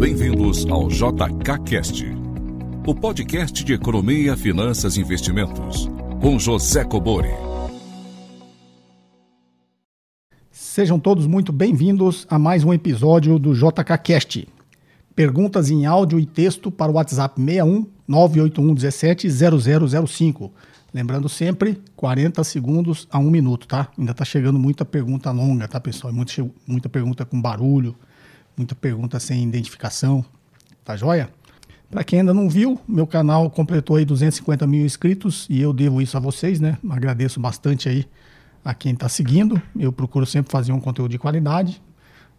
Bem-vindos 0.00 0.64
ao 0.66 0.86
JKCast, 0.86 2.06
o 2.86 2.94
podcast 2.94 3.64
de 3.64 3.72
economia, 3.72 4.36
finanças 4.36 4.96
e 4.96 5.00
investimentos, 5.00 5.88
com 6.20 6.38
José 6.38 6.84
Cobori. 6.84 7.32
Sejam 10.52 11.00
todos 11.00 11.26
muito 11.26 11.52
bem-vindos 11.52 12.28
a 12.30 12.38
mais 12.38 12.62
um 12.62 12.72
episódio 12.72 13.40
do 13.40 13.52
JKCast. 13.52 14.46
Perguntas 15.16 15.68
em 15.68 15.84
áudio 15.84 16.20
e 16.20 16.26
texto 16.26 16.70
para 16.70 16.92
o 16.92 16.94
WhatsApp 16.94 17.34
61 17.40 17.84
981 18.06 18.74
17 18.74 19.28
0005. 20.06 20.52
Lembrando 20.94 21.28
sempre, 21.28 21.82
40 21.96 22.44
segundos 22.44 23.08
a 23.10 23.18
um 23.18 23.30
minuto, 23.30 23.66
tá? 23.66 23.88
Ainda 23.98 24.14
tá 24.14 24.24
chegando 24.24 24.60
muita 24.60 24.84
pergunta 24.84 25.32
longa, 25.32 25.66
tá, 25.66 25.80
pessoal? 25.80 26.12
Muita, 26.12 26.48
muita 26.64 26.88
pergunta 26.88 27.24
com 27.24 27.42
barulho, 27.42 27.96
muita 28.58 28.74
pergunta 28.74 29.18
sem 29.18 29.42
identificação, 29.42 30.24
tá 30.84 30.96
joia? 30.96 31.30
Para 31.90 32.04
quem 32.04 32.20
ainda 32.20 32.34
não 32.34 32.50
viu, 32.50 32.78
meu 32.86 33.06
canal 33.06 33.50
completou 33.50 33.96
aí 33.96 34.04
250 34.04 34.66
mil 34.66 34.84
inscritos 34.84 35.46
e 35.48 35.60
eu 35.60 35.72
devo 35.72 36.02
isso 36.02 36.16
a 36.16 36.20
vocês, 36.20 36.60
né? 36.60 36.76
Agradeço 36.90 37.40
bastante 37.40 37.88
aí 37.88 38.06
a 38.62 38.74
quem 38.74 38.92
está 38.92 39.08
seguindo. 39.08 39.60
Eu 39.78 39.90
procuro 39.90 40.26
sempre 40.26 40.52
fazer 40.52 40.72
um 40.72 40.80
conteúdo 40.80 41.10
de 41.10 41.18
qualidade. 41.18 41.80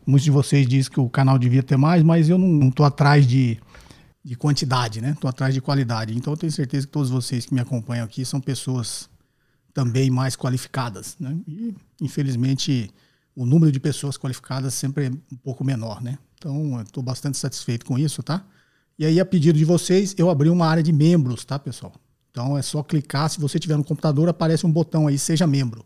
Muitos 0.05 0.23
de 0.23 0.31
vocês 0.31 0.67
dizem 0.67 0.91
que 0.91 0.99
o 0.99 1.09
canal 1.09 1.39
devia 1.39 1.63
ter 1.63 1.77
mais, 1.77 2.03
mas 2.03 2.29
eu 2.29 2.37
não 2.37 2.69
estou 2.69 2.85
atrás 2.85 3.25
de, 3.25 3.59
de 4.23 4.35
quantidade, 4.35 5.01
né? 5.01 5.11
Estou 5.11 5.27
atrás 5.27 5.51
de 5.53 5.61
qualidade. 5.61 6.15
Então 6.15 6.33
eu 6.33 6.37
tenho 6.37 6.51
certeza 6.51 6.85
que 6.85 6.93
todos 6.93 7.09
vocês 7.09 7.47
que 7.47 7.53
me 7.53 7.59
acompanham 7.59 8.05
aqui 8.05 8.23
são 8.23 8.39
pessoas 8.39 9.09
também 9.73 10.11
mais 10.11 10.35
qualificadas, 10.35 11.15
né? 11.19 11.35
E 11.47 11.73
infelizmente 11.99 12.91
o 13.39 13.45
número 13.45 13.71
de 13.71 13.79
pessoas 13.79 14.17
qualificadas 14.17 14.73
sempre 14.73 15.05
é 15.05 15.09
um 15.09 15.37
pouco 15.37 15.63
menor, 15.63 16.01
né? 16.01 16.19
Então, 16.37 16.81
estou 16.81 17.01
bastante 17.01 17.37
satisfeito 17.37 17.85
com 17.85 17.97
isso, 17.97 18.21
tá? 18.21 18.45
E 18.97 19.05
aí, 19.05 19.17
a 19.17 19.23
pedido 19.23 19.57
de 19.57 19.63
vocês, 19.63 20.13
eu 20.17 20.29
abri 20.29 20.49
uma 20.49 20.67
área 20.67 20.83
de 20.83 20.91
membros, 20.91 21.45
tá, 21.45 21.57
pessoal? 21.57 21.93
Então, 22.29 22.57
é 22.57 22.61
só 22.61 22.83
clicar. 22.83 23.29
Se 23.29 23.39
você 23.39 23.57
tiver 23.57 23.77
no 23.77 23.83
computador, 23.85 24.27
aparece 24.27 24.65
um 24.65 24.71
botão 24.71 25.07
aí, 25.07 25.17
seja 25.17 25.47
membro. 25.47 25.85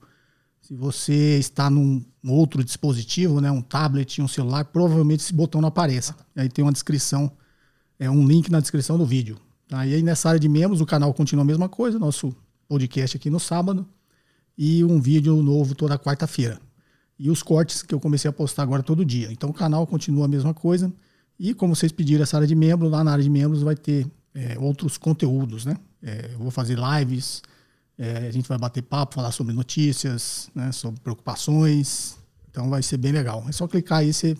Se 0.61 0.73
você 0.73 1.37
está 1.37 1.69
num 1.69 2.03
outro 2.27 2.63
dispositivo, 2.63 3.39
né, 3.39 3.51
um 3.51 3.61
tablet, 3.61 4.19
um 4.19 4.27
celular, 4.27 4.65
provavelmente 4.65 5.19
esse 5.19 5.33
botão 5.33 5.61
não 5.61 5.67
apareça. 5.67 6.15
Aí 6.35 6.49
tem 6.49 6.65
uma 6.65 6.71
descrição, 6.71 7.31
é 7.99 8.09
um 8.09 8.25
link 8.25 8.49
na 8.49 8.61
descrição 8.61 8.97
do 8.97 9.05
vídeo. 9.05 9.37
Tá? 9.67 9.85
E 9.85 9.93
aí, 9.93 10.01
nessa 10.01 10.27
área 10.27 10.39
de 10.39 10.49
membros, 10.49 10.81
o 10.81 10.87
canal 10.87 11.13
continua 11.13 11.43
a 11.43 11.45
mesma 11.45 11.69
coisa, 11.69 11.99
nosso 11.99 12.35
podcast 12.67 13.15
aqui 13.15 13.29
no 13.29 13.39
sábado 13.39 13.87
e 14.57 14.83
um 14.83 14.99
vídeo 14.99 15.35
novo 15.43 15.75
toda 15.75 15.99
quarta-feira 15.99 16.59
e 17.23 17.29
os 17.31 17.41
cortes 17.41 17.81
que 17.81 17.95
eu 17.95 18.01
comecei 18.01 18.27
a 18.27 18.33
postar 18.33 18.63
agora 18.63 18.83
todo 18.83 19.05
dia. 19.05 19.31
Então 19.31 19.49
o 19.49 19.53
canal 19.53 19.87
continua 19.87 20.25
a 20.25 20.27
mesma 20.27 20.53
coisa. 20.53 20.91
E 21.39 21.53
como 21.53 21.73
vocês 21.73 21.89
pediram 21.89 22.21
essa 22.21 22.35
área 22.35 22.45
de 22.45 22.53
membro, 22.53 22.89
lá 22.89 23.01
na 23.01 23.13
área 23.13 23.23
de 23.23 23.29
membros 23.29 23.61
vai 23.61 23.77
ter 23.77 24.05
é, 24.35 24.59
outros 24.59 24.97
conteúdos, 24.97 25.63
né? 25.63 25.77
É, 26.01 26.31
eu 26.33 26.39
vou 26.39 26.51
fazer 26.51 26.77
lives, 26.77 27.41
é, 27.97 28.27
a 28.27 28.31
gente 28.31 28.45
vai 28.49 28.57
bater 28.57 28.81
papo, 28.81 29.15
falar 29.15 29.31
sobre 29.31 29.53
notícias, 29.53 30.49
né? 30.53 30.73
sobre 30.73 30.99
preocupações. 30.99 32.17
Então 32.51 32.69
vai 32.69 32.83
ser 32.83 32.97
bem 32.97 33.13
legal. 33.13 33.45
É 33.47 33.53
só 33.53 33.69
clicar 33.69 33.99
aí, 33.99 34.13
você, 34.13 34.35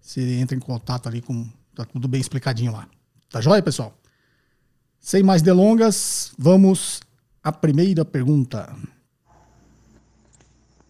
você 0.00 0.36
entra 0.38 0.56
em 0.56 0.60
contato 0.60 1.08
ali 1.08 1.20
com. 1.20 1.44
Tá 1.74 1.84
tudo 1.84 2.06
bem 2.06 2.20
explicadinho 2.20 2.70
lá. 2.70 2.88
Tá 3.28 3.40
joia, 3.40 3.60
pessoal? 3.60 3.92
Sem 5.00 5.24
mais 5.24 5.42
delongas, 5.42 6.32
vamos 6.38 7.00
à 7.42 7.50
primeira 7.50 8.04
pergunta. 8.04 8.72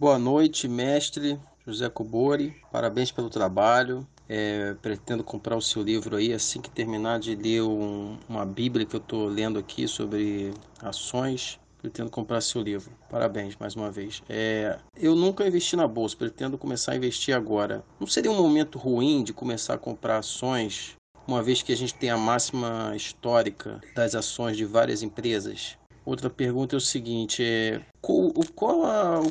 Boa 0.05 0.19
noite, 0.19 0.69
mestre 0.69 1.41
José 1.66 1.88
Cobori. 1.88 2.55
Parabéns 2.70 3.10
pelo 3.10 3.30
trabalho. 3.30 4.06
É, 4.28 4.74
pretendo 4.83 5.24
comprar 5.24 5.56
o 5.56 5.62
seu 5.62 5.83
livro 5.83 6.16
aí 6.16 6.30
assim 6.30 6.60
que 6.60 6.69
terminar 6.69 7.19
de 7.19 7.34
ler 7.34 7.62
um, 7.62 8.19
uma 8.28 8.44
Bíblia 8.44 8.84
que 8.84 8.94
eu 8.94 9.00
estou 9.00 9.27
lendo 9.27 9.58
aqui 9.58 9.88
sobre 9.88 10.53
ações. 10.82 11.59
Pretendo 11.78 12.10
comprar 12.10 12.42
seu 12.42 12.60
livro. 12.60 12.92
Parabéns 13.09 13.56
mais 13.56 13.75
uma 13.75 13.91
vez. 13.91 14.22
É, 14.28 14.78
eu 14.94 15.15
nunca 15.15 15.47
investi 15.47 15.75
na 15.75 15.88
bolsa, 15.88 16.15
pretendo 16.19 16.59
começar 16.59 16.92
a 16.92 16.97
investir 16.97 17.34
agora. 17.34 17.82
Não 17.98 18.06
seria 18.06 18.31
um 18.31 18.36
momento 18.36 18.78
ruim 18.78 19.25
de 19.25 19.32
começar 19.32 19.72
a 19.72 19.78
comprar 19.78 20.19
ações, 20.19 20.97
uma 21.26 21.42
vez 21.42 21.62
que 21.62 21.72
a 21.72 21.76
gente 21.76 21.94
tem 21.94 22.10
a 22.10 22.19
máxima 22.19 22.92
histórica 22.94 23.81
das 23.94 24.15
ações 24.15 24.54
de 24.54 24.66
várias 24.66 25.03
empresas? 25.03 25.78
Outra 26.04 26.28
pergunta 26.28 26.76
é 26.76 26.78
o 26.78 26.81
seguinte: 26.81 27.42
é, 27.42 27.81
qual, 28.00 28.31
qual, 28.54 28.84
a, 28.84 29.22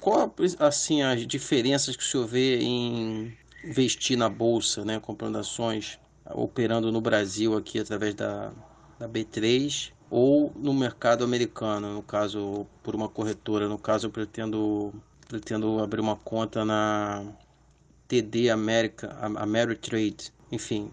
qual 0.00 0.34
assim, 0.58 1.02
as 1.02 1.26
diferenças 1.26 1.96
que 1.96 2.02
o 2.02 2.06
senhor 2.06 2.26
vê 2.26 2.58
em 2.60 3.36
investir 3.64 4.16
na 4.16 4.28
bolsa, 4.28 4.84
né, 4.84 5.00
comprando 5.00 5.36
ações, 5.36 5.98
operando 6.32 6.92
no 6.92 7.00
Brasil 7.00 7.56
aqui 7.56 7.78
através 7.78 8.14
da, 8.14 8.52
da 8.98 9.08
B3 9.08 9.92
ou 10.08 10.52
no 10.56 10.72
mercado 10.72 11.24
americano, 11.24 11.92
no 11.94 12.02
caso 12.02 12.66
por 12.82 12.94
uma 12.94 13.08
corretora, 13.08 13.68
no 13.68 13.78
caso 13.78 14.06
eu 14.06 14.10
pretendo 14.10 14.92
pretendo 15.28 15.80
abrir 15.80 16.00
uma 16.00 16.16
conta 16.16 16.64
na 16.64 17.24
TD 18.08 18.50
América, 18.50 19.16
Ameritrade, 19.20 20.32
enfim, 20.50 20.90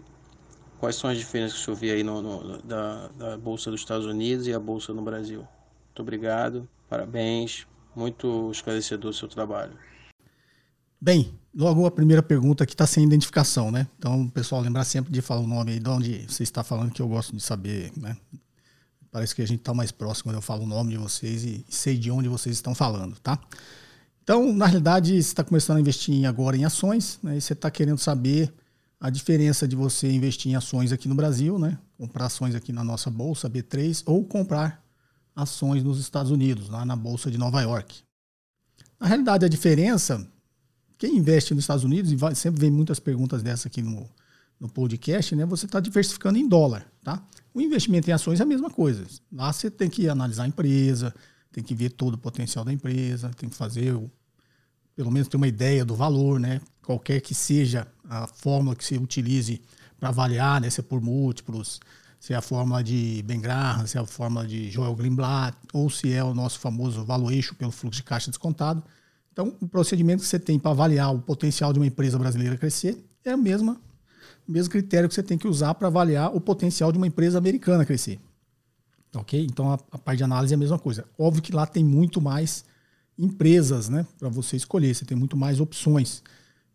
Quais 0.78 0.96
são 0.96 1.10
as 1.10 1.18
diferenças 1.18 1.54
que 1.54 1.62
o 1.62 1.64
senhor 1.64 1.76
vê 1.76 1.90
aí 1.90 2.02
no, 2.02 2.22
no, 2.22 2.62
da, 2.62 3.08
da 3.08 3.36
Bolsa 3.36 3.70
dos 3.70 3.80
Estados 3.80 4.06
Unidos 4.06 4.46
e 4.46 4.54
a 4.54 4.60
Bolsa 4.60 4.92
no 4.92 5.02
Brasil? 5.02 5.40
Muito 5.40 6.02
obrigado, 6.02 6.68
parabéns, 6.88 7.66
muito 7.96 8.50
esclarecedor 8.52 9.10
o 9.10 9.14
seu 9.14 9.26
trabalho. 9.26 9.72
Bem, 11.00 11.32
logo 11.54 11.84
a 11.86 11.90
primeira 11.90 12.22
pergunta 12.22 12.64
que 12.64 12.74
está 12.74 12.86
sem 12.86 13.04
identificação, 13.04 13.70
né? 13.70 13.88
Então, 13.98 14.28
pessoal, 14.28 14.60
lembrar 14.60 14.84
sempre 14.84 15.12
de 15.12 15.20
falar 15.20 15.40
o 15.40 15.46
nome 15.46 15.72
aí 15.72 15.80
de 15.80 15.88
onde 15.88 16.26
você 16.28 16.44
está 16.44 16.62
falando, 16.62 16.92
que 16.92 17.02
eu 17.02 17.08
gosto 17.08 17.34
de 17.34 17.42
saber, 17.42 17.92
né? 17.96 18.16
Parece 19.10 19.34
que 19.34 19.42
a 19.42 19.46
gente 19.46 19.60
está 19.60 19.74
mais 19.74 19.90
próximo 19.90 20.24
quando 20.24 20.36
eu 20.36 20.42
falo 20.42 20.62
o 20.62 20.66
nome 20.66 20.90
de 20.92 20.98
vocês 20.98 21.42
e 21.42 21.64
sei 21.68 21.96
de 21.96 22.10
onde 22.10 22.28
vocês 22.28 22.54
estão 22.54 22.74
falando, 22.74 23.18
tá? 23.18 23.38
Então, 24.22 24.52
na 24.52 24.66
realidade, 24.66 25.10
você 25.10 25.18
está 25.18 25.42
começando 25.42 25.78
a 25.78 25.80
investir 25.80 26.24
agora 26.26 26.56
em 26.56 26.64
ações, 26.64 27.18
né? 27.22 27.36
E 27.36 27.40
você 27.40 27.52
está 27.52 27.70
querendo 27.70 27.98
saber 27.98 28.52
a 29.00 29.10
diferença 29.10 29.66
de 29.68 29.76
você 29.76 30.10
investir 30.10 30.50
em 30.50 30.56
ações 30.56 30.92
aqui 30.92 31.08
no 31.08 31.14
Brasil, 31.14 31.58
né? 31.58 31.78
Comprar 31.96 32.26
ações 32.26 32.54
aqui 32.54 32.72
na 32.72 32.82
nossa 32.82 33.10
bolsa 33.10 33.48
B3 33.48 34.02
ou 34.06 34.24
comprar 34.24 34.84
ações 35.34 35.84
nos 35.84 36.00
Estados 36.00 36.32
Unidos, 36.32 36.68
lá 36.68 36.84
na 36.84 36.96
bolsa 36.96 37.30
de 37.30 37.38
Nova 37.38 37.60
York. 37.62 38.02
Na 38.98 39.06
realidade, 39.06 39.44
a 39.44 39.48
diferença, 39.48 40.28
quem 40.98 41.16
investe 41.16 41.54
nos 41.54 41.62
Estados 41.62 41.84
Unidos, 41.84 42.10
e 42.10 42.16
vai, 42.16 42.34
sempre 42.34 42.60
vem 42.60 42.70
muitas 42.70 42.98
perguntas 42.98 43.40
dessa 43.40 43.68
aqui 43.68 43.80
no, 43.80 44.08
no 44.58 44.68
podcast, 44.68 45.36
né? 45.36 45.46
Você 45.46 45.66
está 45.66 45.78
diversificando 45.78 46.36
em 46.36 46.48
dólar, 46.48 46.84
tá? 47.04 47.24
O 47.54 47.60
investimento 47.60 48.10
em 48.10 48.12
ações 48.12 48.40
é 48.40 48.42
a 48.42 48.46
mesma 48.46 48.68
coisa. 48.68 49.06
Lá 49.32 49.52
você 49.52 49.70
tem 49.70 49.88
que 49.88 50.08
analisar 50.08 50.42
a 50.42 50.48
empresa, 50.48 51.14
tem 51.52 51.62
que 51.62 51.74
ver 51.74 51.90
todo 51.90 52.14
o 52.14 52.18
potencial 52.18 52.64
da 52.64 52.72
empresa, 52.72 53.30
tem 53.36 53.48
que 53.48 53.54
fazer 53.54 53.94
o, 53.94 54.10
pelo 54.96 55.10
menos 55.12 55.28
ter 55.28 55.36
uma 55.36 55.46
ideia 55.46 55.84
do 55.84 55.94
valor, 55.94 56.40
né? 56.40 56.60
Qualquer 56.82 57.20
que 57.20 57.34
seja 57.34 57.86
a 58.08 58.26
fórmula 58.26 58.74
que 58.74 58.84
se 58.84 58.96
utilize 58.96 59.60
para 59.98 60.08
avaliar, 60.08 60.60
né? 60.60 60.70
Se 60.70 60.80
é 60.80 60.82
por 60.82 61.00
múltiplos, 61.00 61.80
se 62.18 62.32
é 62.32 62.36
a 62.36 62.40
fórmula 62.40 62.82
de 62.82 63.22
Ben 63.26 63.40
Graham, 63.40 63.86
se 63.86 63.98
é 63.98 64.00
a 64.00 64.06
fórmula 64.06 64.46
de 64.46 64.70
Joel 64.70 64.94
Greenblatt, 64.94 65.56
ou 65.72 65.88
se 65.90 66.12
é 66.12 66.22
o 66.24 66.34
nosso 66.34 66.58
famoso 66.58 67.04
valuation 67.04 67.54
pelo 67.54 67.70
fluxo 67.70 67.98
de 67.98 68.04
caixa 68.04 68.30
descontado. 68.30 68.82
Então, 69.32 69.54
o 69.60 69.68
procedimento 69.68 70.22
que 70.22 70.28
você 70.28 70.38
tem 70.38 70.58
para 70.58 70.72
avaliar 70.72 71.14
o 71.14 71.20
potencial 71.20 71.72
de 71.72 71.78
uma 71.78 71.86
empresa 71.86 72.18
brasileira 72.18 72.56
crescer 72.56 72.98
é 73.24 73.34
o 73.34 73.38
mesmo, 73.38 73.78
critério 74.68 75.08
que 75.08 75.14
você 75.14 75.22
tem 75.22 75.38
que 75.38 75.46
usar 75.46 75.74
para 75.74 75.88
avaliar 75.88 76.34
o 76.34 76.40
potencial 76.40 76.90
de 76.90 76.98
uma 76.98 77.06
empresa 77.06 77.38
americana 77.38 77.84
crescer. 77.84 78.18
Ok? 79.14 79.46
Então, 79.48 79.70
a, 79.70 79.74
a 79.92 79.98
parte 79.98 80.18
de 80.18 80.24
análise 80.24 80.52
é 80.52 80.56
a 80.56 80.58
mesma 80.58 80.78
coisa. 80.78 81.04
Óbvio 81.18 81.42
que 81.42 81.52
lá 81.52 81.66
tem 81.66 81.84
muito 81.84 82.20
mais 82.20 82.64
empresas, 83.18 83.88
né, 83.88 84.06
para 84.18 84.28
você 84.28 84.56
escolher. 84.56 84.94
Você 84.94 85.04
tem 85.04 85.16
muito 85.16 85.36
mais 85.36 85.60
opções. 85.60 86.22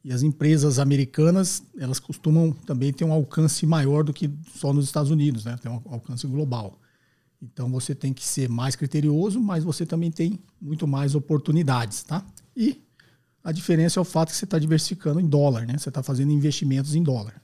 E 0.03 0.11
as 0.11 0.21
empresas 0.21 0.79
americanas, 0.79 1.63
elas 1.77 1.99
costumam 1.99 2.51
também 2.51 2.91
ter 2.91 3.05
um 3.05 3.13
alcance 3.13 3.65
maior 3.65 4.03
do 4.03 4.11
que 4.11 4.29
só 4.53 4.73
nos 4.73 4.85
Estados 4.85 5.09
Unidos, 5.09 5.45
né? 5.45 5.57
Tem 5.61 5.71
um 5.71 5.81
alcance 5.85 6.27
global. 6.27 6.77
Então 7.41 7.69
você 7.69 7.95
tem 7.95 8.13
que 8.13 8.25
ser 8.25 8.49
mais 8.49 8.75
criterioso, 8.75 9.39
mas 9.39 9.63
você 9.63 9.85
também 9.85 10.11
tem 10.11 10.39
muito 10.61 10.85
mais 10.85 11.15
oportunidades, 11.15 12.03
tá? 12.03 12.25
E 12.55 12.81
a 13.43 13.51
diferença 13.51 13.99
é 13.99 14.01
o 14.01 14.05
fato 14.05 14.29
que 14.29 14.35
você 14.35 14.45
está 14.45 14.59
diversificando 14.59 15.19
em 15.19 15.27
dólar, 15.27 15.65
né? 15.65 15.77
Você 15.77 15.89
está 15.89 16.03
fazendo 16.03 16.31
investimentos 16.31 16.95
em 16.95 17.03
dólar. 17.03 17.41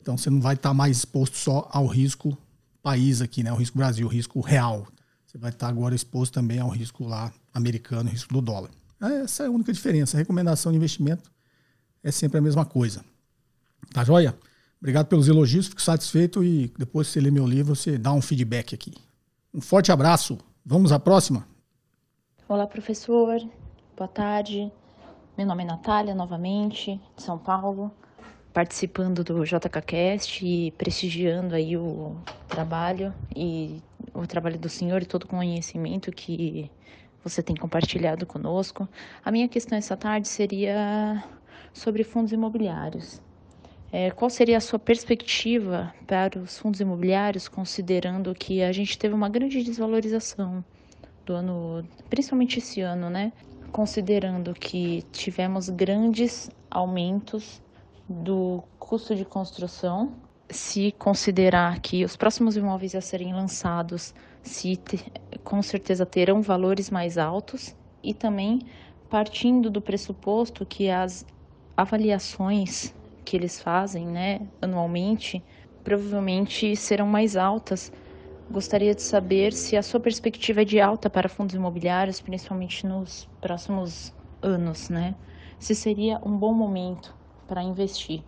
Então 0.00 0.16
você 0.16 0.30
não 0.30 0.40
vai 0.40 0.54
estar 0.54 0.70
tá 0.70 0.74
mais 0.74 0.98
exposto 0.98 1.36
só 1.36 1.68
ao 1.72 1.86
risco 1.86 2.36
país 2.82 3.20
aqui, 3.20 3.42
né? 3.42 3.52
O 3.52 3.56
risco 3.56 3.76
Brasil, 3.76 4.06
o 4.06 4.10
risco 4.10 4.40
real. 4.40 4.86
Você 5.26 5.36
vai 5.36 5.50
estar 5.50 5.66
tá 5.66 5.72
agora 5.72 5.94
exposto 5.94 6.32
também 6.32 6.58
ao 6.58 6.70
risco 6.70 7.04
lá 7.04 7.32
americano, 7.52 8.08
risco 8.08 8.32
do 8.32 8.40
dólar. 8.40 8.70
Essa 9.00 9.44
é 9.44 9.46
a 9.46 9.50
única 9.50 9.72
diferença. 9.72 10.16
A 10.16 10.18
recomendação 10.18 10.72
de 10.72 10.78
investimento 10.78 11.30
é 12.02 12.10
sempre 12.10 12.38
a 12.38 12.40
mesma 12.40 12.64
coisa. 12.64 13.04
Tá 13.92 14.04
joia? 14.04 14.36
Obrigado 14.80 15.06
pelos 15.06 15.28
elogios, 15.28 15.66
fico 15.66 15.82
satisfeito 15.82 16.44
e 16.44 16.72
depois 16.78 17.08
que 17.08 17.14
você 17.14 17.20
ler 17.20 17.32
meu 17.32 17.46
livro, 17.46 17.74
você 17.74 17.98
dá 17.98 18.12
um 18.12 18.20
feedback 18.22 18.74
aqui. 18.74 18.94
Um 19.52 19.60
forte 19.60 19.90
abraço. 19.90 20.38
Vamos 20.64 20.92
à 20.92 20.98
próxima? 20.98 21.46
Olá, 22.48 22.66
professor. 22.66 23.40
Boa 23.96 24.08
tarde. 24.08 24.70
Meu 25.36 25.46
nome 25.46 25.64
é 25.64 25.66
Natália, 25.66 26.14
novamente, 26.14 27.00
de 27.16 27.22
São 27.22 27.38
Paulo. 27.38 27.90
participando 28.52 29.22
do 29.22 29.44
JKCast 29.44 30.44
e 30.44 30.72
prestigiando 30.72 31.54
aí 31.54 31.76
o 31.76 32.16
trabalho 32.48 33.14
e 33.34 33.80
o 34.12 34.26
trabalho 34.26 34.58
do 34.58 34.68
senhor 34.68 35.02
e 35.02 35.06
todo 35.06 35.24
o 35.24 35.28
conhecimento 35.28 36.10
que 36.10 36.70
você 37.22 37.42
tem 37.42 37.54
compartilhado 37.54 38.26
conosco. 38.26 38.88
A 39.24 39.30
minha 39.30 39.48
questão 39.48 39.78
essa 39.78 39.96
tarde 39.96 40.26
seria 40.26 41.22
sobre 41.72 42.04
fundos 42.04 42.32
imobiliários. 42.32 43.20
É, 43.90 44.10
qual 44.10 44.28
seria 44.28 44.58
a 44.58 44.60
sua 44.60 44.78
perspectiva 44.78 45.94
para 46.06 46.38
os 46.38 46.58
fundos 46.58 46.80
imobiliários, 46.80 47.48
considerando 47.48 48.34
que 48.34 48.62
a 48.62 48.70
gente 48.70 48.98
teve 48.98 49.14
uma 49.14 49.28
grande 49.28 49.62
desvalorização 49.62 50.62
do 51.24 51.32
ano, 51.32 51.86
principalmente 52.10 52.58
esse 52.58 52.80
ano, 52.80 53.08
né? 53.08 53.32
Considerando 53.72 54.52
que 54.52 55.02
tivemos 55.10 55.70
grandes 55.70 56.50
aumentos 56.70 57.62
do 58.08 58.62
custo 58.78 59.14
de 59.14 59.24
construção, 59.24 60.12
se 60.50 60.92
considerar 60.92 61.80
que 61.80 62.04
os 62.04 62.16
próximos 62.16 62.56
imóveis 62.56 62.94
a 62.94 63.00
serem 63.00 63.34
lançados 63.34 64.14
se 64.42 64.76
te, 64.76 65.04
com 65.44 65.60
certeza 65.62 66.06
terão 66.06 66.40
valores 66.40 66.90
mais 66.90 67.18
altos 67.18 67.74
e 68.02 68.14
também 68.14 68.60
partindo 69.10 69.70
do 69.70 69.80
pressuposto 69.80 70.64
que 70.64 70.88
as 70.88 71.26
avaliações 71.78 72.92
que 73.24 73.36
eles 73.36 73.60
fazem, 73.60 74.04
né, 74.04 74.40
anualmente, 74.60 75.40
provavelmente 75.84 76.74
serão 76.74 77.06
mais 77.06 77.36
altas. 77.36 77.92
Gostaria 78.50 78.94
de 78.96 79.02
saber 79.02 79.52
se 79.52 79.76
a 79.76 79.82
sua 79.82 80.00
perspectiva 80.00 80.62
é 80.62 80.64
de 80.64 80.80
alta 80.80 81.08
para 81.08 81.28
fundos 81.28 81.54
imobiliários, 81.54 82.20
principalmente 82.20 82.84
nos 82.84 83.28
próximos 83.40 84.12
anos, 84.42 84.88
né? 84.88 85.14
Se 85.58 85.74
seria 85.74 86.18
um 86.24 86.36
bom 86.36 86.52
momento 86.52 87.14
para 87.46 87.62
investir. 87.62 88.24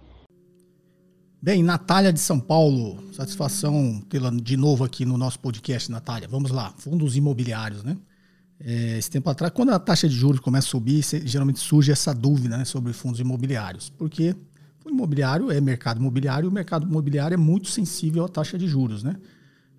Bem, 1.42 1.62
Natália 1.62 2.12
de 2.12 2.20
São 2.20 2.38
Paulo, 2.38 3.02
satisfação 3.12 4.00
tê-la 4.08 4.30
de 4.30 4.56
novo 4.56 4.84
aqui 4.84 5.04
no 5.04 5.16
nosso 5.16 5.40
podcast, 5.40 5.90
Natália. 5.90 6.28
Vamos 6.28 6.50
lá, 6.50 6.72
fundos 6.76 7.16
imobiliários, 7.16 7.82
né? 7.82 7.96
É, 8.62 8.98
esse 8.98 9.10
tempo 9.10 9.28
atrás, 9.30 9.52
quando 9.54 9.70
a 9.70 9.78
taxa 9.78 10.06
de 10.08 10.14
juros 10.14 10.40
começa 10.40 10.66
a 10.66 10.70
subir, 10.70 11.02
geralmente 11.24 11.58
surge 11.58 11.90
essa 11.90 12.14
dúvida 12.14 12.58
né, 12.58 12.64
sobre 12.64 12.92
fundos 12.92 13.18
imobiliários, 13.18 13.88
porque 13.88 14.36
o 14.84 14.90
imobiliário 14.90 15.50
é 15.50 15.60
mercado 15.60 15.98
imobiliário 15.98 16.46
e 16.46 16.48
o 16.48 16.52
mercado 16.52 16.86
imobiliário 16.86 17.34
é 17.34 17.38
muito 17.38 17.68
sensível 17.68 18.24
à 18.24 18.28
taxa 18.28 18.58
de 18.58 18.66
juros, 18.66 19.02
né? 19.02 19.16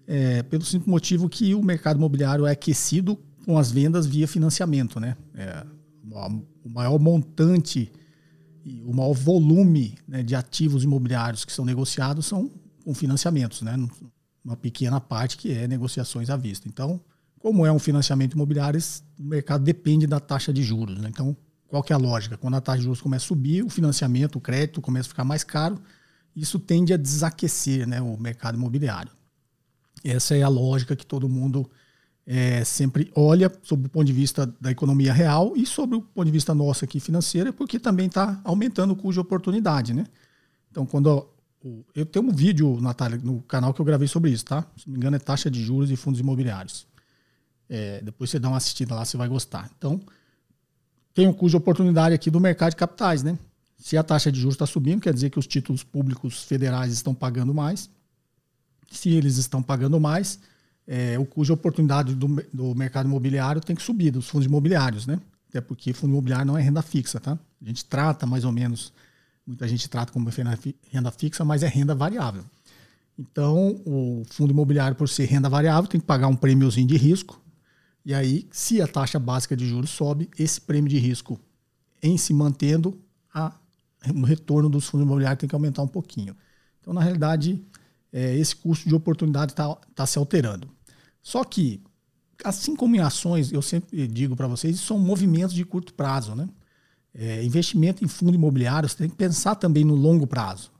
É, 0.08 0.44
pelo 0.44 0.66
simples 0.66 0.90
motivo 0.90 1.30
que 1.30 1.54
o 1.54 1.64
mercado 1.64 1.98
imobiliário 1.98 2.46
é 2.46 2.52
aquecido 2.52 3.18
com 3.46 3.58
as 3.58 3.72
vendas 3.72 4.06
via 4.06 4.28
financiamento, 4.28 5.00
né? 5.00 5.16
É, 5.36 5.64
o 6.64 6.70
maior 6.70 7.00
montante 7.00 7.92
e 8.66 8.82
o 8.84 8.94
maior 8.94 9.14
volume 9.14 9.96
né, 10.08 10.24
de 10.24 10.36
ativos 10.36 10.84
imobiliários 10.84 11.46
que 11.46 11.52
são 11.52 11.64
negociados 11.64 12.26
são 12.26 12.50
com 12.84 12.94
financiamentos, 12.94 13.62
né? 13.62 13.76
Uma 14.44 14.58
pequena 14.58 15.00
parte 15.00 15.38
que 15.38 15.52
é 15.52 15.68
negociações 15.68 16.30
à 16.30 16.36
vista. 16.36 16.68
Então, 16.68 17.00
como 17.42 17.66
é 17.66 17.72
um 17.72 17.80
financiamento 17.80 18.34
imobiliário, 18.34 18.80
o 19.20 19.24
mercado 19.24 19.64
depende 19.64 20.06
da 20.06 20.20
taxa 20.20 20.54
de 20.54 20.62
juros. 20.62 21.00
Né? 21.00 21.10
Então, 21.10 21.36
qual 21.68 21.82
que 21.82 21.92
é 21.92 21.96
a 21.96 22.00
lógica? 22.00 22.38
Quando 22.38 22.56
a 22.56 22.62
taxa 22.62 22.80
de 22.80 22.84
juros 22.84 23.02
começa 23.02 23.26
a 23.26 23.28
subir, 23.28 23.64
o 23.64 23.70
financiamento, 23.70 24.36
o 24.36 24.42
crédito 24.42 24.82
começa 24.82 25.08
a 25.08 25.10
ficar 25.10 25.24
mais 25.24 25.44
caro, 25.44 25.80
isso 26.36 26.60
tende 26.60 26.94
a 26.94 26.98
desaquecer 26.98 27.88
né, 27.88 28.02
o 28.02 28.18
mercado 28.18 28.56
imobiliário. 28.56 29.12
Essa 30.04 30.36
é 30.36 30.44
a 30.44 30.48
lógica 30.48 30.96
que 30.96 31.06
todo 31.06 31.28
mundo 31.28 31.70
é, 32.26 32.64
sempre 32.64 33.12
olha 33.16 33.52
sob 33.64 33.88
o 33.88 33.90
ponto 33.90 34.06
de 34.06 34.14
vista 34.14 34.46
da 34.60 34.72
economia 34.72 35.12
real 35.12 35.54
e 35.56 35.66
sobre 35.66 35.98
o 35.98 36.02
ponto 36.02 36.26
de 36.26 36.32
vista 36.32 36.54
nosso 36.54 36.86
aqui 36.86 37.00
financeiro, 37.00 37.52
porque 37.52 37.80
também 37.80 38.08
está 38.08 38.40
aumentando 38.44 38.92
o 38.92 38.96
custo 38.96 39.14
de 39.14 39.20
oportunidade, 39.20 39.94
né? 39.94 40.06
Então, 40.70 40.86
quando 40.86 41.28
eu 41.94 42.06
tenho 42.06 42.26
um 42.26 42.32
vídeo, 42.32 42.80
Natália, 42.80 43.20
no 43.22 43.42
canal 43.42 43.74
que 43.74 43.82
eu 43.82 43.86
gravei 43.86 44.08
sobre 44.08 44.32
isso, 44.32 44.46
tá? 44.46 44.66
Se 44.78 44.88
não 44.88 44.94
me 44.94 44.98
engano, 44.98 45.16
é 45.16 45.20
taxa 45.20 45.50
de 45.50 45.62
juros 45.62 45.92
e 45.92 45.96
fundos 45.96 46.20
imobiliários. 46.20 46.88
É, 47.74 48.02
depois 48.02 48.30
você 48.30 48.38
dá 48.38 48.50
uma 48.50 48.58
assistida 48.58 48.94
lá, 48.94 49.06
você 49.06 49.16
vai 49.16 49.30
gostar. 49.30 49.72
Então, 49.78 50.02
tem 51.14 51.26
um 51.26 51.32
custo 51.32 51.52
de 51.52 51.56
oportunidade 51.56 52.14
aqui 52.14 52.30
do 52.30 52.38
mercado 52.38 52.72
de 52.72 52.76
capitais, 52.76 53.24
né? 53.24 53.40
Se 53.78 53.96
a 53.96 54.04
taxa 54.04 54.30
de 54.30 54.42
juros 54.42 54.56
está 54.56 54.66
subindo, 54.66 55.00
quer 55.00 55.14
dizer 55.14 55.30
que 55.30 55.40
os 55.40 55.48
títulos 55.48 55.82
públicos 55.82 56.44
federais 56.44 56.92
estão 56.92 57.16
pagando 57.16 57.54
mais. 57.54 57.90
Se 58.92 59.10
eles 59.10 59.38
estão 59.38 59.64
pagando 59.64 60.02
mais, 60.02 60.38
é, 60.86 61.18
o 61.18 61.26
custo 61.26 61.46
de 61.46 61.52
oportunidade 61.54 62.14
do, 62.14 62.28
do 62.54 62.76
mercado 62.76 63.08
imobiliário 63.08 63.62
tem 63.62 63.74
que 63.74 63.82
subir, 63.82 64.12
dos 64.12 64.28
fundos 64.28 64.46
imobiliários, 64.46 65.08
né? 65.08 65.18
Até 65.48 65.62
porque 65.62 65.94
fundo 65.94 66.12
imobiliário 66.12 66.46
não 66.46 66.58
é 66.58 66.62
renda 66.62 66.82
fixa, 66.82 67.22
tá? 67.22 67.40
A 67.62 67.66
gente 67.66 67.86
trata 67.86 68.26
mais 68.26 68.44
ou 68.44 68.52
menos, 68.52 68.92
muita 69.48 69.66
gente 69.66 69.90
trata 69.90 70.12
como 70.12 70.30
renda 70.92 71.12
fixa, 71.12 71.46
mas 71.46 71.64
é 71.64 71.68
renda 71.68 71.96
variável. 71.96 72.44
Então, 73.18 73.82
o 73.86 74.24
fundo 74.30 74.52
imobiliário, 74.52 74.96
por 74.96 75.08
ser 75.08 75.26
renda 75.26 75.48
variável, 75.50 75.90
tem 75.90 76.02
que 76.02 76.08
pagar 76.08 76.28
um 76.28 76.36
prêmiozinho 76.36 76.88
de 76.88 76.98
risco. 76.98 77.41
E 78.04 78.14
aí, 78.14 78.48
se 78.52 78.82
a 78.82 78.88
taxa 78.88 79.20
básica 79.20 79.56
de 79.56 79.68
juros 79.68 79.92
sobe, 79.92 80.30
esse 80.38 80.60
prêmio 80.60 80.90
de 80.90 80.98
risco 80.98 81.40
em 82.02 82.18
se 82.18 82.34
mantendo, 82.34 83.00
a, 83.34 83.54
o 84.14 84.24
retorno 84.24 84.70
dos 84.70 84.86
fundos 84.88 85.06
imobiliários 85.06 85.40
tem 85.40 85.48
que 85.48 85.56
aumentar 85.56 85.84
um 85.84 85.88
pouquinho. 85.88 86.36
Então, 86.80 86.94
na 86.94 87.02
realidade, 87.02 87.64
é, 88.12 88.36
esse 88.36 88.56
custo 88.56 88.90
de 88.90 88.96
oportunidade 88.96 89.52
está 89.52 89.76
tá 89.94 90.06
se 90.06 90.18
alterando. 90.18 90.68
Só 91.22 91.44
que, 91.44 91.82
assim 92.44 92.76
como 92.76 92.96
em 92.96 93.00
ações, 93.00 93.52
eu 93.52 93.62
sempre 93.62 94.08
digo 94.08 94.36
para 94.36 94.48
vocês, 94.48 94.80
são 94.80 94.98
movimentos 94.98 95.54
de 95.54 95.64
curto 95.64 95.94
prazo. 95.94 96.36
Né? 96.36 96.50
É, 97.14 97.44
investimento 97.44 98.04
em 98.04 98.08
fundo 98.08 98.34
imobiliário, 98.34 98.90
você 98.90 98.98
tem 98.98 99.10
que 99.10 99.16
pensar 99.16 99.56
também 99.56 99.84
no 99.84 99.94
longo 99.94 100.26
prazo. 100.26 100.72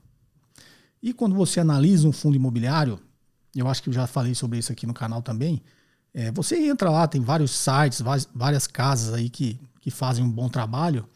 E 1.00 1.12
quando 1.12 1.34
você 1.34 1.60
analisa 1.60 2.06
um 2.06 2.12
fundo 2.12 2.36
imobiliário, 2.36 2.98
eu 3.54 3.68
acho 3.68 3.82
que 3.82 3.88
eu 3.88 3.92
já 3.92 4.06
falei 4.06 4.34
sobre 4.34 4.58
isso 4.58 4.72
aqui 4.72 4.86
no 4.86 4.94
canal 4.94 5.22
também, 5.22 5.62
é, 6.14 6.30
você 6.30 6.56
entra 6.56 6.90
lá, 6.90 7.06
tem 7.08 7.20
vários 7.20 7.50
sites, 7.52 8.02
várias 8.34 8.66
casas 8.66 9.14
aí 9.14 9.30
que, 9.30 9.58
que 9.80 9.90
fazem 9.90 10.24
um 10.24 10.30
bom 10.30 10.48
trabalho. 10.48 11.06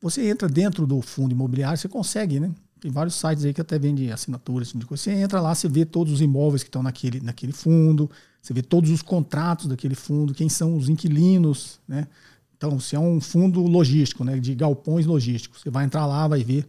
Você 0.00 0.28
entra 0.28 0.48
dentro 0.48 0.86
do 0.86 1.00
fundo 1.00 1.32
imobiliário, 1.32 1.78
você 1.78 1.88
consegue, 1.88 2.38
né? 2.38 2.52
Tem 2.80 2.90
vários 2.90 3.14
sites 3.14 3.44
aí 3.44 3.54
que 3.54 3.60
até 3.60 3.78
vendem 3.78 4.12
assinaturas, 4.12 4.68
tipo 4.68 4.80
de 4.80 4.86
coisa. 4.86 5.02
Você 5.02 5.10
entra 5.10 5.40
lá, 5.40 5.54
você 5.54 5.68
vê 5.68 5.84
todos 5.84 6.12
os 6.12 6.20
imóveis 6.20 6.62
que 6.62 6.68
estão 6.68 6.82
naquele, 6.82 7.20
naquele 7.20 7.52
fundo, 7.52 8.10
você 8.40 8.52
vê 8.52 8.62
todos 8.62 8.90
os 8.90 9.00
contratos 9.00 9.66
daquele 9.66 9.94
fundo, 9.94 10.34
quem 10.34 10.48
são 10.48 10.76
os 10.76 10.88
inquilinos, 10.88 11.80
né? 11.88 12.06
Então, 12.56 12.78
se 12.78 12.94
é 12.94 13.00
um 13.00 13.20
fundo 13.20 13.62
logístico, 13.62 14.22
né, 14.22 14.38
de 14.38 14.54
galpões 14.54 15.06
logísticos, 15.06 15.62
você 15.62 15.70
vai 15.70 15.84
entrar 15.84 16.06
lá, 16.06 16.28
vai 16.28 16.44
ver 16.44 16.68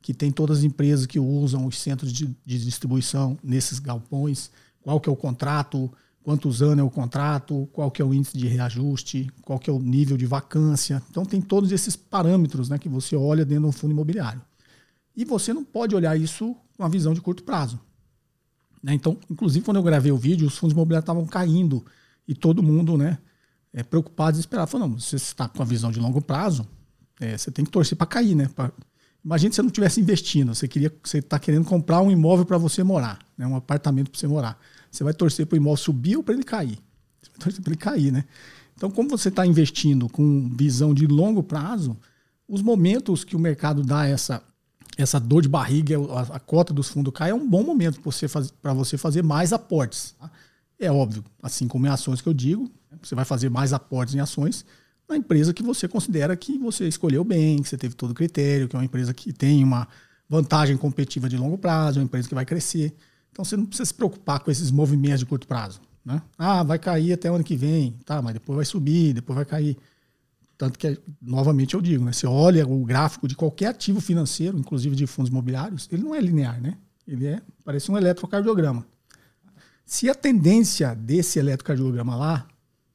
que 0.00 0.12
tem 0.12 0.30
todas 0.30 0.58
as 0.58 0.64
empresas 0.64 1.06
que 1.06 1.18
usam 1.18 1.66
os 1.66 1.78
centros 1.78 2.12
de, 2.12 2.26
de 2.44 2.62
distribuição 2.62 3.38
nesses 3.42 3.78
galpões, 3.78 4.50
qual 4.82 5.00
que 5.00 5.08
é 5.08 5.12
o 5.12 5.16
contrato, 5.16 5.90
quantos 6.24 6.62
anos 6.62 6.78
é 6.78 6.82
o 6.82 6.90
contrato, 6.90 7.68
qual 7.70 7.90
que 7.90 8.00
é 8.00 8.04
o 8.04 8.12
índice 8.12 8.36
de 8.36 8.48
reajuste, 8.48 9.30
qual 9.42 9.58
que 9.58 9.68
é 9.68 9.72
o 9.72 9.78
nível 9.78 10.16
de 10.16 10.24
vacância. 10.24 11.00
Então 11.10 11.24
tem 11.24 11.40
todos 11.40 11.70
esses 11.70 11.94
parâmetros 11.94 12.70
né, 12.70 12.78
que 12.78 12.88
você 12.88 13.14
olha 13.14 13.44
dentro 13.44 13.66
do 13.66 13.72
fundo 13.72 13.92
imobiliário. 13.92 14.40
E 15.14 15.24
você 15.24 15.52
não 15.52 15.62
pode 15.62 15.94
olhar 15.94 16.18
isso 16.18 16.56
com 16.76 16.82
uma 16.82 16.88
visão 16.88 17.12
de 17.12 17.20
curto 17.20 17.44
prazo. 17.44 17.78
Né? 18.82 18.94
Então, 18.94 19.18
inclusive, 19.30 19.64
quando 19.64 19.76
eu 19.76 19.82
gravei 19.82 20.10
o 20.10 20.16
vídeo, 20.16 20.46
os 20.46 20.56
fundos 20.56 20.72
imobiliários 20.72 21.04
estavam 21.04 21.26
caindo 21.26 21.84
e 22.26 22.34
todo 22.34 22.62
mundo 22.62 22.96
né, 22.96 23.18
é, 23.70 23.82
preocupado, 23.82 24.32
desesperado. 24.32 24.70
Falou, 24.70 24.88
não, 24.88 24.98
você 24.98 25.16
está 25.16 25.46
com 25.46 25.62
a 25.62 25.66
visão 25.66 25.92
de 25.92 26.00
longo 26.00 26.22
prazo, 26.22 26.66
é, 27.20 27.36
você 27.36 27.50
tem 27.50 27.66
que 27.66 27.70
torcer 27.70 27.98
para 27.98 28.06
cair. 28.06 28.34
Né? 28.34 28.48
Pra... 28.48 28.72
Imagina 29.22 29.52
se 29.52 29.56
você 29.56 29.62
não 29.62 29.68
estivesse 29.68 30.00
investindo, 30.00 30.54
você 30.54 30.66
queria, 30.66 30.90
você 31.02 31.18
está 31.18 31.38
querendo 31.38 31.66
comprar 31.66 32.00
um 32.00 32.10
imóvel 32.10 32.46
para 32.46 32.56
você 32.56 32.82
morar, 32.82 33.18
né, 33.36 33.46
um 33.46 33.56
apartamento 33.56 34.10
para 34.10 34.18
você 34.18 34.26
morar. 34.26 34.58
Você 34.94 35.04
vai 35.04 35.12
torcer 35.12 35.46
para 35.46 35.56
o 35.56 35.58
imóvel 35.58 35.76
subir 35.76 36.16
ou 36.16 36.22
para 36.22 36.34
ele 36.34 36.44
cair? 36.44 36.78
Você 37.20 37.30
vai 37.30 37.38
torcer 37.40 37.62
para 37.62 37.72
ele 37.72 37.80
cair, 37.80 38.12
né? 38.12 38.24
Então, 38.76 38.90
como 38.90 39.08
você 39.08 39.28
está 39.28 39.46
investindo 39.46 40.08
com 40.08 40.48
visão 40.56 40.92
de 40.94 41.06
longo 41.06 41.42
prazo, 41.42 41.96
os 42.48 42.62
momentos 42.62 43.24
que 43.24 43.36
o 43.36 43.38
mercado 43.38 43.82
dá 43.82 44.06
essa 44.06 44.42
essa 44.96 45.18
dor 45.18 45.42
de 45.42 45.48
barriga, 45.48 45.96
a, 45.98 46.36
a 46.36 46.38
cota 46.38 46.72
dos 46.72 46.88
fundos 46.88 47.12
cai, 47.12 47.30
é 47.30 47.34
um 47.34 47.48
bom 47.48 47.64
momento 47.64 48.00
para 48.00 48.12
você, 48.12 48.28
faz, 48.28 48.54
você 48.62 48.96
fazer 48.96 49.24
mais 49.24 49.52
aportes. 49.52 50.14
Tá? 50.20 50.30
É 50.78 50.88
óbvio, 50.88 51.24
assim 51.42 51.66
como 51.66 51.84
em 51.84 51.90
ações 51.90 52.20
que 52.20 52.28
eu 52.28 52.34
digo, 52.34 52.70
você 53.02 53.12
vai 53.12 53.24
fazer 53.24 53.50
mais 53.50 53.72
aportes 53.72 54.14
em 54.14 54.20
ações 54.20 54.64
na 55.08 55.16
empresa 55.16 55.52
que 55.52 55.64
você 55.64 55.88
considera 55.88 56.36
que 56.36 56.56
você 56.58 56.86
escolheu 56.86 57.24
bem, 57.24 57.60
que 57.60 57.68
você 57.68 57.76
teve 57.76 57.96
todo 57.96 58.12
o 58.12 58.14
critério, 58.14 58.68
que 58.68 58.76
é 58.76 58.78
uma 58.78 58.84
empresa 58.84 59.12
que 59.12 59.32
tem 59.32 59.64
uma 59.64 59.88
vantagem 60.28 60.76
competitiva 60.76 61.28
de 61.28 61.36
longo 61.36 61.58
prazo, 61.58 61.98
uma 61.98 62.04
empresa 62.04 62.28
que 62.28 62.34
vai 62.34 62.46
crescer. 62.46 62.94
Então 63.34 63.44
você 63.44 63.56
não 63.56 63.66
precisa 63.66 63.86
se 63.86 63.92
preocupar 63.92 64.38
com 64.38 64.48
esses 64.48 64.70
movimentos 64.70 65.18
de 65.18 65.26
curto 65.26 65.44
prazo. 65.44 65.80
Né? 66.04 66.22
Ah, 66.38 66.62
vai 66.62 66.78
cair 66.78 67.14
até 67.14 67.28
o 67.28 67.34
ano 67.34 67.42
que 67.42 67.56
vem, 67.56 67.98
tá, 68.04 68.22
mas 68.22 68.34
depois 68.34 68.54
vai 68.54 68.64
subir, 68.64 69.12
depois 69.12 69.34
vai 69.34 69.44
cair. 69.44 69.76
Tanto 70.56 70.78
que, 70.78 70.96
novamente, 71.20 71.74
eu 71.74 71.80
digo, 71.80 72.04
né? 72.04 72.12
Você 72.12 72.28
olha 72.28 72.64
o 72.64 72.84
gráfico 72.84 73.26
de 73.26 73.34
qualquer 73.34 73.66
ativo 73.66 74.00
financeiro, 74.00 74.56
inclusive 74.56 74.94
de 74.94 75.04
fundos 75.04 75.30
imobiliários, 75.30 75.88
ele 75.90 76.04
não 76.04 76.14
é 76.14 76.20
linear, 76.20 76.62
né? 76.62 76.78
Ele 77.08 77.26
é, 77.26 77.42
parece 77.64 77.90
um 77.90 77.98
eletrocardiograma. 77.98 78.86
Se 79.84 80.08
a 80.08 80.14
tendência 80.14 80.94
desse 80.94 81.40
eletrocardiograma 81.40 82.14
lá, 82.14 82.46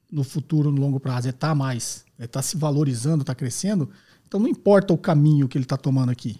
no 0.09 0.23
futuro, 0.23 0.71
no 0.71 0.79
longo 0.79 1.01
prazo, 1.01 1.27
é 1.27 1.31
estar 1.31 1.49
tá 1.49 1.55
mais, 1.55 2.05
é 2.17 2.23
estar 2.23 2.39
tá 2.39 2.41
se 2.41 2.55
valorizando, 2.55 3.23
está 3.23 3.35
crescendo, 3.35 3.89
então 4.25 4.39
não 4.39 4.47
importa 4.47 4.93
o 4.93 4.97
caminho 4.97 5.49
que 5.49 5.57
ele 5.57 5.65
está 5.65 5.75
tomando 5.75 6.11
aqui. 6.11 6.39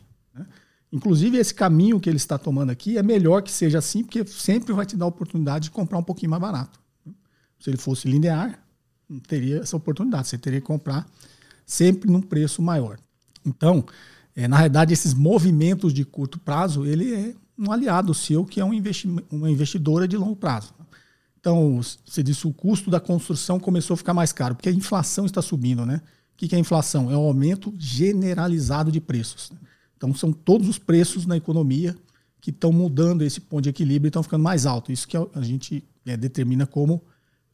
Né? 0.91 0.97
Inclusive, 0.97 1.37
esse 1.37 1.53
caminho 1.53 1.99
que 1.99 2.09
ele 2.09 2.17
está 2.17 2.37
tomando 2.37 2.71
aqui 2.71 2.97
é 2.97 3.03
melhor 3.03 3.41
que 3.41 3.51
seja 3.51 3.79
assim, 3.79 4.03
porque 4.03 4.25
sempre 4.25 4.73
vai 4.73 4.85
te 4.85 4.95
dar 4.95 5.05
a 5.05 5.09
oportunidade 5.09 5.65
de 5.65 5.71
comprar 5.71 5.97
um 5.97 6.03
pouquinho 6.03 6.31
mais 6.31 6.41
barato. 6.41 6.79
Se 7.59 7.69
ele 7.69 7.77
fosse 7.77 8.07
linear, 8.07 8.59
não 9.09 9.19
teria 9.19 9.59
essa 9.59 9.75
oportunidade. 9.75 10.27
Você 10.27 10.37
teria 10.37 10.61
que 10.61 10.67
comprar 10.67 11.07
sempre 11.65 12.09
num 12.09 12.21
preço 12.21 12.61
maior. 12.61 12.97
Então, 13.45 13.85
é, 14.35 14.47
na 14.47 14.57
realidade, 14.57 14.93
esses 14.93 15.13
movimentos 15.13 15.93
de 15.93 16.05
curto 16.05 16.39
prazo, 16.39 16.85
ele 16.85 17.13
é 17.13 17.35
um 17.57 17.71
aliado 17.71 18.13
seu, 18.13 18.45
que 18.45 18.61
é 18.61 18.65
um 18.65 18.73
investi 18.73 19.07
uma 19.29 19.51
investidora 19.51 20.07
de 20.07 20.15
longo 20.15 20.35
prazo. 20.35 20.73
Então, 21.39 21.81
você 22.05 22.21
disse 22.21 22.47
o 22.47 22.53
custo 22.53 22.89
da 22.89 22.99
construção 22.99 23.59
começou 23.59 23.93
a 23.93 23.97
ficar 23.97 24.13
mais 24.13 24.31
caro, 24.31 24.55
porque 24.55 24.69
a 24.69 24.73
inflação 24.73 25.25
está 25.25 25.41
subindo, 25.41 25.85
né? 25.85 26.01
O 26.33 26.37
que 26.37 26.55
é 26.55 26.59
inflação? 26.59 27.11
É 27.11 27.17
um 27.17 27.21
aumento 27.21 27.73
generalizado 27.77 28.91
de 28.91 29.01
preços. 29.01 29.51
Então, 29.99 30.15
são 30.15 30.31
todos 30.31 30.69
os 30.69 30.79
preços 30.79 31.25
na 31.25 31.35
economia 31.35 31.93
que 32.39 32.51
estão 32.51 32.71
mudando 32.71 33.21
esse 33.21 33.41
ponto 33.41 33.63
de 33.63 33.69
equilíbrio 33.69 34.07
e 34.07 34.09
estão 34.09 34.23
ficando 34.23 34.41
mais 34.41 34.65
alto. 34.65 34.93
Isso 34.93 35.05
que 35.05 35.17
a 35.17 35.41
gente 35.41 35.83
é, 36.05 36.15
determina 36.15 36.65
como 36.65 37.03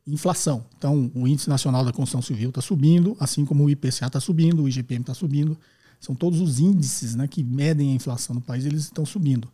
inflação. 0.06 0.64
Então, 0.78 1.12
o 1.16 1.28
Índice 1.28 1.50
Nacional 1.50 1.84
da 1.84 1.92
Construção 1.92 2.22
Civil 2.22 2.50
está 2.50 2.62
subindo, 2.62 3.18
assim 3.20 3.44
como 3.46 3.64
o 3.64 3.70
IPCA 3.70 4.06
está 4.06 4.20
subindo, 4.20 4.62
o 4.62 4.70
IGPM 4.70 5.02
está 5.02 5.16
subindo. 5.16 5.58
São 6.00 6.14
todos 6.14 6.40
os 6.40 6.60
índices 6.60 7.16
né, 7.16 7.28
que 7.28 7.44
medem 7.44 7.94
a 7.94 7.96
inflação 7.96 8.36
no 8.36 8.42
país, 8.42 8.64
eles 8.64 8.84
estão 8.84 9.08
subindo. 9.08 9.48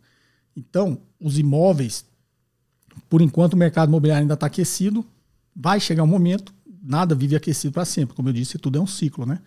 Então, 0.54 0.98
os 1.18 1.38
imóveis, 1.38 2.04
por 3.08 3.22
enquanto 3.22 3.54
o 3.54 3.56
mercado 3.56 3.88
imobiliário 3.88 4.24
ainda 4.24 4.34
está 4.34 4.48
aquecido, 4.48 5.02
vai 5.56 5.80
chegar 5.80 6.02
um 6.02 6.06
momento, 6.06 6.52
nada 6.82 7.14
vive 7.14 7.34
aquecido 7.34 7.72
para 7.72 7.86
sempre. 7.86 8.14
Como 8.14 8.28
eu 8.28 8.34
disse, 8.34 8.58
tudo 8.58 8.76
é 8.76 8.82
um 8.82 8.86
ciclo, 8.86 9.24
né? 9.24 9.40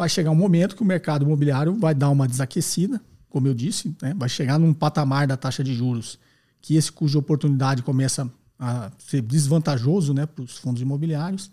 Vai 0.00 0.08
chegar 0.08 0.30
um 0.30 0.34
momento 0.34 0.74
que 0.74 0.80
o 0.80 0.86
mercado 0.86 1.26
imobiliário 1.26 1.74
vai 1.74 1.94
dar 1.94 2.08
uma 2.08 2.26
desaquecida, 2.26 2.98
como 3.28 3.46
eu 3.46 3.52
disse, 3.52 3.94
né? 4.00 4.14
vai 4.16 4.30
chegar 4.30 4.58
num 4.58 4.72
patamar 4.72 5.26
da 5.26 5.36
taxa 5.36 5.62
de 5.62 5.74
juros 5.74 6.18
que 6.58 6.74
esse 6.74 6.90
custo 6.90 7.10
de 7.10 7.18
oportunidade 7.18 7.82
começa 7.82 8.26
a 8.58 8.90
ser 8.96 9.20
desvantajoso 9.20 10.14
né, 10.14 10.24
para 10.24 10.42
os 10.42 10.56
fundos 10.56 10.80
imobiliários. 10.80 11.50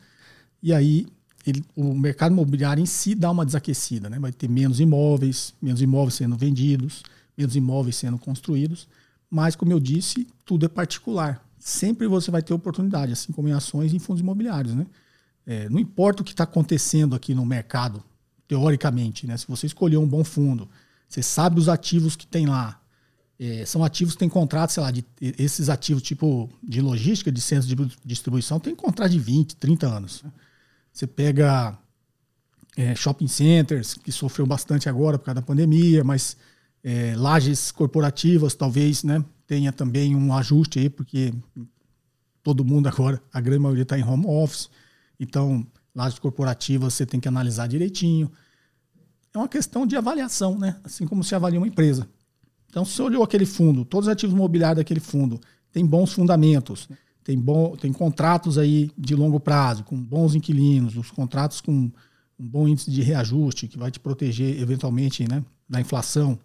E 0.64 0.74
aí 0.74 1.08
ele, 1.46 1.62
o 1.76 1.94
mercado 1.94 2.32
imobiliário 2.32 2.82
em 2.82 2.86
si 2.86 3.14
dá 3.16 3.30
uma 3.30 3.46
desaquecida, 3.46 4.10
né? 4.10 4.18
vai 4.18 4.32
ter 4.32 4.48
menos 4.48 4.80
imóveis, 4.80 5.54
menos 5.62 5.82
imóveis 5.82 6.14
sendo 6.14 6.38
vendidos, 6.38 7.04
menos 7.38 7.54
imóveis 7.54 7.98
sendo 7.98 8.18
construídos. 8.18 8.88
Mas, 9.30 9.58
como 9.58 9.74
eu 9.74 9.80
disse, 9.82 10.26
tudo 10.46 10.66
é 10.66 10.70
particular. 10.70 11.46
Sempre 11.60 12.08
você 12.08 12.32
vai 12.32 12.42
ter 12.42 12.54
oportunidade, 12.54 13.12
assim 13.12 13.34
como 13.34 13.50
em 13.50 13.52
ações 13.52 13.92
e 13.92 13.98
em 13.98 14.00
fundos 14.00 14.22
imobiliários. 14.22 14.74
Né? 14.74 14.86
É, 15.46 15.68
não 15.68 15.80
importa 15.80 16.22
o 16.22 16.26
que 16.26 16.32
está 16.32 16.46
acontecendo 16.46 17.14
aqui 17.14 17.36
no 17.36 17.46
mercado, 17.46 18.02
teoricamente, 18.48 19.28
né? 19.28 19.38
se 19.38 19.48
você 19.48 19.68
escolher 19.68 19.98
um 19.98 20.08
bom 20.08 20.24
fundo, 20.24 20.70
você 21.08 21.22
sabe 21.22 21.56
dos 21.56 21.70
ativos 21.70 22.16
que 22.16 22.26
tem 22.26 22.46
lá, 22.46 22.82
é, 23.40 23.66
são 23.66 23.84
ativos 23.84 24.14
que 24.14 24.20
têm 24.20 24.30
contratos, 24.30 24.74
sei 24.74 24.84
lá, 24.84 24.92
de, 24.92 25.06
esses 25.22 25.70
ativos 25.70 26.02
tipo 26.02 26.50
de 26.64 26.82
logística, 26.82 27.32
de 27.32 27.40
centros 27.40 27.68
de 27.68 27.76
distribuição, 28.04 28.60
tem 28.60 28.76
contrato 28.76 29.12
de 29.12 29.20
20, 29.20 29.56
30 29.58 29.88
anos. 29.88 30.24
Você 30.92 31.06
pega 31.06 31.78
é, 32.76 32.96
shopping 32.96 33.28
centers, 33.28 33.94
que 33.94 34.12
sofreu 34.12 34.46
bastante 34.46 34.90
agora 34.90 35.20
por 35.20 35.26
causa 35.26 35.42
da 35.42 35.46
pandemia, 35.46 36.04
mas 36.04 36.36
é, 36.84 37.16
lajes 37.16 37.72
corporativas 37.72 38.56
talvez 38.56 39.04
né, 39.04 39.24
tenha 39.46 39.72
também 39.72 40.16
um 40.16 40.34
ajuste 40.34 40.80
aí, 40.80 40.90
porque 40.90 41.34
todo 42.42 42.66
mundo 42.66 42.88
agora, 42.88 43.22
a 43.32 43.40
grande 43.40 43.60
maioria 43.60 43.84
está 43.84 44.00
em 44.00 44.04
home 44.04 44.26
office, 44.26 44.70
então 45.20 45.66
lajes 45.98 46.20
corporativas 46.20 46.94
você 46.94 47.06
tem 47.06 47.20
que 47.20 47.28
analisar 47.28 47.68
direitinho. 47.68 48.32
É 49.34 49.38
uma 49.38 49.48
questão 49.48 49.86
de 49.86 49.96
avaliação, 49.96 50.58
né? 50.58 50.78
assim 50.84 51.08
como 51.08 51.24
se 51.24 51.34
avalia 51.34 51.60
uma 51.60 51.68
empresa. 51.68 52.08
Então, 52.70 52.86
se 52.86 52.94
você 52.94 53.02
olhou 53.02 53.24
aquele 53.24 53.46
fundo, 53.46 53.84
todos 53.84 54.08
os 54.08 54.12
ativos 54.12 54.36
imobiliários 54.36 54.78
daquele 54.78 55.00
fundo 55.00 55.40
têm 55.72 55.84
bons 55.86 56.14
fundamentos, 56.14 56.88
tem, 57.24 57.38
bom, 57.38 57.76
tem 57.76 57.92
contratos 57.92 58.58
aí 58.58 58.92
de 58.96 59.16
longo 59.16 59.40
prazo, 59.40 59.84
com 59.84 59.98
bons 59.98 60.36
inquilinos, 60.36 60.96
os 60.96 61.10
contratos 61.10 61.62
com 61.62 61.72
um 61.72 61.92
bom 62.38 62.68
índice 62.68 62.92
de 62.92 63.02
reajuste, 63.02 63.68
que 63.68 63.78
vai 63.78 63.90
te 63.90 64.00
proteger 64.00 64.62
eventualmente 64.62 65.28
né, 65.28 65.44
da 65.68 65.82
inflação, 65.82 66.38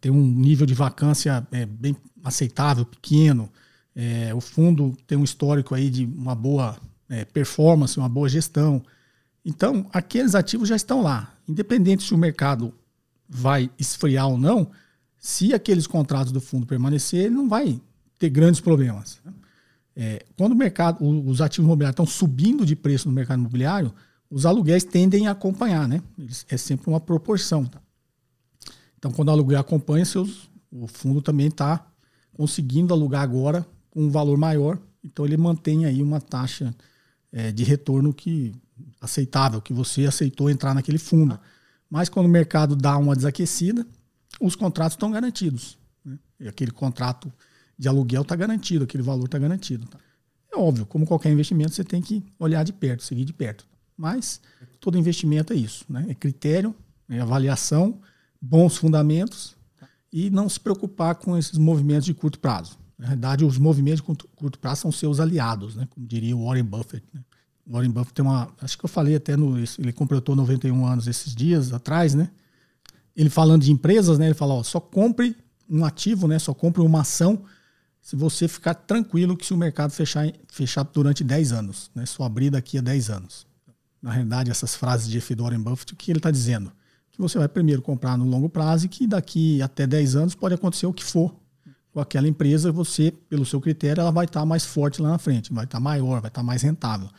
tem 0.00 0.12
um 0.12 0.24
nível 0.24 0.66
de 0.66 0.74
vacância 0.74 1.46
é, 1.50 1.66
bem 1.66 1.96
aceitável, 2.22 2.86
pequeno, 2.86 3.50
é, 3.94 4.32
o 4.32 4.40
fundo 4.40 4.96
tem 5.06 5.18
um 5.18 5.24
histórico 5.24 5.74
aí 5.74 5.90
de 5.90 6.04
uma 6.04 6.34
boa 6.34 6.78
é, 7.08 7.24
performance, 7.24 7.98
uma 7.98 8.08
boa 8.08 8.28
gestão. 8.28 8.80
Então, 9.44 9.88
aqueles 9.92 10.34
ativos 10.34 10.68
já 10.68 10.76
estão 10.76 11.02
lá. 11.02 11.34
Independente 11.48 12.02
se 12.02 12.14
o 12.14 12.18
mercado 12.18 12.74
vai 13.28 13.70
esfriar 13.78 14.28
ou 14.28 14.38
não, 14.38 14.70
se 15.16 15.54
aqueles 15.54 15.86
contratos 15.86 16.32
do 16.32 16.40
fundo 16.40 16.66
permanecer, 16.66 17.26
ele 17.26 17.34
não 17.34 17.48
vai 17.48 17.80
ter 18.18 18.28
grandes 18.28 18.60
problemas. 18.60 19.20
É, 19.96 20.24
quando 20.36 20.52
o 20.52 20.56
mercado, 20.56 21.04
os 21.04 21.40
ativos 21.40 21.66
imobiliários 21.66 21.94
estão 21.94 22.06
subindo 22.06 22.64
de 22.64 22.76
preço 22.76 23.08
no 23.08 23.14
mercado 23.14 23.38
imobiliário, 23.38 23.92
os 24.30 24.46
aluguéis 24.46 24.84
tendem 24.84 25.26
a 25.26 25.32
acompanhar, 25.32 25.88
né? 25.88 26.02
É 26.48 26.56
sempre 26.56 26.88
uma 26.88 27.00
proporção. 27.00 27.66
Tá? 27.66 27.82
Então, 28.96 29.10
quando 29.10 29.28
o 29.28 29.32
aluguel 29.32 29.58
acompanha, 29.58 30.04
seus, 30.04 30.48
o 30.70 30.86
fundo 30.86 31.20
também 31.20 31.48
está 31.48 31.86
conseguindo 32.32 32.94
alugar 32.94 33.22
agora 33.22 33.66
com 33.90 34.02
um 34.04 34.10
valor 34.10 34.38
maior, 34.38 34.78
então 35.02 35.26
ele 35.26 35.36
mantém 35.36 35.84
aí 35.84 36.02
uma 36.02 36.20
taxa 36.20 36.74
é, 37.32 37.50
de 37.50 37.64
retorno 37.64 38.14
que 38.14 38.54
aceitável, 39.00 39.60
que 39.60 39.72
você 39.72 40.06
aceitou 40.06 40.50
entrar 40.50 40.74
naquele 40.74 40.98
fundo. 40.98 41.38
Mas 41.88 42.08
quando 42.08 42.26
o 42.26 42.28
mercado 42.28 42.76
dá 42.76 42.96
uma 42.96 43.16
desaquecida, 43.16 43.86
os 44.40 44.54
contratos 44.54 44.94
estão 44.94 45.10
garantidos. 45.10 45.78
Né? 46.04 46.18
E 46.38 46.48
aquele 46.48 46.70
contrato 46.70 47.32
de 47.78 47.88
aluguel 47.88 48.22
está 48.22 48.36
garantido, 48.36 48.84
aquele 48.84 49.02
valor 49.02 49.24
está 49.24 49.38
garantido. 49.38 49.86
Tá? 49.86 49.98
É 50.52 50.56
óbvio, 50.56 50.84
como 50.86 51.06
qualquer 51.06 51.32
investimento, 51.32 51.74
você 51.74 51.84
tem 51.84 52.02
que 52.02 52.22
olhar 52.38 52.62
de 52.64 52.72
perto, 52.72 53.02
seguir 53.02 53.24
de 53.24 53.32
perto. 53.32 53.66
Mas 53.96 54.40
todo 54.80 54.98
investimento 54.98 55.52
é 55.52 55.56
isso, 55.56 55.84
né? 55.88 56.06
É 56.08 56.14
critério, 56.14 56.74
é 57.08 57.20
avaliação, 57.20 58.00
bons 58.40 58.76
fundamentos 58.76 59.54
e 60.12 60.30
não 60.30 60.48
se 60.48 60.58
preocupar 60.58 61.16
com 61.16 61.36
esses 61.36 61.58
movimentos 61.58 62.06
de 62.06 62.14
curto 62.14 62.38
prazo. 62.38 62.78
Na 62.98 63.08
verdade, 63.08 63.44
os 63.44 63.58
movimentos 63.58 64.00
de 64.00 64.28
curto 64.36 64.58
prazo 64.58 64.82
são 64.82 64.92
seus 64.92 65.20
aliados, 65.20 65.76
né? 65.76 65.86
Como 65.90 66.06
diria 66.06 66.36
o 66.36 66.46
Warren 66.46 66.64
Buffett. 66.64 67.04
Né? 67.12 67.20
Warren 67.66 67.90
Buffett 67.90 68.14
tem 68.14 68.24
uma, 68.24 68.48
acho 68.60 68.76
que 68.76 68.84
eu 68.84 68.88
falei 68.88 69.16
até 69.16 69.36
no, 69.36 69.58
ele 69.58 69.92
completou 69.92 70.34
91 70.34 70.86
anos 70.86 71.06
esses 71.06 71.34
dias 71.34 71.72
atrás, 71.72 72.14
né? 72.14 72.30
ele 73.16 73.30
falando 73.30 73.62
de 73.62 73.72
empresas, 73.72 74.18
né? 74.18 74.26
Ele 74.26 74.34
fala, 74.34 74.54
ó, 74.54 74.62
só 74.62 74.80
compre 74.80 75.36
um 75.68 75.84
ativo, 75.84 76.26
né? 76.26 76.38
Só 76.38 76.54
compre 76.54 76.82
uma 76.82 77.00
ação 77.00 77.42
se 78.00 78.16
você 78.16 78.48
ficar 78.48 78.74
tranquilo 78.74 79.36
que 79.36 79.44
se 79.44 79.52
o 79.52 79.56
mercado 79.56 79.90
fechar, 79.90 80.32
fechar 80.48 80.84
durante 80.84 81.22
10 81.22 81.52
anos, 81.52 81.90
né? 81.94 82.06
Só 82.06 82.24
abrir 82.24 82.50
daqui 82.50 82.78
a 82.78 82.80
10 82.80 83.10
anos. 83.10 83.46
Na 84.00 84.10
realidade, 84.10 84.50
essas 84.50 84.74
frases 84.74 85.08
de 85.08 85.18
F. 85.18 85.34
Warren 85.34 85.60
Buffett, 85.60 85.92
o 85.92 85.96
que 85.96 86.10
ele 86.10 86.18
está 86.18 86.30
dizendo? 86.30 86.72
Que 87.12 87.20
você 87.20 87.38
vai 87.38 87.48
primeiro 87.48 87.82
comprar 87.82 88.16
no 88.16 88.24
longo 88.24 88.48
prazo 88.48 88.86
e 88.86 88.88
que 88.88 89.06
daqui 89.06 89.60
até 89.60 89.86
10 89.86 90.16
anos 90.16 90.34
pode 90.34 90.54
acontecer 90.54 90.86
o 90.86 90.92
que 90.92 91.04
for 91.04 91.34
com 91.92 92.00
aquela 92.00 92.28
empresa, 92.28 92.70
você, 92.70 93.10
pelo 93.28 93.44
seu 93.44 93.60
critério, 93.60 94.00
ela 94.00 94.12
vai 94.12 94.24
estar 94.24 94.40
tá 94.40 94.46
mais 94.46 94.64
forte 94.64 95.02
lá 95.02 95.10
na 95.10 95.18
frente, 95.18 95.52
vai 95.52 95.64
estar 95.64 95.78
tá 95.78 95.80
maior, 95.80 96.20
vai 96.20 96.28
estar 96.28 96.40
tá 96.40 96.42
mais 96.42 96.62
rentável. 96.62 97.10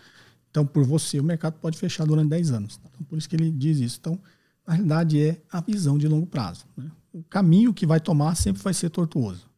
Então, 0.51 0.65
por 0.65 0.83
você, 0.83 1.19
o 1.19 1.23
mercado 1.23 1.53
pode 1.59 1.77
fechar 1.77 2.05
durante 2.05 2.29
10 2.29 2.51
anos. 2.51 2.79
Então, 2.83 3.05
por 3.07 3.17
isso 3.17 3.27
que 3.27 3.35
ele 3.35 3.49
diz 3.49 3.79
isso. 3.79 3.97
Então, 3.99 4.19
na 4.67 4.73
realidade 4.73 5.19
é 5.19 5.41
a 5.49 5.61
visão 5.61 5.97
de 5.97 6.07
longo 6.07 6.27
prazo. 6.27 6.65
Né? 6.77 6.91
O 7.13 7.23
caminho 7.23 7.73
que 7.73 7.85
vai 7.85 7.99
tomar 7.99 8.35
sempre 8.35 8.61
vai 8.61 8.73
ser 8.73 8.89
tortuoso. 8.89 9.49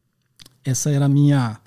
Essa 0.64 0.90
era 0.90 1.04
a 1.04 1.08
minha 1.08 1.60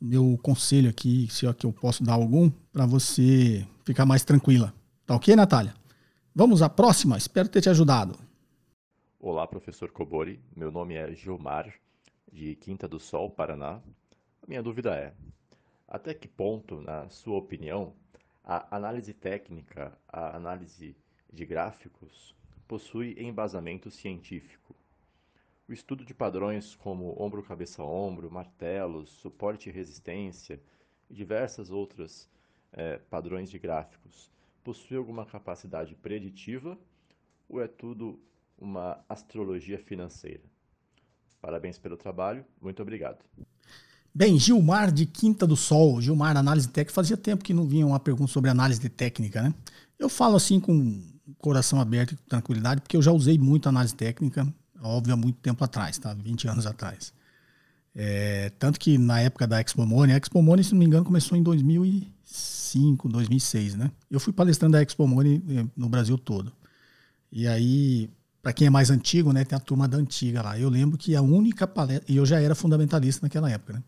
meu 0.00 0.36
conselho 0.42 0.90
aqui, 0.90 1.28
se 1.30 1.46
é 1.46 1.54
que 1.54 1.64
eu 1.64 1.72
posso 1.72 2.02
dar 2.02 2.14
algum, 2.14 2.50
para 2.72 2.84
você 2.84 3.64
ficar 3.84 4.04
mais 4.04 4.24
tranquila. 4.24 4.74
Tá 5.06 5.14
ok, 5.14 5.36
Natália? 5.36 5.74
Vamos 6.34 6.60
à 6.60 6.68
próxima, 6.68 7.16
espero 7.16 7.48
ter 7.48 7.60
te 7.60 7.70
ajudado. 7.70 8.18
Olá, 9.20 9.46
professor 9.46 9.92
Cobori. 9.92 10.40
Meu 10.56 10.72
nome 10.72 10.94
é 10.94 11.14
Gilmar, 11.14 11.72
de 12.32 12.56
Quinta 12.56 12.88
do 12.88 12.98
Sol, 12.98 13.30
Paraná. 13.30 13.80
A 14.42 14.46
minha 14.48 14.60
dúvida 14.60 14.92
é: 14.96 15.14
até 15.86 16.12
que 16.12 16.26
ponto, 16.26 16.80
na 16.80 17.08
sua 17.08 17.38
opinião, 17.38 17.92
a 18.44 18.76
análise 18.76 19.12
técnica, 19.12 19.96
a 20.08 20.36
análise 20.36 20.96
de 21.32 21.46
gráficos 21.46 22.34
possui 22.66 23.14
embasamento 23.18 23.90
científico. 23.90 24.74
O 25.68 25.72
estudo 25.72 26.04
de 26.04 26.12
padrões 26.12 26.74
como 26.74 27.14
ombro-cabeça-ombro, 27.22 28.30
martelos, 28.30 29.10
suporte 29.10 29.68
e 29.68 29.72
resistência 29.72 30.60
e 31.08 31.14
diversas 31.14 31.70
outras 31.70 32.28
é, 32.72 32.98
padrões 32.98 33.50
de 33.50 33.58
gráficos 33.58 34.30
possui 34.64 34.96
alguma 34.96 35.24
capacidade 35.24 35.94
preditiva 35.94 36.78
ou 37.48 37.60
é 37.60 37.68
tudo 37.68 38.20
uma 38.58 39.04
astrologia 39.08 39.78
financeira? 39.78 40.42
Parabéns 41.40 41.78
pelo 41.78 41.96
trabalho, 41.96 42.44
muito 42.60 42.82
obrigado. 42.82 43.24
Bem, 44.14 44.38
Gilmar 44.38 44.92
de 44.92 45.06
Quinta 45.06 45.46
do 45.46 45.56
Sol, 45.56 46.00
Gilmar, 46.00 46.36
análise 46.36 46.68
técnica, 46.68 46.92
fazia 46.94 47.16
tempo 47.16 47.42
que 47.42 47.54
não 47.54 47.66
vinha 47.66 47.86
uma 47.86 47.98
pergunta 47.98 48.30
sobre 48.30 48.50
análise 48.50 48.86
técnica, 48.90 49.42
né? 49.42 49.54
Eu 49.98 50.08
falo 50.08 50.36
assim 50.36 50.60
com 50.60 51.00
coração 51.38 51.80
aberto 51.80 52.12
e 52.12 52.16
tranquilidade, 52.16 52.82
porque 52.82 52.96
eu 52.96 53.02
já 53.02 53.10
usei 53.10 53.38
muito 53.38 53.68
análise 53.68 53.94
técnica. 53.94 54.46
óbvio, 54.82 55.14
há 55.14 55.16
muito 55.16 55.38
tempo 55.38 55.64
atrás, 55.64 55.96
tá? 55.96 56.12
20 56.12 56.46
anos 56.46 56.66
atrás. 56.66 57.12
É, 57.94 58.50
tanto 58.58 58.78
que 58.78 58.98
na 58.98 59.20
época 59.20 59.46
da 59.46 59.60
Expo 59.60 59.86
Money, 59.86 60.14
a 60.14 60.18
Expo 60.18 60.42
Money, 60.42 60.64
se 60.64 60.72
não 60.72 60.78
me 60.78 60.86
engano, 60.86 61.04
começou 61.04 61.36
em 61.36 61.42
2005, 61.42 63.08
2006, 63.08 63.76
né? 63.76 63.90
Eu 64.10 64.20
fui 64.20 64.32
palestrando 64.32 64.72
da 64.72 64.82
Expo 64.82 65.06
Money 65.06 65.42
eh, 65.48 65.66
no 65.76 65.88
Brasil 65.88 66.18
todo. 66.18 66.52
E 67.30 67.46
aí, 67.46 68.10
para 68.42 68.52
quem 68.52 68.66
é 68.66 68.70
mais 68.70 68.90
antigo, 68.90 69.32
né, 69.32 69.44
tem 69.44 69.56
a 69.56 69.60
turma 69.60 69.88
da 69.88 69.96
antiga 69.96 70.42
lá. 70.42 70.58
Eu 70.58 70.68
lembro 70.68 70.98
que 70.98 71.14
a 71.16 71.22
única 71.22 71.66
palestra, 71.66 72.04
e 72.12 72.16
eu 72.16 72.26
já 72.26 72.40
era 72.40 72.54
fundamentalista 72.54 73.24
naquela 73.24 73.50
época, 73.50 73.74
né? 73.74 73.82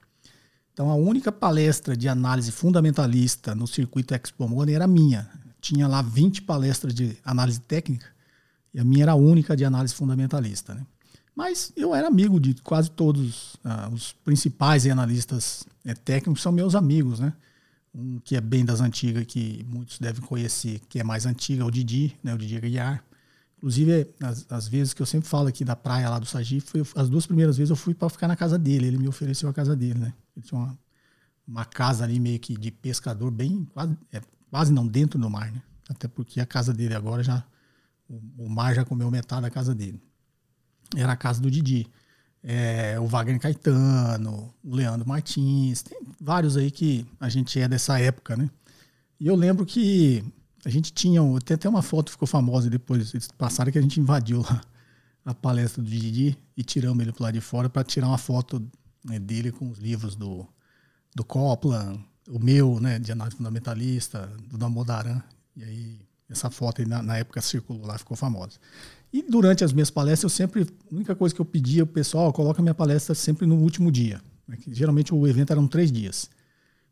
Então, 0.74 0.90
a 0.90 0.96
única 0.96 1.30
palestra 1.30 1.96
de 1.96 2.08
análise 2.08 2.50
fundamentalista 2.50 3.54
no 3.54 3.64
circuito 3.64 4.12
Expo 4.12 4.48
Money 4.48 4.74
era 4.74 4.88
minha. 4.88 5.30
Tinha 5.60 5.86
lá 5.86 6.02
20 6.02 6.42
palestras 6.42 6.92
de 6.92 7.16
análise 7.24 7.60
técnica 7.60 8.06
e 8.74 8.80
a 8.80 8.84
minha 8.84 9.04
era 9.04 9.12
a 9.12 9.14
única 9.14 9.56
de 9.56 9.64
análise 9.64 9.94
fundamentalista. 9.94 10.74
Né? 10.74 10.84
Mas 11.34 11.72
eu 11.76 11.94
era 11.94 12.08
amigo 12.08 12.40
de 12.40 12.54
quase 12.54 12.90
todos 12.90 13.54
ah, 13.64 13.88
os 13.92 14.14
principais 14.24 14.84
analistas 14.84 15.64
é, 15.84 15.94
técnicos, 15.94 16.42
são 16.42 16.50
meus 16.50 16.74
amigos. 16.74 17.20
Né? 17.20 17.32
Um 17.94 18.18
que 18.18 18.34
é 18.34 18.40
bem 18.40 18.64
das 18.64 18.80
antigas, 18.80 19.24
que 19.26 19.64
muitos 19.68 20.00
devem 20.00 20.22
conhecer, 20.22 20.80
que 20.88 20.98
é 20.98 21.04
mais 21.04 21.24
antiga, 21.24 21.62
é 21.62 21.66
o 21.66 21.70
Didi, 21.70 22.18
né? 22.20 22.34
o 22.34 22.38
Didi 22.38 22.56
Aguiar. 22.56 23.04
Inclusive, 23.58 24.08
as, 24.20 24.44
as, 24.50 24.66
vezes 24.66 24.92
que 24.92 25.00
eu 25.00 25.06
sempre 25.06 25.28
falo 25.28 25.46
aqui 25.46 25.64
da 25.64 25.76
praia 25.76 26.10
lá 26.10 26.18
do 26.18 26.26
Sagife, 26.26 26.82
as 26.96 27.08
duas 27.08 27.26
primeiras 27.26 27.56
vezes 27.56 27.70
eu 27.70 27.76
fui 27.76 27.94
para 27.94 28.08
ficar 28.08 28.26
na 28.26 28.34
casa 28.34 28.58
dele. 28.58 28.88
Ele 28.88 28.98
me 28.98 29.06
ofereceu 29.06 29.48
a 29.48 29.54
casa 29.54 29.76
dele, 29.76 30.00
né? 30.00 30.12
Ele 30.36 30.44
tinha 30.44 30.60
uma, 30.60 30.78
uma 31.46 31.64
casa 31.64 32.04
ali 32.04 32.18
meio 32.18 32.38
que 32.38 32.56
de 32.56 32.70
pescador, 32.70 33.30
bem 33.30 33.64
quase, 33.72 33.96
é, 34.12 34.20
quase 34.50 34.72
não 34.72 34.86
dentro 34.86 35.18
do 35.18 35.30
mar, 35.30 35.50
né? 35.50 35.62
Até 35.88 36.08
porque 36.08 36.40
a 36.40 36.46
casa 36.46 36.72
dele 36.72 36.94
agora 36.94 37.22
já 37.22 37.44
o, 38.08 38.44
o 38.44 38.48
mar 38.48 38.74
já 38.74 38.84
comeu 38.84 39.10
metade 39.10 39.42
da 39.42 39.50
casa 39.50 39.74
dele. 39.74 40.00
Era 40.96 41.12
a 41.12 41.16
casa 41.16 41.40
do 41.40 41.50
Didi. 41.50 41.86
É, 42.42 43.00
o 43.00 43.06
Wagner 43.06 43.40
Caetano, 43.40 44.54
o 44.62 44.74
Leandro 44.74 45.08
Martins, 45.08 45.82
tem 45.82 45.98
vários 46.20 46.58
aí 46.58 46.70
que 46.70 47.06
a 47.18 47.28
gente 47.28 47.58
é 47.58 47.66
dessa 47.66 47.98
época, 47.98 48.36
né? 48.36 48.50
E 49.18 49.26
eu 49.26 49.34
lembro 49.34 49.64
que 49.64 50.22
a 50.64 50.68
gente 50.68 50.92
tinha, 50.92 51.20
tem 51.42 51.54
até 51.54 51.66
uma 51.66 51.80
foto 51.80 52.06
que 52.06 52.12
ficou 52.12 52.28
famosa 52.28 52.68
depois, 52.68 53.14
eles 53.14 53.28
passaram 53.28 53.72
que 53.72 53.78
a 53.78 53.82
gente 53.82 53.98
invadiu 53.98 54.42
lá 54.42 54.60
a 55.24 55.34
palestra 55.34 55.82
do 55.82 55.88
Didi 55.88 56.36
e 56.54 56.62
tiramos 56.62 57.02
ele 57.02 57.12
para 57.12 57.24
lá 57.24 57.30
de 57.30 57.40
fora 57.40 57.70
para 57.70 57.82
tirar 57.82 58.08
uma 58.08 58.18
foto 58.18 58.62
né, 59.04 59.18
dele 59.18 59.52
com 59.52 59.70
os 59.70 59.78
livros 59.78 60.16
do, 60.16 60.46
do 61.14 61.24
Copland, 61.24 62.04
o 62.28 62.38
meu, 62.38 62.80
né, 62.80 62.98
de 62.98 63.12
análise 63.12 63.36
fundamentalista, 63.36 64.30
do 64.48 64.56
Damodaran. 64.56 65.22
E 65.56 65.62
aí 65.62 66.00
essa 66.28 66.50
foto 66.50 66.80
aí 66.80 66.88
na, 66.88 67.02
na, 67.02 67.18
época 67.18 67.40
circulou 67.40 67.86
lá, 67.86 67.98
ficou 67.98 68.16
famosa. 68.16 68.58
E 69.12 69.22
durante 69.22 69.62
as 69.62 69.72
minhas 69.72 69.90
palestras, 69.90 70.32
eu 70.32 70.36
sempre, 70.36 70.62
a 70.62 70.94
única 70.94 71.14
coisa 71.14 71.34
que 71.34 71.40
eu 71.40 71.44
pedia 71.44 71.84
o 71.84 71.86
pessoal, 71.86 72.32
coloca 72.32 72.60
a 72.60 72.62
minha 72.62 72.74
palestra 72.74 73.14
sempre 73.14 73.46
no 73.46 73.56
último 73.56 73.92
dia. 73.92 74.20
Né, 74.48 74.56
geralmente 74.68 75.14
o 75.14 75.26
evento 75.26 75.52
eram 75.52 75.68
três 75.68 75.92
dias. 75.92 76.30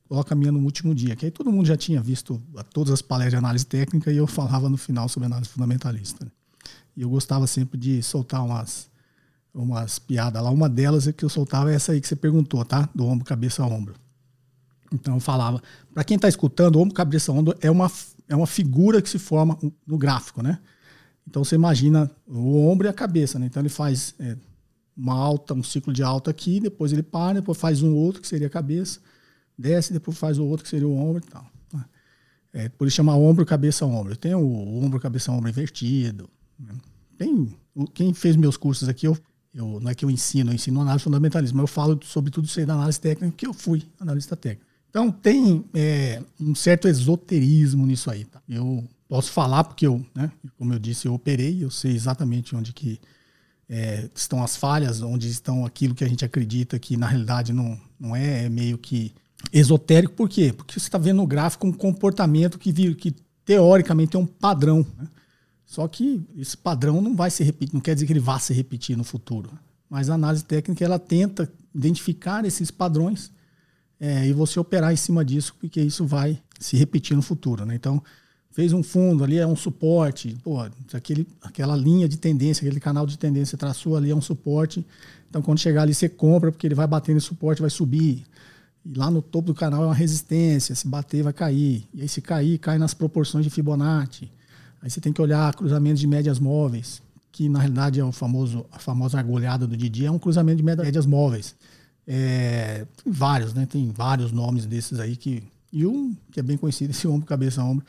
Coloca 0.09 0.35
a 0.35 0.37
minha 0.37 0.53
no 0.53 0.61
último 0.61 0.95
dia, 0.95 1.17
que 1.17 1.25
aí 1.25 1.31
todo 1.31 1.51
mundo 1.51 1.67
já 1.67 1.77
tinha 1.77 2.01
visto 2.01 2.41
todas 2.73 2.93
as 2.93 3.01
palestras 3.01 3.33
de 3.33 3.37
análise 3.37 3.65
técnica 3.65 4.13
e 4.13 4.17
eu 4.19 4.27
falava 4.27 4.69
no 4.69 4.77
final 4.77 5.09
sobre 5.09 5.27
análise 5.27 5.49
fundamentalista. 5.49 6.25
Né. 6.25 6.31
E 6.95 7.01
eu 7.01 7.09
gostava 7.09 7.47
sempre 7.47 7.79
de 7.79 8.03
soltar 8.03 8.45
umas, 8.45 8.91
umas 9.55 9.99
piadas 9.99 10.43
lá. 10.43 10.51
Uma 10.51 10.69
delas 10.69 11.07
é 11.07 11.13
que 11.13 11.25
eu 11.25 11.29
soltava 11.29 11.71
é 11.71 11.75
essa 11.75 11.93
aí 11.93 12.01
que 12.01 12.09
você 12.09 12.17
perguntou, 12.17 12.65
tá? 12.65 12.89
Do 12.95 13.07
ombro, 13.07 13.25
cabeça 13.25 13.65
ombro. 13.65 13.95
Então 14.93 15.15
eu 15.15 15.21
falava, 15.21 15.63
para 15.93 16.05
quem 16.05 16.17
está 16.17 16.29
escutando, 16.29 16.79
ombro, 16.79 16.95
cabeça, 16.95 17.33
ombro 17.33 17.57
é 17.61 17.71
uma 17.71 17.91
é 18.29 18.37
uma 18.37 18.47
figura 18.47 19.03
que 19.03 19.11
se 19.11 19.19
forma 19.19 19.59
no 19.87 19.99
gráfico, 19.99 20.43
né? 20.43 20.59
Então 21.29 21.45
você 21.45 21.55
imagina 21.55 22.11
o 22.27 22.67
ombro 22.67 22.87
e 22.87 22.91
a 22.91 22.93
cabeça, 22.93 23.39
né? 23.39 23.47
Então 23.47 23.61
ele 23.61 23.69
faz 23.69 24.15
é, 24.19 24.37
uma 24.97 25.15
alta, 25.15 25.55
um 25.55 25.63
ciclo 25.63 25.93
de 25.93 26.03
alta 26.03 26.31
aqui, 26.31 26.61
depois 26.61 26.93
ele 26.93 27.03
para, 27.03 27.35
depois 27.35 27.59
faz 27.59 27.83
um 27.83 27.95
outro 27.95 28.21
que 28.23 28.29
seria 28.29 28.47
a 28.47 28.51
cabeça, 28.51 29.01
desce, 29.57 29.93
depois 29.93 30.17
faz 30.17 30.39
o 30.39 30.45
outro 30.47 30.65
que 30.65 30.71
seria 30.71 30.89
o 30.89 30.97
ombro 30.97 31.23
e 31.25 31.31
tal. 31.31 31.47
Né? 31.73 31.85
É, 32.53 32.69
por 32.71 32.87
isso 32.87 32.97
chama 32.97 33.15
ombro, 33.15 33.45
cabeça, 33.45 33.85
ombro. 33.85 34.17
Tem 34.17 34.35
o 34.35 34.83
ombro, 34.83 34.99
cabeça, 34.99 35.31
ombro 35.31 35.49
invertido. 35.49 36.29
Né? 36.59 36.75
Tem, 37.19 37.55
quem 37.93 38.15
fez 38.15 38.35
meus 38.37 38.57
cursos 38.57 38.89
aqui, 38.89 39.07
eu, 39.07 39.17
eu, 39.55 39.79
não 39.81 39.91
é 39.91 39.95
que 39.95 40.05
eu 40.05 40.11
ensino, 40.11 40.51
eu 40.51 40.55
ensino 40.55 40.81
análise 40.81 41.05
fundamentalismo, 41.05 41.59
mas 41.59 41.65
eu 41.65 41.75
falo 41.75 42.01
sobre 42.05 42.31
tudo 42.31 42.47
isso 42.47 42.59
aí 42.59 42.67
da 42.67 42.75
análise 42.75 43.01
técnica, 43.01 43.31
porque 43.31 43.47
eu 43.47 43.53
fui 43.53 43.83
analista 44.01 44.35
técnico. 44.35 44.71
Então 44.89 45.11
tem 45.11 45.65
é, 45.75 46.23
um 46.41 46.55
certo 46.55 46.89
esoterismo 46.89 47.87
nisso 47.87 48.11
aí. 48.11 48.25
Tá? 48.25 48.41
Eu 48.49 48.85
posso 49.09 49.31
falar 49.31 49.65
porque 49.65 49.87
eu, 49.87 50.05
né, 50.15 50.31
como 50.59 50.73
eu 50.73 50.79
disse, 50.79 51.07
eu 51.07 51.15
operei, 51.15 51.63
eu 51.63 51.71
sei 51.71 51.93
exatamente 51.93 52.55
onde 52.57 52.73
que 52.73 52.99
é, 53.69 54.09
estão 54.15 54.43
as 54.43 54.57
falhas, 54.57 55.01
onde 55.01 55.29
estão 55.29 55.65
aquilo 55.65 55.95
que 55.95 56.05
a 56.05 56.09
gente 56.09 56.25
acredita 56.25 56.79
que 56.79 56.97
na 56.97 57.07
realidade 57.07 57.53
não, 57.53 57.81
não 57.99 58.15
é, 58.15 58.45
é 58.45 58.49
meio 58.49 58.77
que 58.77 59.15
esotérico. 59.51 60.15
Por 60.15 60.29
quê? 60.29 60.53
Porque 60.53 60.79
você 60.79 60.87
está 60.87 60.99
vendo 60.99 61.19
no 61.19 61.27
gráfico 61.27 61.67
um 61.67 61.73
comportamento 61.73 62.59
que, 62.59 62.95
que 62.95 63.15
teoricamente 63.45 64.13
tem 64.13 64.21
um 64.21 64.27
padrão. 64.27 64.87
Né? 64.99 65.07
Só 65.73 65.89
que 65.89 66.23
esse 66.37 66.55
padrão 66.55 67.01
não 67.01 67.17
vai 67.17 67.31
se 67.31 67.43
repetir, 67.43 67.73
não 67.73 67.81
quer 67.81 67.95
dizer 67.95 68.05
que 68.07 68.13
ele 68.13 68.21
vá 68.21 68.39
se 68.39 68.53
repetir 68.53 68.95
no 68.95 69.03
futuro. 69.03 69.51
Mas 69.89 70.11
a 70.11 70.15
análise 70.17 70.45
técnica 70.45 70.85
ela 70.85 70.99
tenta 70.99 71.51
identificar 71.75 72.45
esses 72.45 72.71
padrões 72.71 73.33
é, 73.99 74.29
e 74.29 74.35
você 74.35 74.61
operar 74.61 74.93
em 74.93 74.97
cima 74.97 75.25
disso, 75.25 75.57
porque 75.59 75.81
isso 75.81 76.05
vai 76.05 76.39
se 76.61 76.77
repetir 76.77 77.17
no 77.17 77.23
futuro. 77.23 77.65
Né? 77.65 77.75
Então, 77.75 78.03
fez 78.51 78.75
um 78.75 78.83
fundo 78.83 79.25
ali, 79.25 79.39
é 79.39 79.47
um 79.47 79.57
suporte, 79.57 80.37
pô, 80.45 80.61
aquele, 80.93 81.27
aquela 81.41 81.75
linha 81.75 82.07
de 82.07 82.19
tendência, 82.19 82.67
aquele 82.67 82.79
canal 82.79 83.07
de 83.07 83.17
tendência 83.17 83.57
traçou 83.57 83.97
ali 83.97 84.11
é 84.11 84.15
um 84.15 84.21
suporte. 84.21 84.87
Então, 85.31 85.41
quando 85.41 85.59
chegar 85.59 85.85
ali, 85.85 85.95
você 85.95 86.07
compra, 86.07 86.53
porque 86.53 86.67
ele 86.67 86.75
vai 86.75 86.87
bater 86.87 87.15
nesse 87.15 87.29
suporte, 87.29 87.63
vai 87.63 87.71
subir. 87.71 88.27
E 88.85 88.93
lá 88.93 89.11
no 89.11 89.23
topo 89.23 89.47
do 89.47 89.55
canal 89.55 89.85
é 89.85 89.87
uma 89.87 89.95
resistência, 89.95 90.75
se 90.75 90.87
bater, 90.87 91.23
vai 91.23 91.33
cair. 91.33 91.89
E 91.95 92.03
aí, 92.03 92.09
se 92.11 92.21
cair, 92.21 92.59
cai 92.59 92.77
nas 92.77 92.93
proporções 92.93 93.43
de 93.43 93.49
Fibonacci. 93.49 94.31
Aí 94.83 94.91
você 94.91 95.01
tem 95.01 95.13
que 95.13 95.23
olhar 95.23 95.55
cruzamentos 95.55 96.01
de 96.01 96.07
médias 96.09 96.41
móveis, 96.41 97.01
que 97.31 97.49
na 97.49 97.61
realidade 97.61 98.01
é 98.01 98.05
o 98.05 98.11
famoso, 98.11 98.67
a 98.73 98.79
famosa 98.81 99.19
agulhada 99.19 99.67
do 99.67 99.77
Didi, 99.77 100.05
é 100.05 100.11
um 100.11 100.19
cruzamento 100.19 100.57
de 100.57 100.63
médias 100.65 101.07
móveis. 101.07 101.55
É, 102.07 102.85
tem 103.03 103.13
vários, 103.13 103.55
né? 103.55 103.65
Tem 103.65 103.91
vários 103.91 104.33
nomes 104.33 104.67
desses 104.67 104.99
aí 104.99 105.17
que. 105.17 105.43
E 105.73 105.87
um 105.87 106.15
que 106.31 106.41
é 106.41 106.43
bem 106.43 106.59
conhecido, 106.59 106.91
esse 106.93 107.07
ombro, 107.07 107.27
cabeça, 107.27 107.63
ombro. 107.63 107.87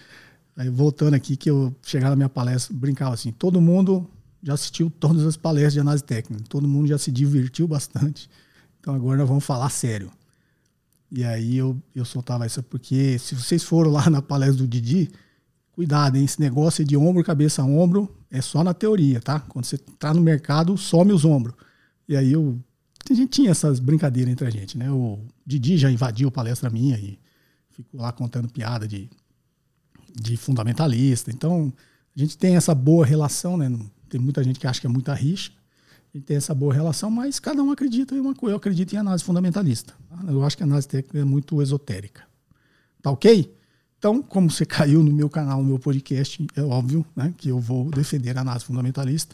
Aí 0.55 0.69
voltando 0.69 1.15
aqui, 1.15 1.35
que 1.35 1.49
eu 1.49 1.75
chegava 1.81 2.11
na 2.11 2.15
minha 2.15 2.29
palestra, 2.29 2.75
brincava 2.75 3.13
assim, 3.15 3.31
todo 3.31 3.59
mundo 3.59 4.07
já 4.43 4.53
assistiu 4.53 4.91
todas 4.99 5.25
as 5.25 5.35
palestras 5.35 5.73
de 5.73 5.79
análise 5.79 6.03
técnica, 6.03 6.43
todo 6.47 6.67
mundo 6.67 6.87
já 6.87 6.97
se 6.97 7.11
divertiu 7.11 7.67
bastante. 7.67 8.29
Então 8.79 8.93
agora 8.93 9.17
nós 9.17 9.27
vamos 9.27 9.43
falar 9.43 9.69
sério. 9.69 10.11
E 11.11 11.23
aí 11.23 11.57
eu, 11.57 11.75
eu 11.95 12.05
soltava 12.05 12.45
isso 12.45 12.61
porque 12.63 13.17
se 13.17 13.33
vocês 13.33 13.63
foram 13.63 13.91
lá 13.91 14.09
na 14.09 14.21
palestra 14.21 14.57
do 14.57 14.67
Didi, 14.67 15.09
cuidado, 15.73 16.15
hein? 16.15 16.23
Esse 16.23 16.39
negócio 16.39 16.85
de 16.85 16.95
ombro, 16.95 17.23
cabeça, 17.23 17.63
ombro 17.63 18.09
é 18.31 18.41
só 18.41 18.63
na 18.63 18.73
teoria, 18.73 19.19
tá? 19.19 19.39
Quando 19.41 19.65
você 19.65 19.77
tá 19.77 20.13
no 20.13 20.21
mercado, 20.21 20.77
some 20.77 21.11
os 21.11 21.25
ombros. 21.25 21.55
E 22.07 22.15
aí 22.15 22.31
eu 22.31 22.59
a 23.11 23.13
gente 23.13 23.29
tinha 23.31 23.51
essas 23.51 23.79
brincadeiras 23.79 24.31
entre 24.31 24.47
a 24.47 24.49
gente, 24.49 24.77
né? 24.77 24.89
O 24.89 25.19
Didi 25.45 25.77
já 25.77 25.91
invadiu 25.91 26.29
a 26.29 26.31
palestra 26.31 26.69
minha 26.69 26.97
e 26.97 27.19
ficou 27.69 27.99
lá 27.99 28.11
contando 28.13 28.47
piada 28.47 28.87
de, 28.87 29.09
de 30.15 30.37
fundamentalista. 30.37 31.29
Então, 31.29 31.73
a 32.15 32.19
gente 32.19 32.37
tem 32.37 32.55
essa 32.55 32.73
boa 32.73 33.05
relação, 33.05 33.57
né? 33.57 33.69
Tem 34.07 34.21
muita 34.21 34.41
gente 34.43 34.59
que 34.59 34.67
acha 34.67 34.79
que 34.79 34.87
é 34.87 34.89
muita 34.89 35.13
rixa. 35.13 35.51
A 36.13 36.17
gente 36.17 36.25
tem 36.25 36.37
essa 36.37 36.53
boa 36.53 36.73
relação, 36.73 37.11
mas 37.11 37.39
cada 37.39 37.61
um 37.61 37.71
acredita 37.71 38.15
em 38.15 38.19
uma 38.19 38.33
coisa. 38.33 38.53
Eu 38.53 38.57
acredito 38.57 38.93
em 38.93 38.97
análise 38.97 39.23
fundamentalista. 39.23 39.93
Eu 40.27 40.43
acho 40.43 40.55
que 40.55 40.63
a 40.63 40.65
análise 40.65 40.87
técnica 40.87 41.19
é 41.19 41.23
muito 41.23 41.61
esotérica. 41.61 42.23
Tá 43.01 43.11
ok? 43.11 43.53
Então, 44.03 44.21
como 44.21 44.51
você 44.51 44.65
caiu 44.67 45.01
no 45.01 45.13
meu 45.13 45.29
canal, 45.29 45.61
no 45.61 45.69
meu 45.69 45.79
podcast, 45.79 46.45
é 46.57 46.61
óbvio 46.61 47.05
né, 47.15 47.33
que 47.37 47.47
eu 47.47 47.57
vou 47.57 47.89
defender 47.89 48.37
a 48.37 48.41
análise 48.41 48.65
fundamentalista. 48.65 49.33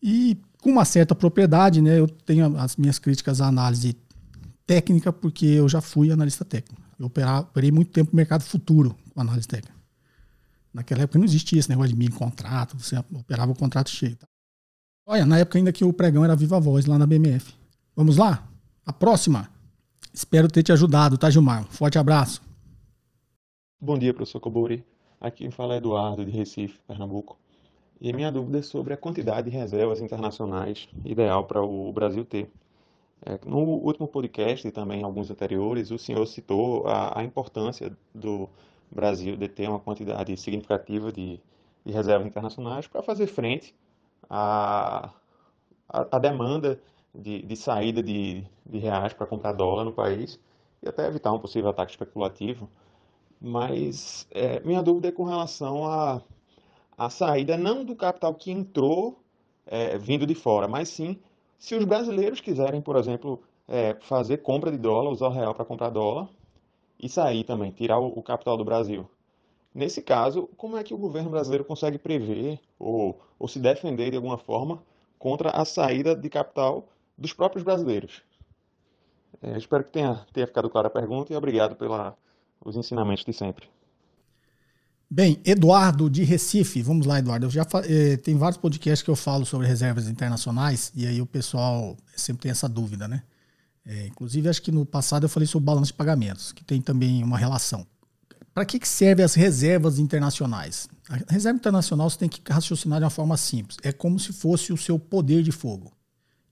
E 0.00 0.38
com 0.62 0.70
uma 0.70 0.84
certa 0.84 1.12
propriedade, 1.12 1.82
né? 1.82 1.98
Eu 1.98 2.06
tenho 2.06 2.56
as 2.56 2.76
minhas 2.76 3.00
críticas 3.00 3.40
à 3.40 3.48
análise 3.48 3.96
técnica, 4.64 5.12
porque 5.12 5.44
eu 5.44 5.68
já 5.68 5.80
fui 5.80 6.12
analista 6.12 6.44
técnico. 6.44 6.80
Eu 7.00 7.06
operei 7.06 7.72
muito 7.72 7.90
tempo 7.90 8.12
no 8.12 8.16
mercado 8.16 8.44
futuro 8.44 8.94
com 9.12 9.20
análise 9.20 9.48
técnica. 9.48 9.74
Naquela 10.72 11.02
época 11.02 11.18
não 11.18 11.24
existia 11.24 11.58
esse 11.58 11.68
negócio 11.68 11.90
de 11.90 11.98
mil 11.98 12.12
contrato, 12.12 12.78
você 12.78 12.96
operava 12.96 13.50
o 13.50 13.56
contrato 13.56 13.90
cheio. 13.90 14.16
Olha, 15.04 15.26
na 15.26 15.38
época 15.38 15.58
ainda 15.58 15.72
que 15.72 15.84
o 15.84 15.92
pregão 15.92 16.24
era 16.24 16.36
viva 16.36 16.60
voz 16.60 16.86
lá 16.86 16.96
na 16.96 17.06
BMF. 17.06 17.52
Vamos 17.96 18.16
lá? 18.16 18.46
A 18.86 18.92
próxima. 18.92 19.50
Espero 20.14 20.46
ter 20.46 20.62
te 20.62 20.70
ajudado, 20.70 21.18
tá, 21.18 21.28
Gilmar? 21.28 21.64
Forte 21.64 21.98
abraço. 21.98 22.49
Bom 23.82 23.96
dia, 23.96 24.12
professor 24.12 24.38
Cobori. 24.40 24.84
Aqui 25.18 25.38
quem 25.38 25.50
fala 25.50 25.72
é 25.72 25.78
Eduardo, 25.78 26.22
de 26.22 26.30
Recife, 26.30 26.78
Pernambuco. 26.86 27.38
E 27.98 28.10
a 28.10 28.14
minha 28.14 28.30
dúvida 28.30 28.58
é 28.58 28.62
sobre 28.62 28.92
a 28.92 28.96
quantidade 28.96 29.48
de 29.48 29.56
reservas 29.56 30.02
internacionais 30.02 30.86
ideal 31.02 31.46
para 31.46 31.62
o 31.62 31.90
Brasil 31.90 32.22
ter. 32.22 32.50
É, 33.24 33.38
no 33.46 33.56
último 33.56 34.06
podcast 34.06 34.68
e 34.68 34.70
também 34.70 35.02
alguns 35.02 35.30
anteriores, 35.30 35.90
o 35.90 35.96
senhor 35.96 36.26
citou 36.26 36.86
a, 36.86 37.20
a 37.20 37.24
importância 37.24 37.90
do 38.14 38.50
Brasil 38.90 39.34
de 39.34 39.48
ter 39.48 39.66
uma 39.66 39.80
quantidade 39.80 40.36
significativa 40.36 41.10
de, 41.10 41.40
de 41.82 41.90
reservas 41.90 42.26
internacionais 42.26 42.86
para 42.86 43.02
fazer 43.02 43.28
frente 43.28 43.74
a 44.28 45.10
demanda 46.20 46.78
de, 47.14 47.40
de 47.40 47.56
saída 47.56 48.02
de, 48.02 48.44
de 48.66 48.78
reais 48.78 49.14
para 49.14 49.26
comprar 49.26 49.52
dólar 49.54 49.84
no 49.84 49.92
país 49.92 50.38
e 50.82 50.88
até 50.88 51.06
evitar 51.06 51.32
um 51.32 51.38
possível 51.38 51.70
ataque 51.70 51.92
especulativo. 51.92 52.68
Mas 53.40 54.26
é, 54.30 54.60
minha 54.60 54.82
dúvida 54.82 55.08
é 55.08 55.12
com 55.12 55.24
relação 55.24 55.86
à 55.86 56.22
a, 56.98 57.06
a 57.06 57.10
saída 57.10 57.56
não 57.56 57.84
do 57.84 57.96
capital 57.96 58.34
que 58.34 58.50
entrou 58.50 59.18
é, 59.66 59.96
vindo 59.96 60.26
de 60.26 60.34
fora, 60.34 60.68
mas 60.68 60.88
sim 60.88 61.18
se 61.58 61.74
os 61.74 61.84
brasileiros 61.84 62.40
quiserem, 62.40 62.80
por 62.80 62.96
exemplo, 62.96 63.42
é, 63.68 63.94
fazer 64.00 64.38
compra 64.38 64.70
de 64.70 64.78
dólar, 64.78 65.10
usar 65.10 65.28
o 65.28 65.32
real 65.32 65.54
para 65.54 65.64
comprar 65.64 65.90
dólar 65.90 66.28
e 66.98 67.08
sair 67.08 67.44
também, 67.44 67.70
tirar 67.70 67.98
o, 67.98 68.08
o 68.08 68.22
capital 68.22 68.56
do 68.56 68.64
Brasil. 68.64 69.08
Nesse 69.74 70.02
caso, 70.02 70.48
como 70.56 70.76
é 70.76 70.82
que 70.82 70.92
o 70.92 70.98
governo 70.98 71.30
brasileiro 71.30 71.64
consegue 71.64 71.98
prever 71.98 72.58
ou, 72.78 73.20
ou 73.38 73.46
se 73.46 73.58
defender 73.60 74.10
de 74.10 74.16
alguma 74.16 74.36
forma 74.36 74.82
contra 75.18 75.50
a 75.50 75.64
saída 75.64 76.16
de 76.16 76.28
capital 76.28 76.88
dos 77.16 77.32
próprios 77.32 77.62
brasileiros? 77.62 78.22
É, 79.42 79.56
espero 79.56 79.84
que 79.84 79.92
tenha, 79.92 80.26
tenha 80.32 80.46
ficado 80.46 80.68
clara 80.68 80.88
a 80.88 80.90
pergunta 80.90 81.32
e 81.32 81.36
obrigado 81.36 81.76
pelos 82.60 82.76
ensinamentos 82.76 83.24
de 83.24 83.32
sempre. 83.32 83.68
Bem, 85.12 85.40
Eduardo 85.44 86.08
de 86.08 86.22
Recife, 86.22 86.82
vamos 86.82 87.04
lá, 87.04 87.18
Eduardo. 87.18 87.46
Eu 87.46 87.50
já 87.50 87.66
eh, 87.84 88.16
tem 88.18 88.36
vários 88.36 88.58
podcasts 88.58 89.02
que 89.02 89.10
eu 89.10 89.16
falo 89.16 89.44
sobre 89.44 89.66
reservas 89.66 90.08
internacionais 90.08 90.92
e 90.94 91.04
aí 91.04 91.20
o 91.20 91.26
pessoal 91.26 91.96
sempre 92.14 92.42
tem 92.42 92.50
essa 92.52 92.68
dúvida, 92.68 93.08
né? 93.08 93.24
É, 93.84 94.06
inclusive, 94.06 94.48
acho 94.48 94.62
que 94.62 94.70
no 94.70 94.86
passado 94.86 95.24
eu 95.24 95.28
falei 95.28 95.48
sobre 95.48 95.66
balanço 95.66 95.86
de 95.86 95.94
pagamentos, 95.94 96.52
que 96.52 96.62
tem 96.62 96.80
também 96.80 97.24
uma 97.24 97.36
relação. 97.36 97.84
Para 98.54 98.64
que, 98.64 98.78
que 98.78 98.86
servem 98.86 99.24
as 99.24 99.34
reservas 99.34 99.98
internacionais? 99.98 100.88
A 101.08 101.32
reserva 101.32 101.58
internacional 101.58 102.08
você 102.08 102.18
tem 102.18 102.28
que 102.28 102.40
raciocinar 102.52 103.00
de 103.00 103.04
uma 103.04 103.10
forma 103.10 103.36
simples. 103.36 103.78
É 103.82 103.90
como 103.90 104.18
se 104.18 104.32
fosse 104.32 104.72
o 104.72 104.76
seu 104.76 104.98
poder 104.98 105.42
de 105.42 105.50
fogo. 105.50 105.92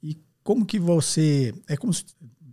E 0.03 0.17
como 0.43 0.67
que 0.67 0.81
você. 0.81 1.55
É 1.69 1.77
como 1.77 1.93
se, 1.93 2.07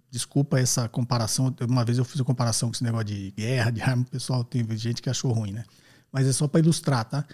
Desculpa 0.10 0.60
essa 0.60 0.88
comparação. 0.88 1.54
Uma 1.68 1.84
vez 1.84 1.98
eu 1.98 2.06
fiz 2.06 2.22
a 2.22 2.24
comparação 2.24 2.70
com 2.70 2.76
esse 2.76 2.84
negócio 2.84 3.06
de 3.06 3.32
guerra, 3.32 3.72
de 3.72 3.82
arma. 3.82 4.04
O 4.04 4.06
pessoal 4.06 4.44
tem 4.44 4.66
gente 4.78 5.02
que 5.02 5.10
achou 5.10 5.32
ruim, 5.32 5.52
né? 5.52 5.64
Mas 6.12 6.28
é 6.28 6.32
só 6.32 6.48
para 6.48 6.62
ilustrar, 6.62 7.06
tá? 7.06 7.26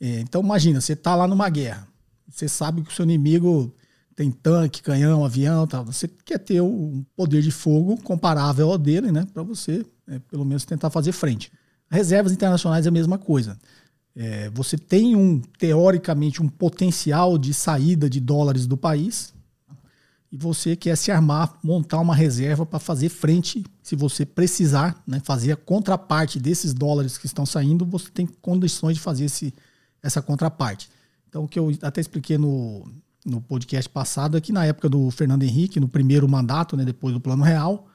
É, 0.00 0.20
então 0.20 0.42
imagina, 0.42 0.80
você 0.80 0.96
tá 0.96 1.14
lá 1.14 1.28
numa 1.28 1.48
guerra. 1.48 1.86
Você 2.28 2.48
sabe 2.48 2.82
que 2.82 2.90
o 2.90 2.94
seu 2.94 3.04
inimigo 3.04 3.74
tem 4.16 4.30
tanque, 4.30 4.82
canhão, 4.82 5.24
avião, 5.24 5.66
tal. 5.66 5.84
Você 5.84 6.08
quer 6.08 6.38
ter 6.38 6.60
um 6.60 7.04
poder 7.16 7.42
de 7.42 7.50
fogo 7.50 7.96
comparável 8.02 8.70
ao 8.70 8.78
dele, 8.78 9.10
né? 9.10 9.26
Para 9.32 9.42
você, 9.42 9.84
é, 10.06 10.18
pelo 10.18 10.44
menos, 10.44 10.64
tentar 10.64 10.90
fazer 10.90 11.12
frente. 11.12 11.52
Reservas 11.90 12.32
internacionais 12.32 12.86
é 12.86 12.88
a 12.88 12.92
mesma 12.92 13.18
coisa. 13.18 13.58
É, 14.14 14.50
você 14.50 14.76
tem 14.76 15.16
um, 15.16 15.40
teoricamente, 15.58 16.42
um 16.42 16.48
potencial 16.48 17.38
de 17.38 17.54
saída 17.54 18.10
de 18.10 18.20
dólares 18.20 18.66
do 18.66 18.76
país, 18.76 19.32
e 20.32 20.36
você 20.36 20.76
quer 20.76 20.96
se 20.96 21.10
armar, 21.10 21.58
montar 21.62 21.98
uma 21.98 22.14
reserva 22.14 22.64
para 22.64 22.78
fazer 22.78 23.08
frente, 23.08 23.64
se 23.82 23.96
você 23.96 24.24
precisar, 24.24 25.02
né, 25.06 25.20
fazer 25.24 25.52
a 25.52 25.56
contraparte 25.56 26.38
desses 26.38 26.72
dólares 26.72 27.18
que 27.18 27.26
estão 27.26 27.44
saindo, 27.44 27.84
você 27.84 28.10
tem 28.10 28.26
condições 28.26 28.94
de 28.94 29.00
fazer 29.00 29.24
esse, 29.24 29.52
essa 30.02 30.22
contraparte. 30.22 30.88
Então, 31.28 31.44
o 31.44 31.48
que 31.48 31.58
eu 31.58 31.76
até 31.82 32.00
expliquei 32.00 32.38
no, 32.38 32.88
no 33.24 33.40
podcast 33.40 33.88
passado 33.88 34.36
é 34.36 34.40
que 34.40 34.52
na 34.52 34.64
época 34.64 34.88
do 34.88 35.10
Fernando 35.10 35.42
Henrique, 35.42 35.80
no 35.80 35.88
primeiro 35.88 36.28
mandato, 36.28 36.76
né, 36.76 36.84
depois 36.84 37.12
do 37.12 37.20
Plano 37.20 37.42
Real, 37.42 37.88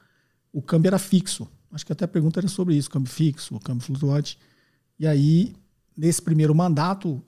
o 0.52 0.60
câmbio 0.60 0.88
era 0.88 0.98
fixo. 0.98 1.48
Acho 1.72 1.86
que 1.86 1.92
até 1.92 2.04
a 2.04 2.08
pergunta 2.08 2.40
era 2.40 2.48
sobre 2.48 2.74
isso, 2.74 2.90
câmbio 2.90 3.10
fixo, 3.10 3.58
câmbio 3.60 3.84
flutuante. 3.84 4.38
E 4.98 5.06
aí 5.06 5.54
nesse 5.96 6.20
primeiro 6.20 6.54
mandato, 6.54 7.22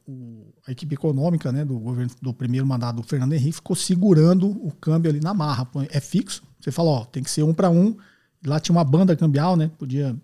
a 0.67 0.73
equipe 0.73 0.95
econômica 0.95 1.51
né, 1.51 1.65
do 1.65 1.79
governo 1.79 2.13
do 2.21 2.35
primeiro 2.35 2.67
mandato 2.67 2.97
do 2.97 3.03
Fernando 3.03 3.33
Henrique 3.33 3.57
ficou 3.57 3.75
segurando 3.75 4.49
o 4.49 4.71
câmbio 4.73 5.11
ali 5.11 5.21
na 5.21 5.33
marra. 5.33 5.67
É 5.91 6.01
fixo. 6.01 6.43
Você 6.61 6.71
fala, 6.71 6.91
ó, 6.91 7.05
tem 7.05 7.23
que 7.23 7.31
ser 7.31 7.43
um 7.43 7.55
para 7.55 7.71
um. 7.71 7.97
Lá 8.45 8.61
tinha 8.61 8.77
uma 8.77 8.85
banda 8.85 9.17
cambial, 9.17 9.57
né? 9.57 9.71
Podia. 9.79 10.15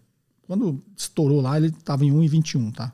Quando 0.46 0.82
estourou 0.94 1.40
lá, 1.40 1.56
ele 1.56 1.68
estava 1.68 2.04
em 2.04 2.12
1,21, 2.12 2.74
tá? 2.74 2.92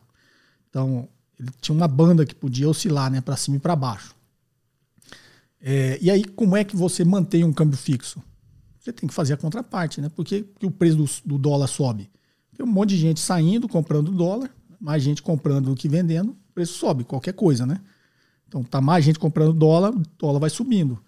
Então, 0.69 1.09
ele 1.39 1.51
tinha 1.61 1.75
uma 1.77 1.89
banda 1.89 2.25
que 2.25 2.35
podia 2.35 2.69
oscilar, 2.69 3.11
né, 3.11 3.21
para 3.21 3.37
cima 3.37 3.57
e 3.57 3.61
para 3.61 3.75
baixo. 3.75 4.15
É, 5.61 5.99
e 6.01 6.09
aí, 6.11 6.25
como 6.25 6.57
é 6.57 6.63
que 6.63 6.77
você 6.77 7.05
mantém 7.05 7.43
um 7.43 7.53
câmbio 7.53 7.77
fixo? 7.77 8.23
Você 8.79 8.93
tem 8.93 9.09
que 9.09 9.15
fazer 9.15 9.35
a 9.35 9.37
contraparte, 9.37 10.01
né? 10.01 10.09
Por 10.09 10.25
que 10.25 10.47
o 10.63 10.71
preço 10.71 10.97
do, 10.97 11.35
do 11.35 11.39
dólar 11.39 11.67
sobe? 11.67 12.09
Tem 12.57 12.65
um 12.65 12.71
monte 12.71 12.91
de 12.91 12.99
gente 12.99 13.19
saindo, 13.19 13.69
comprando 13.69 14.13
dólar, 14.13 14.51
mais 14.81 15.03
gente 15.03 15.23
comprando 15.23 15.67
do 15.67 15.77
que 15.77 15.89
vendendo, 15.89 16.31
o 16.31 16.53
preço 16.55 16.75
sobe, 16.75 17.05
qualquer 17.05 17.35
coisa, 17.35 17.67
né? 17.67 17.81
Então 18.49 18.65
tá 18.65 18.81
mais 18.81 19.05
gente 19.05 19.19
comprando 19.19 19.53
dólar, 19.53 19.95
o 19.95 20.03
dólar 20.19 20.41
vai 20.41 20.51
subindo. 20.51 20.99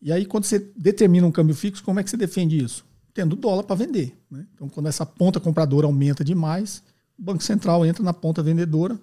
E 0.00 0.12
aí 0.12 0.26
quando 0.26 0.44
você 0.44 0.70
determina 0.76 1.26
um 1.26 1.32
câmbio 1.32 1.54
fixo, 1.54 1.82
como 1.82 1.98
é 1.98 2.04
que 2.04 2.10
você 2.10 2.16
defende 2.16 2.62
isso? 2.62 2.84
Tendo 3.12 3.34
dólar 3.34 3.64
para 3.64 3.74
vender. 3.74 4.16
Né? 4.30 4.46
Então 4.54 4.68
quando 4.68 4.86
essa 4.86 5.04
ponta 5.04 5.40
compradora 5.40 5.86
aumenta 5.86 6.22
demais, 6.22 6.82
o 7.18 7.22
Banco 7.22 7.42
Central 7.42 7.84
entra 7.84 8.04
na 8.04 8.12
ponta 8.12 8.42
vendedora 8.42 9.00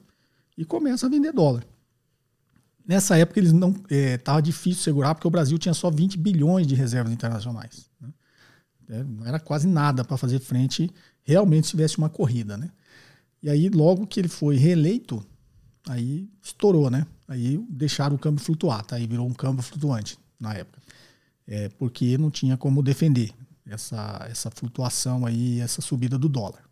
e 0.58 0.64
começa 0.64 1.08
a 1.08 1.10
vender 1.10 1.34
dólar. 1.34 1.66
Nessa 2.86 3.18
época 3.18 3.40
eles 3.40 3.52
não 3.52 3.76
estava 3.90 4.40
é, 4.40 4.42
difícil 4.42 4.84
segurar 4.84 5.16
porque 5.16 5.28
o 5.28 5.32
Brasil 5.32 5.58
tinha 5.58 5.74
só 5.74 5.90
20 5.90 6.18
bilhões 6.18 6.68
de 6.68 6.76
reservas 6.76 7.12
internacionais. 7.12 7.90
Né? 8.00 8.10
É, 8.90 9.04
não 9.04 9.26
era 9.26 9.40
quase 9.40 9.68
nada 9.68 10.04
para 10.04 10.18
fazer 10.18 10.40
frente 10.40 10.90
realmente 11.24 11.66
se 11.66 11.72
tivesse 11.72 11.98
uma 11.98 12.10
corrida, 12.10 12.58
né? 12.58 12.70
E 13.44 13.50
aí, 13.50 13.70
logo 13.70 14.08
que 14.08 14.20
ele 14.20 14.30
foi 14.30 14.56
reeleito, 14.56 15.24
aí 15.88 16.30
estourou, 16.42 16.90
né? 16.90 17.06
Aí 17.28 17.64
deixaram 17.70 18.16
o 18.16 18.20
câmbio 18.20 18.44
flutuar, 18.44 18.86
tá? 18.86 18.96
Aí 18.96 19.06
virou 19.06 19.28
um 19.28 19.34
câmbio 19.34 19.62
flutuante 19.62 20.18
na 20.40 20.54
época. 20.54 20.82
É, 21.46 21.68
porque 21.70 22.18
não 22.18 22.32
tinha 22.32 22.56
como 22.56 22.82
defender 22.82 23.32
essa, 23.66 24.26
essa 24.30 24.50
flutuação 24.50 25.26
aí, 25.26 25.60
essa 25.60 25.82
subida 25.82 26.18
do 26.18 26.30
dólar. 26.30 26.64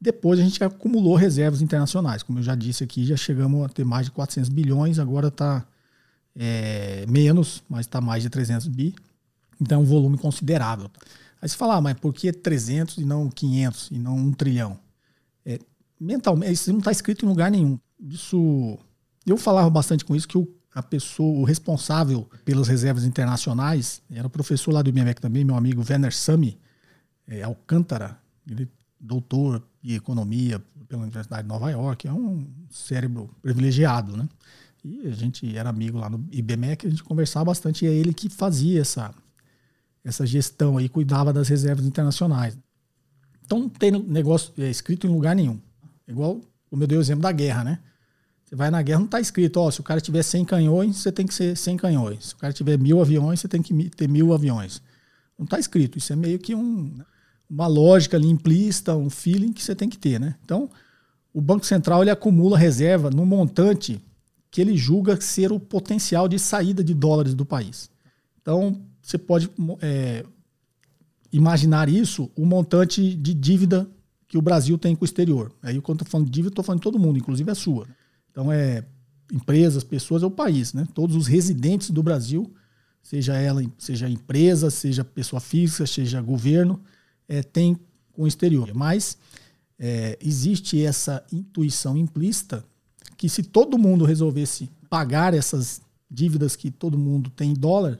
Depois 0.00 0.38
a 0.38 0.42
gente 0.42 0.62
acumulou 0.62 1.14
reservas 1.14 1.60
internacionais. 1.60 2.22
Como 2.22 2.38
eu 2.38 2.42
já 2.42 2.54
disse 2.54 2.84
aqui, 2.84 3.04
já 3.04 3.16
chegamos 3.16 3.64
a 3.64 3.68
ter 3.68 3.84
mais 3.84 4.06
de 4.06 4.12
400 4.12 4.48
bilhões, 4.48 4.98
agora 4.98 5.28
está 5.28 5.66
é, 6.34 7.04
menos, 7.06 7.62
mas 7.68 7.80
está 7.80 8.00
mais 8.00 8.22
de 8.22 8.30
300 8.30 8.68
bi. 8.68 8.94
Então 9.60 9.80
é 9.80 9.82
um 9.82 9.86
volume 9.86 10.16
considerável. 10.16 10.90
Aí 11.42 11.48
você 11.48 11.56
fala, 11.56 11.76
ah, 11.76 11.80
mas 11.80 11.98
por 11.98 12.14
que 12.14 12.32
300 12.32 12.98
e 12.98 13.04
não 13.04 13.28
500 13.28 13.90
e 13.90 13.98
não 13.98 14.16
1 14.16 14.32
trilhão? 14.32 14.78
É, 15.44 15.58
mentalmente, 16.00 16.52
isso 16.52 16.72
não 16.72 16.78
está 16.78 16.90
escrito 16.90 17.24
em 17.24 17.28
lugar 17.28 17.50
nenhum. 17.50 17.78
Isso. 18.00 18.78
Eu 19.26 19.36
falava 19.36 19.68
bastante 19.68 20.04
com 20.04 20.16
isso, 20.16 20.26
que 20.26 20.38
o, 20.38 20.48
a 20.74 20.82
pessoa, 20.82 21.38
o 21.38 21.44
responsável 21.44 22.28
pelas 22.44 22.68
reservas 22.68 23.04
internacionais, 23.04 24.02
era 24.10 24.26
o 24.26 24.30
professor 24.30 24.72
lá 24.72 24.80
do 24.80 24.88
IBMEC 24.88 25.20
também, 25.20 25.44
meu 25.44 25.56
amigo 25.56 25.84
Werner 25.88 26.14
Sami 26.14 26.58
é, 27.28 27.42
Alcântara, 27.42 28.18
ele 28.48 28.64
é 28.64 28.68
doutor 28.98 29.62
em 29.84 29.94
economia 29.94 30.62
pela 30.88 31.02
Universidade 31.02 31.42
de 31.42 31.48
Nova 31.48 31.70
York, 31.70 32.08
é 32.08 32.12
um 32.12 32.46
cérebro 32.68 33.30
privilegiado, 33.40 34.16
né? 34.16 34.28
E 34.82 35.06
a 35.06 35.10
gente 35.10 35.56
era 35.56 35.68
amigo 35.68 35.98
lá 35.98 36.08
no 36.08 36.26
IBMEC, 36.32 36.86
a 36.86 36.90
gente 36.90 37.04
conversava 37.04 37.46
bastante, 37.46 37.84
e 37.84 37.88
é 37.88 37.92
ele 37.92 38.14
que 38.14 38.28
fazia 38.28 38.80
essa, 38.80 39.14
essa 40.02 40.26
gestão 40.26 40.78
aí, 40.78 40.88
cuidava 40.88 41.32
das 41.32 41.48
reservas 41.48 41.84
internacionais. 41.86 42.58
Então 43.44 43.58
não 43.58 43.68
tem 43.68 43.90
negócio 43.90 44.52
é, 44.58 44.70
escrito 44.70 45.06
em 45.06 45.10
lugar 45.10 45.36
nenhum. 45.36 45.60
Igual, 46.10 46.40
como 46.68 46.82
eu 46.82 46.86
dei 46.86 46.98
o 46.98 47.00
exemplo 47.00 47.22
da 47.22 47.32
guerra, 47.32 47.64
né? 47.64 47.78
Você 48.44 48.56
vai 48.56 48.68
na 48.68 48.82
guerra, 48.82 48.98
não 48.98 49.06
está 49.06 49.20
escrito, 49.20 49.58
ó, 49.58 49.70
se 49.70 49.80
o 49.80 49.84
cara 49.84 50.00
tiver 50.00 50.22
100 50.22 50.44
canhões, 50.44 50.96
você 50.96 51.12
tem 51.12 51.24
que 51.24 51.32
ser 51.32 51.56
100 51.56 51.76
canhões. 51.76 52.26
Se 52.26 52.34
o 52.34 52.36
cara 52.36 52.52
tiver 52.52 52.76
mil 52.76 53.00
aviões, 53.00 53.38
você 53.38 53.46
tem 53.46 53.62
que 53.62 53.90
ter 53.90 54.08
mil 54.08 54.34
aviões. 54.34 54.82
Não 55.38 55.44
está 55.44 55.58
escrito. 55.58 55.98
Isso 55.98 56.12
é 56.12 56.16
meio 56.16 56.38
que 56.38 56.52
um, 56.52 56.98
uma 57.48 57.68
lógica 57.68 58.16
ali 58.16 58.28
implícita, 58.28 58.96
um 58.96 59.08
feeling 59.08 59.52
que 59.52 59.62
você 59.62 59.74
tem 59.74 59.88
que 59.88 59.96
ter, 59.96 60.18
né? 60.18 60.34
Então, 60.44 60.68
o 61.32 61.40
Banco 61.40 61.64
Central 61.64 62.02
ele 62.02 62.10
acumula 62.10 62.58
reserva 62.58 63.08
no 63.08 63.24
montante 63.24 64.00
que 64.50 64.60
ele 64.60 64.76
julga 64.76 65.20
ser 65.20 65.52
o 65.52 65.60
potencial 65.60 66.28
de 66.28 66.38
saída 66.38 66.82
de 66.82 66.92
dólares 66.92 67.34
do 67.34 67.46
país. 67.46 67.88
Então, 68.42 68.82
você 69.00 69.16
pode 69.16 69.48
é, 69.80 70.24
imaginar 71.32 71.88
isso, 71.88 72.30
o 72.34 72.44
montante 72.44 73.14
de 73.14 73.32
dívida 73.32 73.88
que 74.30 74.38
o 74.38 74.42
Brasil 74.42 74.78
tem 74.78 74.94
com 74.94 75.02
o 75.02 75.04
exterior. 75.04 75.52
Aí, 75.60 75.80
quando 75.80 76.02
estou 76.02 76.10
falando 76.12 76.26
de 76.26 76.32
dívida, 76.32 76.52
estou 76.52 76.64
falando 76.64 76.78
de 76.78 76.84
todo 76.84 77.00
mundo, 77.00 77.18
inclusive 77.18 77.50
a 77.50 77.54
sua. 77.54 77.88
Então, 78.30 78.50
é 78.50 78.84
empresas, 79.32 79.82
pessoas, 79.82 80.22
é 80.22 80.26
o 80.26 80.30
país, 80.30 80.72
né? 80.72 80.86
Todos 80.94 81.16
os 81.16 81.26
residentes 81.26 81.90
do 81.90 82.00
Brasil, 82.00 82.48
seja 83.02 83.34
ela, 83.36 83.60
seja 83.76 84.08
empresa, 84.08 84.70
seja 84.70 85.04
pessoa 85.04 85.40
física, 85.40 85.84
seja 85.84 86.22
governo, 86.22 86.80
é, 87.28 87.42
tem 87.42 87.76
com 88.12 88.22
o 88.22 88.26
exterior. 88.26 88.72
Mas 88.72 89.18
é, 89.76 90.16
existe 90.20 90.80
essa 90.80 91.24
intuição 91.32 91.96
implícita 91.96 92.64
que 93.16 93.28
se 93.28 93.42
todo 93.42 93.76
mundo 93.76 94.04
resolvesse 94.04 94.70
pagar 94.88 95.34
essas 95.34 95.80
dívidas 96.08 96.54
que 96.54 96.70
todo 96.70 96.96
mundo 96.96 97.30
tem 97.30 97.50
em 97.50 97.54
dólar, 97.54 97.98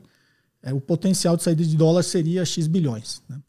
é, 0.63 0.73
o 0.73 0.81
potencial 0.81 1.37
de 1.37 1.43
saída 1.43 1.65
de 1.65 1.77
dólar 1.77 2.05
seria 2.05 2.45
X 2.45 2.69
bilhões. 2.69 3.21
Né? 3.29 3.41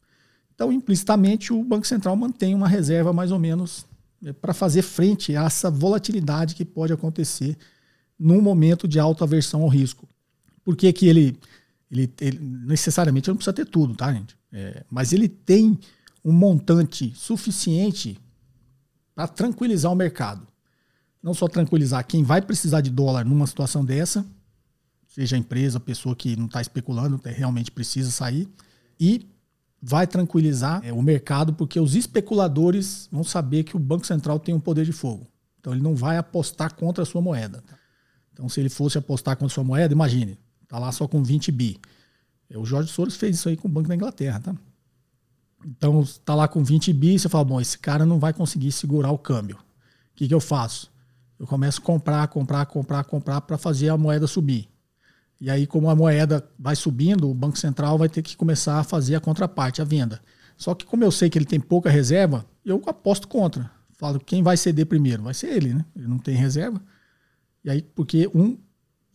Então, 0.62 0.72
implicitamente, 0.72 1.52
o 1.52 1.64
Banco 1.64 1.84
Central 1.84 2.14
mantém 2.14 2.54
uma 2.54 2.68
reserva 2.68 3.12
mais 3.12 3.32
ou 3.32 3.38
menos 3.40 3.84
é, 4.24 4.32
para 4.32 4.54
fazer 4.54 4.82
frente 4.82 5.34
a 5.34 5.46
essa 5.46 5.68
volatilidade 5.68 6.54
que 6.54 6.64
pode 6.64 6.92
acontecer 6.92 7.58
num 8.16 8.40
momento 8.40 8.86
de 8.86 9.00
alta 9.00 9.24
aversão 9.24 9.62
ao 9.62 9.68
risco. 9.68 10.08
Por 10.62 10.76
que, 10.76 10.92
que 10.92 11.08
ele, 11.08 11.36
ele, 11.90 12.08
ele 12.20 12.38
necessariamente 12.38 13.28
não 13.28 13.34
precisa 13.34 13.52
ter 13.52 13.66
tudo, 13.66 13.96
tá, 13.96 14.12
gente? 14.12 14.36
É, 14.52 14.84
mas 14.88 15.12
ele 15.12 15.28
tem 15.28 15.76
um 16.24 16.30
montante 16.30 17.12
suficiente 17.16 18.16
para 19.16 19.26
tranquilizar 19.26 19.90
o 19.90 19.96
mercado. 19.96 20.46
Não 21.20 21.34
só 21.34 21.48
tranquilizar 21.48 22.06
quem 22.06 22.22
vai 22.22 22.40
precisar 22.40 22.82
de 22.82 22.90
dólar 22.90 23.24
numa 23.24 23.48
situação 23.48 23.84
dessa, 23.84 24.24
seja 25.08 25.34
a 25.34 25.38
empresa, 25.40 25.78
a 25.78 25.80
pessoa 25.80 26.14
que 26.14 26.36
não 26.36 26.46
está 26.46 26.60
especulando, 26.60 27.20
realmente 27.24 27.72
precisa 27.72 28.12
sair, 28.12 28.48
e 29.00 29.26
vai 29.82 30.06
tranquilizar 30.06 30.80
é, 30.84 30.92
o 30.92 31.02
mercado, 31.02 31.52
porque 31.52 31.80
os 31.80 31.96
especuladores 31.96 33.08
vão 33.10 33.24
saber 33.24 33.64
que 33.64 33.76
o 33.76 33.80
Banco 33.80 34.06
Central 34.06 34.38
tem 34.38 34.54
um 34.54 34.60
poder 34.60 34.84
de 34.84 34.92
fogo. 34.92 35.26
Então 35.58 35.72
ele 35.72 35.82
não 35.82 35.96
vai 35.96 36.16
apostar 36.16 36.74
contra 36.74 37.02
a 37.02 37.06
sua 37.06 37.20
moeda. 37.20 37.64
Então, 38.32 38.48
se 38.48 38.60
ele 38.60 38.68
fosse 38.68 38.96
apostar 38.96 39.36
contra 39.36 39.52
a 39.52 39.54
sua 39.54 39.64
moeda, 39.64 39.92
imagine, 39.92 40.38
tá 40.68 40.78
lá 40.78 40.90
só 40.92 41.06
com 41.06 41.22
20 41.22 41.50
bi. 41.52 41.78
É, 42.48 42.56
o 42.56 42.64
Jorge 42.64 42.90
Soros 42.90 43.16
fez 43.16 43.36
isso 43.36 43.48
aí 43.48 43.56
com 43.56 43.68
o 43.68 43.70
Banco 43.70 43.88
da 43.88 43.94
Inglaterra, 43.94 44.40
tá? 44.40 44.54
Então, 45.64 46.00
está 46.00 46.34
lá 46.34 46.48
com 46.48 46.64
20 46.64 46.92
bi, 46.92 47.18
você 47.18 47.28
fala, 47.28 47.44
bom, 47.44 47.60
esse 47.60 47.78
cara 47.78 48.06
não 48.06 48.18
vai 48.18 48.32
conseguir 48.32 48.72
segurar 48.72 49.10
o 49.10 49.18
câmbio. 49.18 49.56
O 49.56 50.16
que, 50.16 50.26
que 50.26 50.34
eu 50.34 50.40
faço? 50.40 50.90
Eu 51.38 51.46
começo 51.46 51.80
a 51.80 51.84
comprar, 51.84 52.26
comprar, 52.28 52.66
comprar, 52.66 53.04
comprar 53.04 53.40
para 53.42 53.58
fazer 53.58 53.88
a 53.88 53.96
moeda 53.96 54.26
subir. 54.26 54.68
E 55.42 55.50
aí, 55.50 55.66
como 55.66 55.90
a 55.90 55.96
moeda 55.96 56.48
vai 56.56 56.76
subindo, 56.76 57.28
o 57.28 57.34
Banco 57.34 57.58
Central 57.58 57.98
vai 57.98 58.08
ter 58.08 58.22
que 58.22 58.36
começar 58.36 58.78
a 58.78 58.84
fazer 58.84 59.16
a 59.16 59.20
contraparte, 59.20 59.82
a 59.82 59.84
venda. 59.84 60.22
Só 60.56 60.72
que 60.72 60.86
como 60.86 61.02
eu 61.02 61.10
sei 61.10 61.28
que 61.28 61.36
ele 61.36 61.44
tem 61.44 61.58
pouca 61.58 61.90
reserva, 61.90 62.46
eu 62.64 62.80
aposto 62.86 63.26
contra. 63.26 63.68
Falo, 63.98 64.20
quem 64.20 64.40
vai 64.40 64.56
ceder 64.56 64.86
primeiro? 64.86 65.24
Vai 65.24 65.34
ser 65.34 65.48
ele, 65.48 65.74
né? 65.74 65.84
Ele 65.96 66.06
não 66.06 66.18
tem 66.18 66.36
reserva. 66.36 66.80
E 67.64 67.70
aí, 67.70 67.82
porque 67.82 68.30
um, 68.32 68.56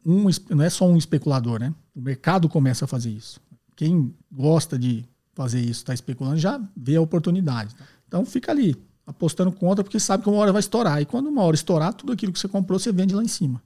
um 0.06 0.26
não 0.50 0.66
é 0.66 0.70
só 0.70 0.86
um 0.86 0.98
especulador, 0.98 1.62
né? 1.62 1.74
O 1.96 2.02
mercado 2.02 2.50
começa 2.50 2.84
a 2.84 2.90
fazer 2.90 3.12
isso. 3.12 3.40
Quem 3.74 4.14
gosta 4.30 4.78
de 4.78 5.06
fazer 5.34 5.62
isso, 5.62 5.80
está 5.80 5.94
especulando, 5.94 6.36
já 6.36 6.62
vê 6.76 6.98
a 6.98 7.02
oportunidade. 7.02 7.74
Então 8.06 8.26
fica 8.26 8.52
ali, 8.52 8.76
apostando 9.06 9.54
contra, 9.54 9.82
porque 9.82 9.98
sabe 9.98 10.24
que 10.24 10.30
uma 10.30 10.40
hora 10.40 10.52
vai 10.52 10.60
estourar. 10.60 11.02
E 11.02 11.06
quando 11.06 11.28
uma 11.28 11.44
hora 11.44 11.56
estourar, 11.56 11.94
tudo 11.94 12.12
aquilo 12.12 12.34
que 12.34 12.40
você 12.40 12.50
comprou, 12.50 12.78
você 12.78 12.92
vende 12.92 13.16
lá 13.16 13.24
em 13.24 13.30
cima. 13.30 13.64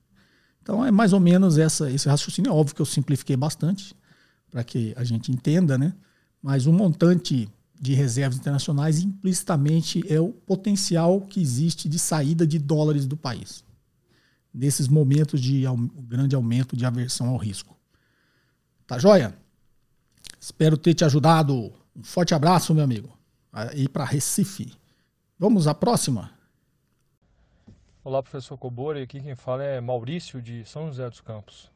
Então 0.62 0.86
é 0.86 0.92
mais 0.92 1.14
ou 1.14 1.20
menos 1.20 1.58
essa, 1.58 1.90
esse 1.92 2.08
raciocínio. 2.08 2.50
É 2.50 2.54
óbvio 2.54 2.76
que 2.76 2.82
eu 2.82 2.86
simplifiquei 2.86 3.36
bastante 3.36 3.96
para 4.50 4.64
que 4.64 4.94
a 4.96 5.04
gente 5.04 5.32
entenda, 5.32 5.78
né? 5.78 5.94
Mas 6.42 6.68
um 6.68 6.74
montante 6.74 7.50
de 7.80 7.94
reservas 7.94 8.38
internacionais 8.38 9.00
implicitamente 9.00 10.04
é 10.08 10.20
o 10.20 10.30
potencial 10.30 11.22
que 11.22 11.42
existe 11.42 11.90
de 11.90 11.98
saída 11.98 12.46
de 12.46 12.60
dólares 12.60 13.08
do 13.08 13.18
país. 13.18 13.64
Nesses 14.54 14.88
momentos 14.88 15.42
de 15.42 15.64
grande 16.04 16.36
aumento 16.36 16.76
de 16.76 16.86
aversão 16.86 17.30
ao 17.30 17.38
risco. 17.38 17.76
Tá 18.86 19.00
joia? 19.00 19.36
Espero 20.40 20.78
ter 20.78 20.94
te 20.94 21.06
ajudado. 21.06 21.72
Um 21.96 22.04
forte 22.04 22.34
abraço, 22.34 22.74
meu 22.74 22.84
amigo. 22.84 23.10
Aí 23.52 23.88
para 23.88 24.06
Recife. 24.06 24.74
Vamos 25.40 25.66
à 25.68 25.74
próxima. 25.74 26.41
Olá, 28.04 28.24
professor 28.24 28.58
Cobori. 28.58 29.04
Aqui 29.04 29.22
quem 29.22 29.36
fala 29.36 29.64
é 29.64 29.80
Maurício 29.80 30.42
de 30.42 30.66
São 30.66 30.88
José 30.88 31.08
dos 31.08 31.22
Campos. 31.22 31.72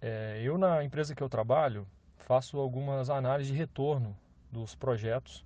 É, 0.00 0.40
eu, 0.42 0.56
na 0.56 0.82
empresa 0.82 1.14
que 1.14 1.22
eu 1.22 1.28
trabalho, 1.28 1.86
faço 2.16 2.58
algumas 2.58 3.10
análises 3.10 3.52
de 3.52 3.58
retorno 3.58 4.16
dos 4.50 4.74
projetos 4.74 5.44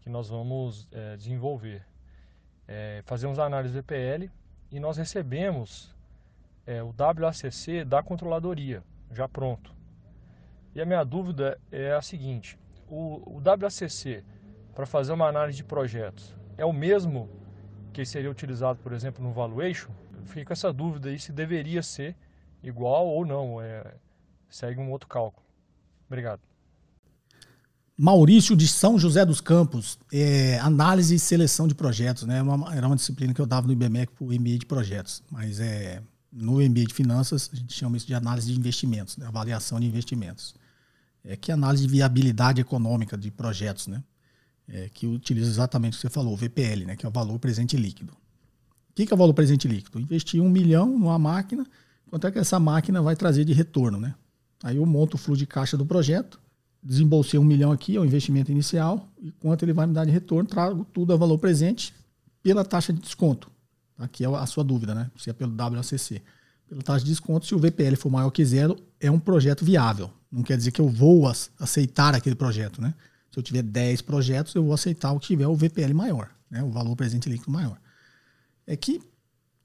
que 0.00 0.10
nós 0.10 0.28
vamos 0.28 0.88
é, 0.90 1.16
desenvolver. 1.16 1.86
É, 2.66 3.00
fazemos 3.06 3.38
análise 3.38 3.72
VPL 3.72 4.28
e 4.72 4.80
nós 4.80 4.96
recebemos 4.96 5.94
é, 6.66 6.82
o 6.82 6.92
WACC 6.92 7.84
da 7.84 8.02
controladoria, 8.02 8.82
já 9.12 9.28
pronto. 9.28 9.72
E 10.74 10.80
a 10.80 10.84
minha 10.84 11.04
dúvida 11.04 11.60
é 11.70 11.92
a 11.92 12.02
seguinte: 12.02 12.58
o, 12.88 13.36
o 13.36 13.40
WACC 13.40 14.24
para 14.74 14.84
fazer 14.84 15.12
uma 15.12 15.28
análise 15.28 15.58
de 15.58 15.64
projetos 15.64 16.34
é 16.58 16.64
o 16.64 16.72
mesmo 16.72 17.39
que 17.92 18.04
seria 18.04 18.30
utilizado, 18.30 18.78
por 18.82 18.92
exemplo, 18.92 19.22
no 19.22 19.32
valuation? 19.32 19.90
Fica 20.26 20.52
essa 20.52 20.72
dúvida 20.72 21.08
aí 21.08 21.18
se 21.18 21.32
deveria 21.32 21.82
ser 21.82 22.16
igual 22.62 23.06
ou 23.06 23.24
não. 23.24 23.60
É, 23.60 23.94
segue 24.48 24.80
um 24.80 24.90
outro 24.90 25.08
cálculo. 25.08 25.44
Obrigado. 26.06 26.40
Maurício 27.96 28.56
de 28.56 28.66
São 28.66 28.98
José 28.98 29.26
dos 29.26 29.42
Campos, 29.42 29.98
é, 30.10 30.58
análise 30.60 31.14
e 31.14 31.18
seleção 31.18 31.68
de 31.68 31.74
projetos, 31.74 32.24
né? 32.24 32.40
Uma, 32.40 32.74
era 32.74 32.86
uma 32.86 32.96
disciplina 32.96 33.34
que 33.34 33.40
eu 33.40 33.46
dava 33.46 33.66
no 33.66 33.74
IBMEC 33.74 34.12
para 34.12 34.24
o 34.24 34.28
MBA 34.28 34.58
de 34.58 34.66
projetos, 34.66 35.22
mas 35.30 35.60
é, 35.60 36.02
no 36.32 36.54
MBA 36.54 36.86
de 36.86 36.94
finanças 36.94 37.50
a 37.52 37.56
gente 37.56 37.74
chama 37.74 37.98
isso 37.98 38.06
de 38.06 38.14
análise 38.14 38.50
de 38.50 38.58
investimentos, 38.58 39.18
né? 39.18 39.26
avaliação 39.26 39.78
de 39.78 39.86
investimentos 39.86 40.54
é, 41.24 41.36
que 41.36 41.50
é 41.50 41.54
análise 41.54 41.86
de 41.86 41.92
viabilidade 41.92 42.60
econômica 42.60 43.16
de 43.16 43.30
projetos, 43.30 43.86
né? 43.86 44.02
É, 44.72 44.88
que 44.88 45.04
utiliza 45.04 45.50
exatamente 45.50 45.94
o 45.94 45.96
que 45.96 46.02
você 46.02 46.10
falou, 46.10 46.32
o 46.32 46.36
VPL, 46.36 46.84
né? 46.86 46.96
que 46.96 47.04
é 47.04 47.08
o 47.08 47.12
valor 47.12 47.36
presente 47.40 47.76
líquido. 47.76 48.12
O 48.12 48.94
que, 48.94 49.04
que 49.04 49.12
é 49.12 49.16
o 49.16 49.18
valor 49.18 49.34
presente 49.34 49.66
líquido? 49.66 49.98
Investir 49.98 50.40
um 50.40 50.48
milhão 50.48 50.96
numa 50.96 51.18
máquina, 51.18 51.66
quanto 52.08 52.26
é 52.26 52.30
que 52.30 52.38
essa 52.38 52.60
máquina 52.60 53.02
vai 53.02 53.16
trazer 53.16 53.44
de 53.44 53.52
retorno, 53.52 53.98
né? 53.98 54.14
Aí 54.62 54.76
eu 54.76 54.86
monto 54.86 55.16
o 55.16 55.18
fluxo 55.18 55.38
de 55.38 55.46
caixa 55.46 55.76
do 55.76 55.84
projeto, 55.86 56.38
desembolsei 56.82 57.38
um 57.38 57.44
milhão 57.44 57.72
aqui, 57.72 57.96
é 57.96 58.00
o 58.00 58.04
investimento 58.04 58.52
inicial, 58.52 59.08
e 59.20 59.32
quanto 59.32 59.64
ele 59.64 59.72
vai 59.72 59.86
me 59.86 59.94
dar 59.94 60.04
de 60.04 60.10
retorno, 60.10 60.48
trago 60.48 60.84
tudo 60.92 61.12
a 61.12 61.16
valor 61.16 61.38
presente 61.38 61.94
pela 62.42 62.64
taxa 62.64 62.92
de 62.92 63.00
desconto. 63.00 63.50
Aqui 63.98 64.24
é 64.24 64.28
a 64.28 64.46
sua 64.46 64.64
dúvida, 64.64 64.94
né? 64.94 65.10
Se 65.16 65.30
é 65.30 65.32
pelo 65.32 65.54
WACC. 65.54 66.22
Pela 66.68 66.82
taxa 66.82 67.04
de 67.04 67.10
desconto, 67.10 67.46
se 67.46 67.54
o 67.54 67.58
VPL 67.58 67.96
for 67.96 68.10
maior 68.10 68.30
que 68.30 68.44
zero, 68.44 68.76
é 69.00 69.10
um 69.10 69.18
projeto 69.18 69.64
viável. 69.64 70.10
Não 70.30 70.42
quer 70.42 70.56
dizer 70.56 70.70
que 70.70 70.80
eu 70.80 70.88
vou 70.88 71.26
aceitar 71.58 72.14
aquele 72.14 72.36
projeto, 72.36 72.80
né? 72.80 72.94
Se 73.30 73.38
eu 73.38 73.42
tiver 73.42 73.62
10 73.62 74.02
projetos, 74.02 74.54
eu 74.54 74.64
vou 74.64 74.74
aceitar 74.74 75.12
o 75.12 75.20
que 75.20 75.28
tiver 75.28 75.46
o 75.46 75.54
VPL 75.54 75.94
maior, 75.94 76.30
né? 76.50 76.62
o 76.62 76.70
valor 76.70 76.96
presente 76.96 77.28
líquido 77.28 77.50
maior. 77.50 77.78
É 78.66 78.76
que 78.76 79.00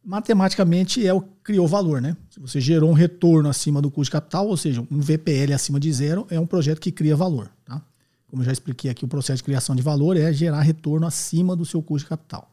matematicamente 0.03 1.05
é 1.05 1.13
o 1.13 1.21
criou 1.21 1.67
valor, 1.67 1.99
né? 1.99 2.15
Se 2.29 2.39
você 2.39 2.61
gerou 2.61 2.91
um 2.91 2.93
retorno 2.93 3.49
acima 3.49 3.81
do 3.81 3.89
custo 3.89 4.05
de 4.05 4.11
capital, 4.11 4.47
ou 4.47 4.55
seja, 4.55 4.81
um 4.91 4.99
VPL 4.99 5.53
acima 5.53 5.79
de 5.79 5.91
zero, 5.91 6.27
é 6.29 6.39
um 6.39 6.45
projeto 6.45 6.79
que 6.79 6.91
cria 6.91 7.15
valor, 7.15 7.51
tá? 7.65 7.81
Como 8.27 8.43
eu 8.43 8.45
já 8.45 8.51
expliquei 8.51 8.91
aqui, 8.91 9.03
o 9.03 9.07
processo 9.07 9.37
de 9.37 9.43
criação 9.43 9.75
de 9.75 9.81
valor 9.81 10.15
é 10.15 10.31
gerar 10.31 10.61
retorno 10.61 11.07
acima 11.07 11.55
do 11.55 11.65
seu 11.65 11.81
custo 11.81 12.05
de 12.05 12.09
capital. 12.09 12.51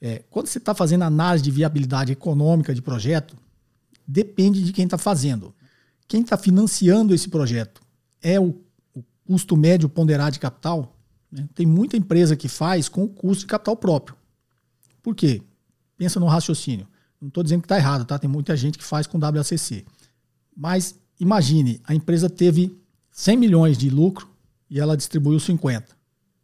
É, 0.00 0.22
quando 0.30 0.46
você 0.46 0.58
está 0.58 0.74
fazendo 0.74 1.02
análise 1.02 1.42
de 1.42 1.50
viabilidade 1.50 2.12
econômica 2.12 2.74
de 2.74 2.82
projeto, 2.82 3.36
depende 4.06 4.62
de 4.62 4.72
quem 4.72 4.84
está 4.84 4.98
fazendo. 4.98 5.54
Quem 6.06 6.20
está 6.20 6.36
financiando 6.36 7.14
esse 7.14 7.28
projeto 7.28 7.80
é 8.22 8.38
o, 8.38 8.54
custo 9.24 9.56
médio 9.56 9.88
ponderado 9.88 10.32
de 10.32 10.40
capital. 10.40 10.96
Né? 11.30 11.48
Tem 11.54 11.66
muita 11.66 11.96
empresa 11.96 12.36
que 12.36 12.48
faz 12.48 12.88
com 12.88 13.04
o 13.04 13.08
custo 13.08 13.40
de 13.40 13.46
capital 13.46 13.76
próprio. 13.76 14.16
Por 15.02 15.14
quê? 15.14 15.42
Pensa 15.96 16.20
no 16.20 16.26
raciocínio. 16.26 16.86
Não 17.20 17.28
estou 17.28 17.42
dizendo 17.42 17.62
que 17.62 17.66
está 17.66 17.76
errado, 17.76 18.04
tá? 18.04 18.18
Tem 18.18 18.28
muita 18.28 18.56
gente 18.56 18.76
que 18.76 18.84
faz 18.84 19.06
com 19.06 19.18
WACC. 19.18 19.84
Mas 20.56 20.98
imagine, 21.18 21.80
a 21.84 21.94
empresa 21.94 22.28
teve 22.28 22.76
100 23.10 23.36
milhões 23.36 23.78
de 23.78 23.88
lucro 23.88 24.28
e 24.68 24.78
ela 24.78 24.96
distribuiu 24.96 25.40
50. 25.40 25.96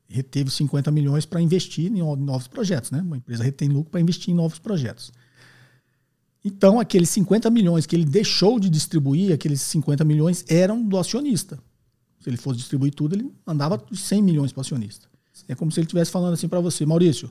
Reteve 0.09 0.51
50 0.51 0.91
milhões 0.91 1.25
para 1.25 1.41
investir 1.41 1.93
em 1.93 2.01
novos 2.01 2.49
projetos. 2.49 2.91
Né? 2.91 3.01
Uma 3.01 3.17
empresa 3.17 3.45
retém 3.45 3.69
lucro 3.69 3.91
para 3.91 4.01
investir 4.01 4.33
em 4.33 4.37
novos 4.37 4.59
projetos. 4.59 5.13
Então, 6.45 6.81
aqueles 6.81 7.11
50 7.11 7.51
milhões 7.51 7.87
que 7.87 7.95
ele 7.95 8.05
deixou 8.05 8.59
de 8.59 8.71
distribuir, 8.71 9.33
aqueles 9.33 9.61
50 9.61 10.05
milhões 10.05 10.45
eram 10.49 10.83
do 10.83 10.99
acionista. 10.99 11.59
Se 12.21 12.29
ele 12.29 12.37
fosse 12.37 12.59
distribuir 12.59 12.95
tudo, 12.95 13.15
ele 13.15 13.33
mandava 13.45 13.83
100 13.93 14.23
milhões 14.23 14.53
para 14.53 14.61
o 14.61 14.63
acionista. 14.63 15.09
É 15.49 15.55
como 15.55 15.73
se 15.73 15.81
ele 15.81 15.87
estivesse 15.87 16.11
falando 16.11 16.35
assim 16.35 16.49
para 16.49 16.61
você, 16.61 16.85
Maurício, 16.85 17.31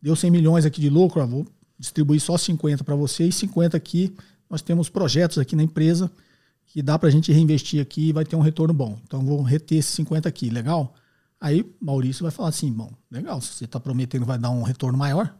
deu 0.00 0.14
100 0.14 0.30
milhões 0.30 0.64
aqui 0.64 0.80
de 0.80 0.88
lucro, 0.88 1.26
vou 1.26 1.46
distribuir 1.78 2.20
só 2.20 2.38
50 2.38 2.84
para 2.84 2.94
você 2.94 3.26
e 3.26 3.32
50 3.32 3.76
aqui. 3.76 4.14
Nós 4.48 4.62
temos 4.62 4.88
projetos 4.88 5.38
aqui 5.38 5.56
na 5.56 5.62
empresa 5.62 6.10
que 6.66 6.80
dá 6.80 6.98
para 6.98 7.08
a 7.08 7.12
gente 7.12 7.32
reinvestir 7.32 7.82
aqui 7.82 8.08
e 8.08 8.12
vai 8.12 8.24
ter 8.24 8.36
um 8.36 8.40
retorno 8.40 8.72
bom. 8.72 8.98
Então, 9.04 9.24
vou 9.24 9.42
reter 9.42 9.78
esses 9.78 9.92
50 9.94 10.28
aqui, 10.28 10.48
legal? 10.48 10.94
Aí, 11.40 11.68
Maurício 11.80 12.22
vai 12.22 12.30
falar 12.30 12.50
assim, 12.50 12.72
bom, 12.72 12.92
legal, 13.10 13.40
se 13.40 13.48
você 13.48 13.64
está 13.64 13.80
prometendo 13.80 14.24
vai 14.24 14.38
dar 14.38 14.50
um 14.50 14.62
retorno 14.62 14.96
maior, 14.96 15.34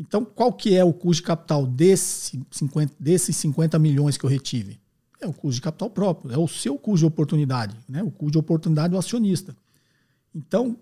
então, 0.00 0.24
qual 0.24 0.50
que 0.50 0.74
é 0.74 0.82
o 0.82 0.94
custo 0.94 1.20
de 1.20 1.26
capital 1.26 1.66
desse 1.66 2.40
50, 2.50 2.94
desses 2.98 3.36
50 3.36 3.78
milhões 3.78 4.16
que 4.16 4.24
eu 4.24 4.30
retive? 4.30 4.79
É 5.20 5.26
o 5.26 5.32
custo 5.32 5.56
de 5.56 5.60
capital 5.60 5.90
próprio, 5.90 6.32
é 6.32 6.38
o 6.38 6.48
seu 6.48 6.78
custo 6.78 7.00
de 7.00 7.06
oportunidade, 7.06 7.76
né? 7.88 8.02
o 8.02 8.10
custo 8.10 8.32
de 8.32 8.38
oportunidade 8.38 8.92
do 8.92 8.98
acionista. 8.98 9.54
Então, 10.34 10.78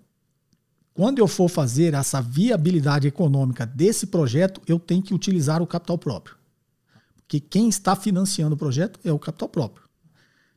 quando 0.93 1.19
eu 1.19 1.27
for 1.27 1.49
fazer 1.49 1.93
essa 1.93 2.21
viabilidade 2.21 3.07
econômica 3.07 3.65
desse 3.65 4.07
projeto, 4.07 4.61
eu 4.67 4.79
tenho 4.79 5.01
que 5.01 5.13
utilizar 5.13 5.61
o 5.61 5.67
capital 5.67 5.97
próprio. 5.97 6.35
Porque 7.17 7.39
quem 7.39 7.69
está 7.69 7.95
financiando 7.95 8.55
o 8.55 8.57
projeto 8.57 8.99
é 9.03 9.11
o 9.11 9.19
capital 9.19 9.49
próprio. 9.49 9.85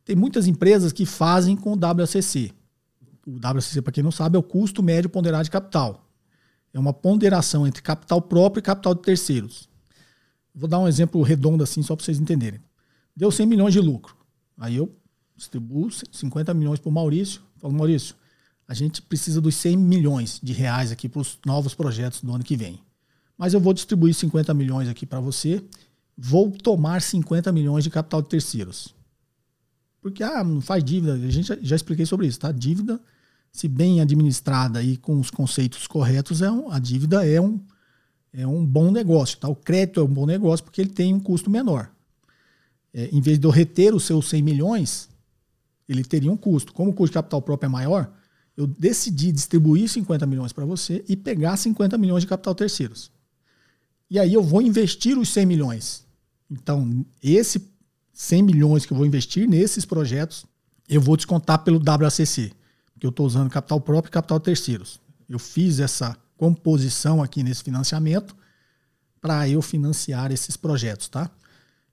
Tem 0.05 0.17
muitas 0.17 0.47
empresas 0.47 0.93
que 0.93 1.07
fazem 1.07 1.57
com 1.57 1.73
o 1.73 1.79
WACC. 1.79 2.53
O 3.27 3.39
WACC, 3.45 3.83
para 3.83 3.93
quem 3.93 4.03
não 4.03 4.11
sabe, 4.11 4.37
é 4.37 4.39
o 4.39 4.43
custo 4.43 4.83
médio 4.83 5.11
ponderado 5.11 5.45
de 5.45 5.51
capital. 5.51 6.09
É 6.73 6.79
uma 6.79 6.93
ponderação 6.93 7.67
entre 7.67 7.83
capital 7.83 8.21
próprio 8.21 8.61
e 8.61 8.63
capital 8.63 8.95
de 8.95 9.03
terceiros. 9.03 9.69
Vou 10.55 10.69
dar 10.69 10.79
um 10.79 10.89
exemplo 10.89 11.23
redondo 11.23 11.63
assim, 11.63 11.83
só 11.83 11.95
para 11.95 12.05
vocês 12.05 12.19
entenderem. 12.19 12.61
Deu 13.15 13.31
100 13.31 13.47
milhões 13.47 13.73
de 13.73 13.81
lucro. 13.81 14.17
Aí 14.57 14.77
eu 14.77 14.95
distribuo 15.37 15.91
50 15.91 16.55
milhões 16.55 16.79
para 16.79 16.89
o 16.89 16.93
Maurício. 16.93 17.43
Falo, 17.57 17.75
Maurício, 17.75 18.15
a 18.67 18.75
gente 18.75 19.03
precisa 19.03 19.41
dos 19.41 19.55
100 19.57 19.77
milhões 19.77 20.41
de 20.43 20.53
reais 20.53 20.93
aqui 20.93 21.09
para 21.09 21.21
os 21.21 21.39
novos 21.45 21.75
projetos 21.75 22.21
do 22.23 22.33
ano 22.35 22.45
que 22.45 22.57
vem. 22.57 22.81
Mas 23.37 23.55
eu 23.55 23.61
vou 23.61 23.73
distribuir 23.73 24.15
50 24.15 24.55
milhões 24.55 24.89
aqui 24.89 25.05
para 25.05 25.21
você. 25.21 25.63
Vou 26.17 26.51
tomar 26.51 27.03
50 27.03 27.51
milhões 27.51 27.85
de 27.85 27.91
capital 27.91 28.23
de 28.23 28.29
terceiros. 28.29 28.95
Porque, 30.01 30.23
ah, 30.23 30.45
não 30.45 30.61
faz 30.61 30.83
dívida. 30.83 31.15
A 31.15 31.31
gente 31.31 31.49
já, 31.49 31.57
já 31.61 31.77
expliquei 31.77 32.07
sobre 32.07 32.27
isso, 32.27 32.39
tá? 32.39 32.53
Dívida, 32.53 33.01
se 33.53 33.69
bem 33.69 34.01
administrada 34.01 34.83
e 34.83 34.97
com 34.97 35.19
os 35.19 35.31
conceitos 35.31 35.87
corretos, 35.87 36.43
é 36.43 36.51
um, 36.51 36.71
a 36.71 36.79
dívida 36.79 37.27
é 37.27 37.41
um, 37.41 37.61
é 38.33 38.47
um 38.47 38.65
bom 38.65 38.91
negócio, 38.91 39.39
tá? 39.39 39.49
O 39.49 39.57
crédito 39.57 40.01
é 40.01 40.03
um 40.03 40.13
bom 40.13 40.27
negócio 40.27 40.65
porque 40.65 40.81
ele 40.81 40.91
tem 40.91 41.15
um 41.15 41.21
custo 41.21 41.51
menor. 41.51 41.91
É, 42.95 43.09
em 43.13 43.21
vez 43.21 43.39
de 43.39 43.47
eu 43.47 43.51
reter 43.51 43.95
os 43.95 44.05
seus 44.05 44.29
100 44.29 44.43
milhões, 44.43 45.09
ele 45.89 46.05
teria 46.05 46.31
um 46.31 46.37
custo. 46.37 46.73
Como 46.73 46.91
o 46.91 46.95
custo 46.95 47.13
de 47.13 47.15
capital 47.15 47.41
próprio 47.41 47.67
é 47.67 47.71
maior, 47.71 48.13
eu 48.57 48.67
decidi 48.67 49.33
distribuir 49.33 49.89
50 49.89 50.27
milhões 50.27 50.53
para 50.53 50.65
você 50.65 51.05
e 51.09 51.17
pegar 51.17 51.57
50 51.57 51.97
milhões 51.97 52.23
de 52.23 52.27
capital 52.27 52.55
terceiros. 52.55 53.11
E 54.11 54.19
aí 54.19 54.35
eu 54.35 54.43
vou 54.43 54.61
investir 54.61 55.19
os 55.19 55.31
100 55.31 55.47
milhões. 55.47 56.05
Então, 56.51 57.05
esse 57.23 57.67
100 58.13 58.43
milhões 58.43 58.85
que 58.85 58.93
eu 58.93 58.97
vou 58.97 59.07
investir 59.07 59.49
nesses 59.49 59.87
projetos, 59.87 60.45
eu 60.89 61.01
vou 61.01 61.17
descontar 61.17 61.65
pelo 61.65 61.81
WACC, 61.83 62.53
que 63.01 63.07
eu 63.07 63.11
estou 63.11 63.27
usando 63.27 63.49
capital 63.49 63.81
próprio 63.81 64.11
e 64.11 64.13
capital 64.13 64.39
terceiros. 64.39 65.01
Eu 65.29 65.39
fiz 65.39 65.81
essa 65.81 66.17
composição 66.37 67.23
aqui 67.23 67.43
nesse 67.43 67.63
financiamento 67.63 68.37
para 69.21 69.49
eu 69.49 69.63
financiar 69.63 70.31
esses 70.31 70.57
projetos, 70.57 71.09
tá? 71.09 71.31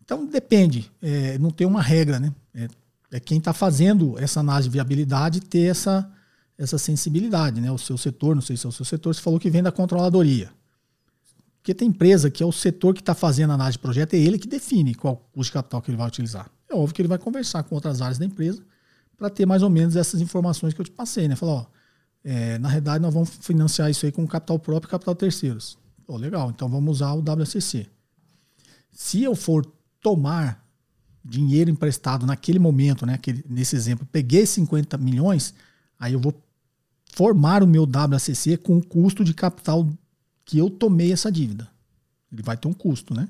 Então 0.10 0.26
depende, 0.26 0.92
é, 1.04 1.38
não 1.38 1.52
tem 1.52 1.68
uma 1.68 1.84
regra, 1.84 2.20
né? 2.20 2.34
É, 2.52 2.68
é 3.12 3.20
quem 3.20 3.38
está 3.38 3.54
fazendo 3.54 4.18
essa 4.18 4.40
análise 4.40 4.68
de 4.68 4.74
viabilidade 4.74 5.40
ter 5.40 5.70
essa, 5.70 6.12
essa 6.58 6.80
sensibilidade, 6.80 7.62
né? 7.62 7.72
O 7.72 7.78
seu 7.78 7.96
setor, 7.96 8.34
não 8.34 8.42
sei 8.42 8.58
se 8.58 8.66
é 8.66 8.70
o 8.70 8.72
seu 8.72 8.84
setor, 8.84 9.14
você 9.14 9.22
falou 9.22 9.40
que 9.40 9.52
vem 9.52 9.62
da 9.62 9.72
controladoria. 9.72 10.50
Porque 11.58 11.76
tem 11.76 11.90
empresa 11.90 12.32
que 12.32 12.42
é 12.42 12.46
o 12.46 12.52
setor 12.52 12.96
que 12.96 13.02
está 13.02 13.14
fazendo 13.14 13.52
a 13.52 13.54
análise 13.54 13.74
de 13.74 13.84
projeto, 13.84 14.16
é 14.16 14.18
ele 14.18 14.40
que 14.40 14.48
define 14.48 14.96
qual 14.96 15.16
custo 15.32 15.52
de 15.52 15.54
capital 15.54 15.80
que 15.80 15.92
ele 15.92 15.98
vai 15.98 16.08
utilizar. 16.08 16.50
É 16.68 16.74
óbvio 16.74 16.96
que 16.96 17.04
ele 17.04 17.10
vai 17.10 17.20
conversar 17.20 17.62
com 17.62 17.76
outras 17.76 18.02
áreas 18.02 18.18
da 18.18 18.26
empresa 18.26 18.64
para 19.16 19.30
ter 19.30 19.46
mais 19.46 19.62
ou 19.62 19.70
menos 19.70 19.96
essas 19.96 20.22
informações 20.22 20.74
que 20.74 20.82
eu 20.82 20.86
te 20.86 20.92
passei, 20.92 21.28
né? 21.28 21.36
Falar, 21.36 21.52
ó, 21.52 21.66
é, 22.24 22.58
na 22.58 22.68
realidade 22.68 23.00
nós 23.00 23.14
vamos 23.14 23.30
financiar 23.42 23.92
isso 23.92 24.08
aí 24.08 24.12
com 24.12 24.26
capital 24.26 24.58
próprio 24.58 24.88
e 24.88 24.90
capital 24.90 25.14
terceiros. 25.14 25.78
Pô, 26.08 26.18
legal, 26.18 26.50
então 26.50 26.68
vamos 26.68 26.94
usar 26.94 27.14
o 27.14 27.20
WCC. 27.20 27.86
Se 28.92 29.22
eu 29.22 29.36
for 29.36 29.64
tomar 30.02 30.66
dinheiro 31.24 31.70
emprestado 31.70 32.26
naquele 32.26 32.60
momento, 32.60 33.06
né, 33.06 33.14
aquele, 33.14 33.44
nesse 33.48 33.76
exemplo, 33.76 34.08
peguei 34.12 34.46
50 34.46 34.98
milhões, 34.98 35.54
aí 36.00 36.14
eu 36.14 36.20
vou 36.20 36.34
formar 37.14 37.64
o 37.64 37.68
meu 37.68 37.84
WACC 37.84 38.58
com 38.58 38.78
o 38.78 38.86
custo 38.86 39.24
de 39.24 39.34
capital 39.34 39.88
que 40.46 40.58
eu 40.58 40.70
tomei 40.70 41.12
essa 41.12 41.32
dívida. 41.32 41.70
Ele 42.32 42.42
vai 42.42 42.56
ter 42.56 42.68
um 42.68 42.74
custo, 42.74 43.14
né? 43.14 43.28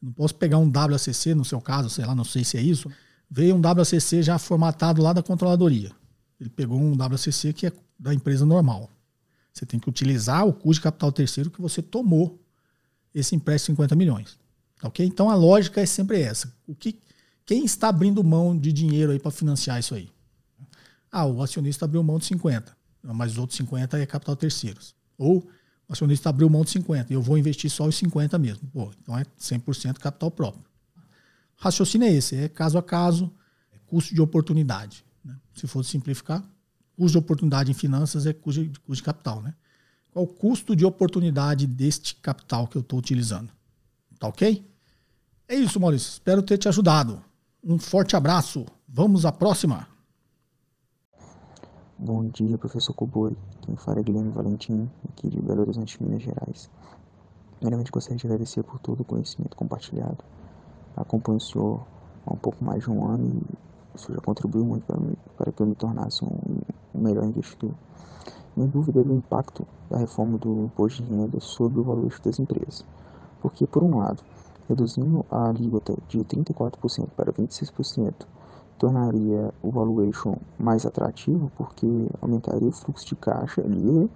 Não 0.00 0.12
posso 0.12 0.34
pegar 0.34 0.58
um 0.58 0.70
WACC, 0.74 1.34
no 1.34 1.44
seu 1.44 1.60
caso, 1.60 1.90
sei 1.90 2.04
lá, 2.04 2.14
não 2.14 2.24
sei 2.24 2.42
se 2.42 2.56
é 2.56 2.62
isso. 2.62 2.90
Veio 3.30 3.54
um 3.54 3.60
WACC 3.60 4.22
já 4.22 4.38
formatado 4.38 5.02
lá 5.02 5.12
da 5.12 5.22
controladoria. 5.22 5.92
Ele 6.40 6.48
pegou 6.48 6.80
um 6.80 6.96
WACC 6.96 7.52
que 7.52 7.66
é 7.66 7.72
da 7.98 8.14
empresa 8.14 8.46
normal. 8.46 8.90
Você 9.52 9.66
tem 9.66 9.78
que 9.78 9.88
utilizar 9.88 10.46
o 10.46 10.52
custo 10.52 10.80
de 10.80 10.80
capital 10.82 11.12
terceiro 11.12 11.50
que 11.50 11.60
você 11.60 11.82
tomou 11.82 12.42
esse 13.14 13.34
empréstimo 13.34 13.74
de 13.74 13.82
50 13.82 13.94
milhões. 13.96 14.39
Ok? 14.82 15.04
Então 15.04 15.28
a 15.28 15.34
lógica 15.34 15.80
é 15.80 15.86
sempre 15.86 16.20
essa. 16.20 16.52
O 16.66 16.74
que, 16.74 16.98
quem 17.44 17.64
está 17.64 17.88
abrindo 17.88 18.22
mão 18.22 18.56
de 18.56 18.72
dinheiro 18.72 19.12
aí 19.12 19.18
para 19.18 19.30
financiar 19.30 19.78
isso 19.78 19.94
aí? 19.94 20.08
Ah, 21.10 21.26
o 21.26 21.42
acionista 21.42 21.84
abriu 21.84 22.02
mão 22.02 22.18
de 22.18 22.26
50, 22.26 22.76
mas 23.02 23.32
os 23.32 23.38
outros 23.38 23.56
50 23.56 23.98
é 23.98 24.06
capital 24.06 24.36
terceiros. 24.36 24.94
Ou 25.18 25.38
o 25.88 25.92
acionista 25.92 26.28
abriu 26.28 26.48
mão 26.48 26.62
de 26.62 26.70
50 26.70 27.12
e 27.12 27.16
eu 27.16 27.20
vou 27.20 27.36
investir 27.36 27.68
só 27.68 27.86
os 27.86 27.96
50 27.96 28.38
mesmo. 28.38 28.68
Pô, 28.68 28.92
então 29.02 29.18
é 29.18 29.24
100% 29.38 29.98
capital 29.98 30.30
próprio. 30.30 30.64
O 31.58 31.64
raciocínio 31.64 32.06
é 32.06 32.12
esse, 32.12 32.36
é 32.36 32.48
caso 32.48 32.78
a 32.78 32.82
caso, 32.82 33.30
é 33.72 33.78
custo 33.86 34.14
de 34.14 34.20
oportunidade. 34.20 35.04
Né? 35.24 35.36
Se 35.54 35.66
for 35.66 35.84
simplificar, 35.84 36.42
custo 36.96 37.12
de 37.12 37.18
oportunidade 37.18 37.70
em 37.70 37.74
finanças 37.74 38.24
é 38.24 38.32
custo 38.32 38.62
de, 38.62 38.78
custo 38.78 38.94
de 38.94 39.02
capital. 39.02 39.42
Né? 39.42 39.52
Qual 40.12 40.24
o 40.24 40.28
custo 40.28 40.76
de 40.76 40.84
oportunidade 40.84 41.66
deste 41.66 42.14
capital 42.14 42.68
que 42.68 42.76
eu 42.76 42.82
estou 42.82 42.98
utilizando? 42.98 43.50
Tá 44.18 44.28
ok? 44.28 44.64
É 45.50 45.56
isso, 45.56 45.80
Maurício. 45.80 46.10
Espero 46.10 46.44
ter 46.44 46.58
te 46.58 46.68
ajudado. 46.68 47.20
Um 47.64 47.76
forte 47.76 48.14
abraço. 48.14 48.64
Vamos 48.88 49.26
à 49.26 49.32
próxima. 49.32 49.88
Bom 51.98 52.28
dia, 52.28 52.56
professor 52.56 52.94
Cobori. 52.94 53.36
Quem 53.62 53.74
fala 53.74 53.98
é 53.98 54.02
Guilherme 54.04 54.30
Valentim, 54.30 54.88
aqui 55.08 55.28
de 55.28 55.42
Belo 55.42 55.62
Horizonte, 55.62 56.00
Minas 56.00 56.22
Gerais. 56.22 56.70
Primeiramente, 57.56 57.90
gostaria 57.90 58.16
de 58.16 58.26
agradecer 58.28 58.62
por 58.62 58.78
todo 58.78 59.00
o 59.00 59.04
conhecimento 59.04 59.56
compartilhado. 59.56 60.18
Acompanho 60.96 61.38
o 61.38 61.40
senhor 61.40 61.84
há 62.26 62.32
um 62.32 62.36
pouco 62.36 62.64
mais 62.64 62.84
de 62.84 62.90
um 62.92 63.04
ano 63.04 63.26
e 63.26 63.96
o 63.96 63.98
senhor 63.98 64.18
já 64.18 64.22
contribuiu 64.22 64.64
muito 64.64 64.84
para, 64.86 65.00
mim, 65.00 65.16
para 65.36 65.50
que 65.50 65.60
eu 65.60 65.66
me 65.66 65.74
tornasse 65.74 66.24
um, 66.24 66.60
um 66.94 67.00
melhor 67.00 67.24
investidor. 67.24 67.74
Minha 68.56 68.68
dúvida 68.68 69.00
é 69.00 69.02
do 69.02 69.14
impacto 69.14 69.66
da 69.90 69.98
reforma 69.98 70.38
do 70.38 70.66
imposto 70.66 71.02
de 71.02 71.10
renda 71.10 71.40
sobre 71.40 71.80
o 71.80 71.82
valor 71.82 72.08
das 72.22 72.38
empresas. 72.38 72.84
Porque, 73.40 73.66
por 73.66 73.82
um 73.82 73.98
lado, 73.98 74.22
reduzindo 74.70 75.26
a 75.28 75.48
alíquota 75.48 75.96
de 76.08 76.20
34% 76.20 77.08
para 77.16 77.32
26%, 77.32 78.14
tornaria 78.78 79.52
o 79.62 79.70
valuation 79.70 80.36
mais 80.58 80.86
atrativo 80.86 81.50
porque 81.56 81.86
aumentaria 82.22 82.68
o 82.68 82.72
fluxo 82.72 83.04
de 83.04 83.16
caixa 83.16 83.60
livre 83.62 84.08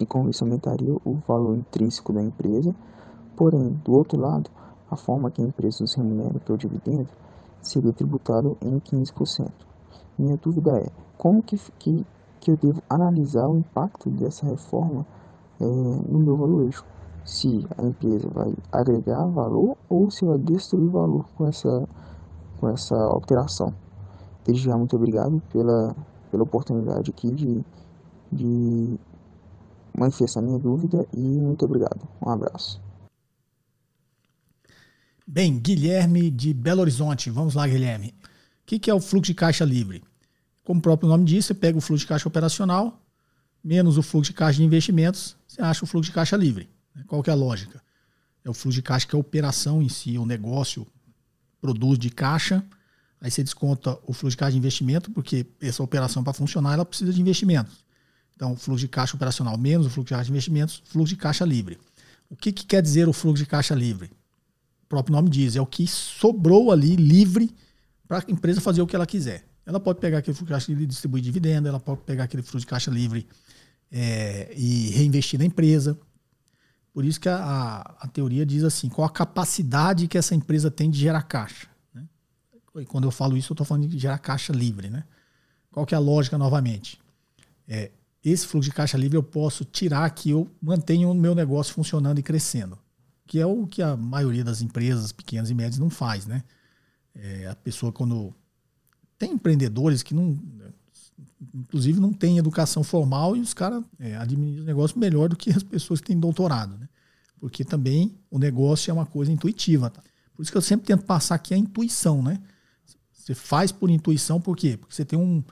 e 0.00 0.04
com 0.04 0.28
isso 0.28 0.42
aumentaria 0.44 0.92
o 0.92 1.14
valor 1.26 1.56
intrínseco 1.56 2.12
da 2.12 2.22
empresa. 2.22 2.74
Porém, 3.36 3.80
do 3.84 3.92
outro 3.92 4.18
lado, 4.18 4.50
a 4.90 4.96
forma 4.96 5.30
que 5.30 5.40
a 5.40 5.44
empresa 5.44 5.82
nos 5.82 5.94
remunera, 5.94 6.40
que 6.40 6.50
é 6.50 6.54
o 6.54 6.58
dividendo, 6.58 7.08
seria 7.62 7.92
tributado 7.92 8.58
em 8.60 8.80
15%. 8.80 9.50
Minha 10.18 10.36
dúvida 10.36 10.78
é, 10.78 10.88
como 11.16 11.42
que, 11.42 11.58
que, 11.78 12.04
que 12.40 12.50
eu 12.50 12.56
devo 12.56 12.82
analisar 12.88 13.46
o 13.48 13.56
impacto 13.56 14.10
dessa 14.10 14.44
reforma 14.46 15.06
é, 15.60 15.64
no 15.64 16.18
meu 16.18 16.36
valuation? 16.36 16.84
Se 17.24 17.66
a 17.76 17.84
empresa 17.84 18.28
vai 18.28 18.52
agregar 18.72 19.26
valor 19.26 19.76
ou 19.88 20.10
se 20.10 20.24
vai 20.24 20.38
destruir 20.38 20.90
valor 20.90 21.28
com 21.34 21.46
essa, 21.46 21.88
com 22.58 22.68
essa 22.68 22.94
alteração. 22.94 23.74
Desde 24.44 24.64
já, 24.64 24.76
muito 24.76 24.96
obrigado 24.96 25.40
pela, 25.52 25.94
pela 26.30 26.42
oportunidade 26.42 27.10
aqui 27.10 27.30
de, 27.30 27.64
de 28.32 28.98
manifestar 29.96 30.42
minha 30.42 30.58
dúvida 30.58 31.06
e 31.14 31.20
muito 31.20 31.64
obrigado. 31.64 32.08
Um 32.24 32.30
abraço. 32.30 32.80
Bem, 35.26 35.58
Guilherme 35.58 36.30
de 36.30 36.52
Belo 36.52 36.80
Horizonte. 36.80 37.30
Vamos 37.30 37.54
lá, 37.54 37.66
Guilherme. 37.66 38.14
O 38.62 38.66
que, 38.66 38.78
que 38.78 38.90
é 38.90 38.94
o 38.94 39.00
fluxo 39.00 39.32
de 39.32 39.34
caixa 39.34 39.64
livre? 39.64 40.02
Como 40.64 40.78
o 40.80 40.82
próprio 40.82 41.08
nome 41.08 41.24
diz, 41.24 41.44
você 41.44 41.54
pega 41.54 41.78
o 41.78 41.80
fluxo 41.80 42.04
de 42.04 42.08
caixa 42.08 42.28
operacional 42.28 43.00
menos 43.62 43.98
o 43.98 44.02
fluxo 44.02 44.32
de 44.32 44.36
caixa 44.36 44.58
de 44.58 44.64
investimentos, 44.64 45.36
você 45.46 45.62
acha 45.62 45.84
o 45.84 45.86
fluxo 45.86 46.10
de 46.10 46.14
caixa 46.14 46.36
livre. 46.36 46.68
Né? 46.94 47.04
Qual 47.06 47.22
que 47.22 47.30
é 47.30 47.32
a 47.32 47.36
lógica? 47.36 47.82
É 48.44 48.50
o 48.50 48.54
fluxo 48.54 48.76
de 48.76 48.82
caixa 48.82 49.06
que 49.06 49.14
é 49.14 49.18
a 49.18 49.20
operação 49.20 49.82
em 49.82 49.88
si, 49.88 50.16
o 50.18 50.24
negócio 50.24 50.86
produz 51.60 51.98
de 51.98 52.10
caixa, 52.10 52.64
aí 53.20 53.30
você 53.30 53.42
desconta 53.42 53.98
o 54.06 54.12
fluxo 54.12 54.30
de 54.30 54.36
caixa 54.38 54.52
de 54.52 54.58
investimento, 54.58 55.10
porque 55.10 55.46
essa 55.60 55.82
operação 55.82 56.24
para 56.24 56.32
funcionar 56.32 56.72
ela 56.72 56.84
precisa 56.84 57.12
de 57.12 57.20
investimentos. 57.20 57.84
Então, 58.34 58.56
fluxo 58.56 58.80
de 58.80 58.88
caixa 58.88 59.14
operacional 59.14 59.58
menos 59.58 59.86
o 59.86 59.90
fluxo 59.90 60.06
de 60.06 60.14
caixa 60.14 60.24
de 60.24 60.30
investimentos, 60.30 60.82
fluxo 60.86 61.14
de 61.14 61.16
caixa 61.16 61.44
livre. 61.44 61.78
O 62.30 62.36
que, 62.36 62.52
que 62.52 62.64
quer 62.64 62.80
dizer 62.80 63.08
o 63.08 63.12
fluxo 63.12 63.42
de 63.42 63.46
caixa 63.46 63.74
livre? 63.74 64.10
O 64.84 64.86
próprio 64.88 65.14
nome 65.14 65.28
diz, 65.28 65.56
é 65.56 65.60
o 65.60 65.66
que 65.66 65.86
sobrou 65.86 66.72
ali 66.72 66.96
livre 66.96 67.54
para 68.08 68.18
a 68.18 68.30
empresa 68.30 68.60
fazer 68.60 68.80
o 68.80 68.86
que 68.86 68.96
ela 68.96 69.06
quiser. 69.06 69.44
Ela 69.66 69.78
pode 69.78 70.00
pegar 70.00 70.18
aquele 70.18 70.34
fluxo 70.34 70.46
de 70.46 70.52
caixa 70.52 70.70
livre 70.70 70.84
e 70.84 70.86
distribuir 70.86 71.22
dividendo, 71.22 71.68
ela 71.68 71.78
pode 71.78 72.00
pegar 72.00 72.24
aquele 72.24 72.42
fluxo 72.42 72.60
de 72.60 72.66
caixa 72.66 72.90
livre 72.90 73.26
é, 73.92 74.52
e 74.56 74.88
reinvestir 74.90 75.38
na 75.38 75.44
empresa. 75.44 75.98
Por 76.92 77.04
isso 77.04 77.20
que 77.20 77.28
a, 77.28 77.36
a, 77.36 77.80
a, 78.00 78.08
teoria 78.08 78.44
diz 78.44 78.64
assim, 78.64 78.88
qual 78.88 79.06
a 79.06 79.10
capacidade 79.10 80.08
que 80.08 80.18
essa 80.18 80.34
empresa 80.34 80.70
tem 80.70 80.90
de 80.90 80.98
gerar 80.98 81.22
caixa. 81.22 81.68
Né? 81.94 82.04
E 82.76 82.84
quando 82.84 83.04
eu 83.04 83.10
falo 83.10 83.36
isso, 83.36 83.52
eu 83.52 83.54
estou 83.54 83.66
falando 83.66 83.86
de 83.86 83.98
gerar 83.98 84.18
caixa 84.18 84.52
livre. 84.52 84.90
Né? 84.90 85.04
Qual 85.70 85.86
que 85.86 85.94
é 85.94 85.96
a 85.96 86.00
lógica 86.00 86.36
novamente? 86.36 87.00
É, 87.68 87.92
esse 88.24 88.46
fluxo 88.46 88.68
de 88.68 88.74
caixa 88.74 88.98
livre 88.98 89.16
eu 89.16 89.22
posso 89.22 89.64
tirar 89.64 90.10
que 90.10 90.30
eu 90.30 90.50
mantenho 90.60 91.10
o 91.10 91.14
meu 91.14 91.34
negócio 91.34 91.72
funcionando 91.72 92.18
e 92.18 92.22
crescendo. 92.22 92.76
Que 93.24 93.38
é 93.38 93.46
o 93.46 93.66
que 93.66 93.80
a 93.80 93.96
maioria 93.96 94.42
das 94.42 94.60
empresas 94.60 95.12
pequenas 95.12 95.48
e 95.50 95.54
médias 95.54 95.78
não 95.78 95.88
faz. 95.88 96.26
Né? 96.26 96.42
É, 97.14 97.46
a 97.46 97.54
pessoa 97.54 97.92
quando... 97.92 98.34
Tem 99.16 99.32
empreendedores 99.32 100.02
que 100.02 100.14
não 100.14 100.38
inclusive 101.54 102.00
não 102.00 102.12
tem 102.12 102.38
educação 102.38 102.82
formal 102.82 103.36
e 103.36 103.40
os 103.40 103.54
caras 103.54 103.82
é, 103.98 104.16
administram 104.16 104.64
o 104.64 104.66
negócio 104.66 104.98
melhor 104.98 105.28
do 105.28 105.36
que 105.36 105.50
as 105.50 105.62
pessoas 105.62 106.00
que 106.00 106.08
têm 106.08 106.18
doutorado, 106.18 106.76
né? 106.78 106.88
Porque 107.38 107.64
também 107.64 108.14
o 108.30 108.38
negócio 108.38 108.90
é 108.90 108.94
uma 108.94 109.06
coisa 109.06 109.32
intuitiva, 109.32 109.88
tá? 109.88 110.02
Por 110.34 110.42
isso 110.42 110.52
que 110.52 110.58
eu 110.58 110.62
sempre 110.62 110.86
tento 110.86 111.04
passar 111.04 111.34
aqui 111.34 111.54
a 111.54 111.56
intuição, 111.56 112.22
né? 112.22 112.40
Você 113.12 113.34
faz 113.34 113.72
por 113.72 113.90
intuição, 113.90 114.40
por 114.40 114.56
quê? 114.56 114.76
Porque 114.76 114.94
você 114.94 115.04
tem 115.04 115.18
um, 115.18 115.42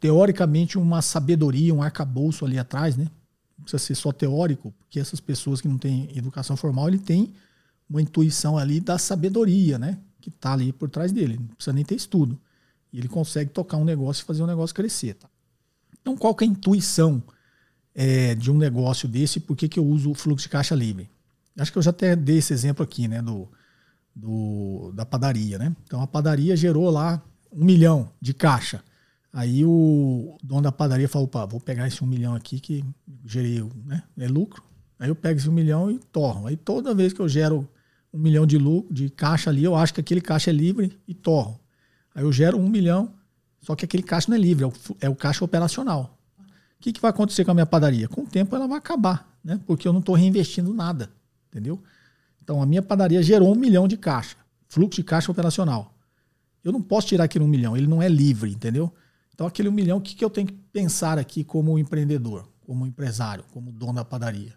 teoricamente, 0.00 0.78
uma 0.78 1.02
sabedoria, 1.02 1.74
um 1.74 1.82
arcabouço 1.82 2.44
ali 2.44 2.58
atrás, 2.58 2.96
né? 2.96 3.10
Não 3.56 3.64
precisa 3.64 3.78
ser 3.78 3.94
só 3.94 4.12
teórico, 4.12 4.72
porque 4.78 5.00
essas 5.00 5.20
pessoas 5.20 5.60
que 5.60 5.68
não 5.68 5.78
têm 5.78 6.08
educação 6.16 6.56
formal, 6.56 6.88
ele 6.88 6.98
tem 6.98 7.32
uma 7.88 8.02
intuição 8.02 8.58
ali 8.58 8.80
da 8.80 8.98
sabedoria, 8.98 9.78
né? 9.78 9.98
Que 10.20 10.28
está 10.28 10.52
ali 10.52 10.72
por 10.72 10.90
trás 10.90 11.12
dele. 11.12 11.36
Não 11.38 11.54
precisa 11.54 11.72
nem 11.72 11.84
ter 11.84 11.94
estudo. 11.94 12.38
E 12.92 12.98
ele 12.98 13.08
consegue 13.08 13.50
tocar 13.50 13.76
um 13.76 13.84
negócio 13.84 14.22
e 14.22 14.26
fazer 14.26 14.42
um 14.42 14.46
negócio 14.46 14.74
crescer. 14.74 15.14
Tá? 15.14 15.28
Então, 16.00 16.16
qual 16.16 16.34
que 16.34 16.44
é 16.44 16.46
a 16.46 16.50
intuição 16.50 17.22
é, 17.94 18.34
de 18.34 18.50
um 18.50 18.56
negócio 18.56 19.08
desse? 19.08 19.40
Por 19.40 19.56
que, 19.56 19.68
que 19.68 19.78
eu 19.78 19.84
uso 19.84 20.10
o 20.10 20.14
fluxo 20.14 20.44
de 20.44 20.48
caixa 20.48 20.74
livre? 20.74 21.10
Acho 21.58 21.72
que 21.72 21.78
eu 21.78 21.82
já 21.82 21.90
até 21.90 22.14
dei 22.14 22.38
esse 22.38 22.52
exemplo 22.52 22.82
aqui, 22.84 23.08
né? 23.08 23.20
Do, 23.20 23.48
do, 24.14 24.92
da 24.94 25.04
padaria, 25.04 25.58
né? 25.58 25.74
Então, 25.84 26.00
a 26.00 26.06
padaria 26.06 26.56
gerou 26.56 26.88
lá 26.90 27.22
um 27.52 27.64
milhão 27.64 28.10
de 28.20 28.32
caixa. 28.32 28.82
Aí 29.32 29.64
o 29.64 30.36
dono 30.42 30.62
da 30.62 30.72
padaria 30.72 31.08
falou, 31.08 31.28
pá, 31.28 31.44
vou 31.44 31.60
pegar 31.60 31.86
esse 31.86 32.02
um 32.02 32.06
milhão 32.06 32.34
aqui 32.34 32.58
que 32.58 32.84
gerei, 33.24 33.62
né? 33.84 34.02
É 34.16 34.26
lucro. 34.26 34.62
Aí 34.98 35.08
eu 35.08 35.14
pego 35.14 35.38
esse 35.38 35.48
um 35.48 35.52
milhão 35.52 35.90
e 35.90 35.98
torro. 35.98 36.46
Aí 36.46 36.56
toda 36.56 36.94
vez 36.94 37.12
que 37.12 37.20
eu 37.20 37.28
gero 37.28 37.68
um 38.12 38.18
milhão 38.18 38.46
de 38.46 38.56
lucro, 38.56 38.92
de 38.92 39.10
caixa 39.10 39.50
ali, 39.50 39.64
eu 39.64 39.74
acho 39.74 39.94
que 39.94 40.00
aquele 40.00 40.20
caixa 40.20 40.50
é 40.50 40.52
livre 40.52 40.98
e 41.06 41.14
torro. 41.14 41.60
Aí 42.18 42.24
eu 42.24 42.32
gero 42.32 42.58
um 42.58 42.68
milhão, 42.68 43.14
só 43.60 43.76
que 43.76 43.84
aquele 43.84 44.02
caixa 44.02 44.28
não 44.28 44.36
é 44.36 44.40
livre, 44.40 44.64
é 44.64 44.66
o, 44.66 44.72
é 45.02 45.08
o 45.08 45.14
caixa 45.14 45.44
operacional. 45.44 46.18
O 46.40 46.80
que, 46.80 46.92
que 46.92 47.00
vai 47.00 47.10
acontecer 47.10 47.44
com 47.44 47.52
a 47.52 47.54
minha 47.54 47.64
padaria? 47.64 48.08
Com 48.08 48.22
o 48.22 48.26
tempo 48.26 48.56
ela 48.56 48.66
vai 48.66 48.76
acabar, 48.76 49.38
né? 49.42 49.60
Porque 49.64 49.86
eu 49.86 49.92
não 49.92 50.00
estou 50.00 50.16
reinvestindo 50.16 50.74
nada, 50.74 51.12
entendeu? 51.48 51.80
Então 52.42 52.60
a 52.60 52.66
minha 52.66 52.82
padaria 52.82 53.22
gerou 53.22 53.52
um 53.52 53.54
milhão 53.54 53.86
de 53.86 53.96
caixa, 53.96 54.36
fluxo 54.66 54.96
de 54.96 55.04
caixa 55.04 55.30
operacional. 55.30 55.94
Eu 56.64 56.72
não 56.72 56.82
posso 56.82 57.06
tirar 57.06 57.22
aquele 57.22 57.44
um 57.44 57.48
milhão, 57.48 57.76
ele 57.76 57.86
não 57.86 58.02
é 58.02 58.08
livre, 58.08 58.50
entendeu? 58.50 58.92
Então 59.32 59.46
aquele 59.46 59.68
um 59.68 59.72
milhão, 59.72 59.98
o 59.98 60.00
que, 60.00 60.16
que 60.16 60.24
eu 60.24 60.30
tenho 60.30 60.48
que 60.48 60.54
pensar 60.72 61.20
aqui 61.20 61.44
como 61.44 61.78
empreendedor, 61.78 62.48
como 62.66 62.84
empresário, 62.84 63.44
como 63.52 63.70
dono 63.70 63.92
da 63.92 64.04
padaria? 64.04 64.54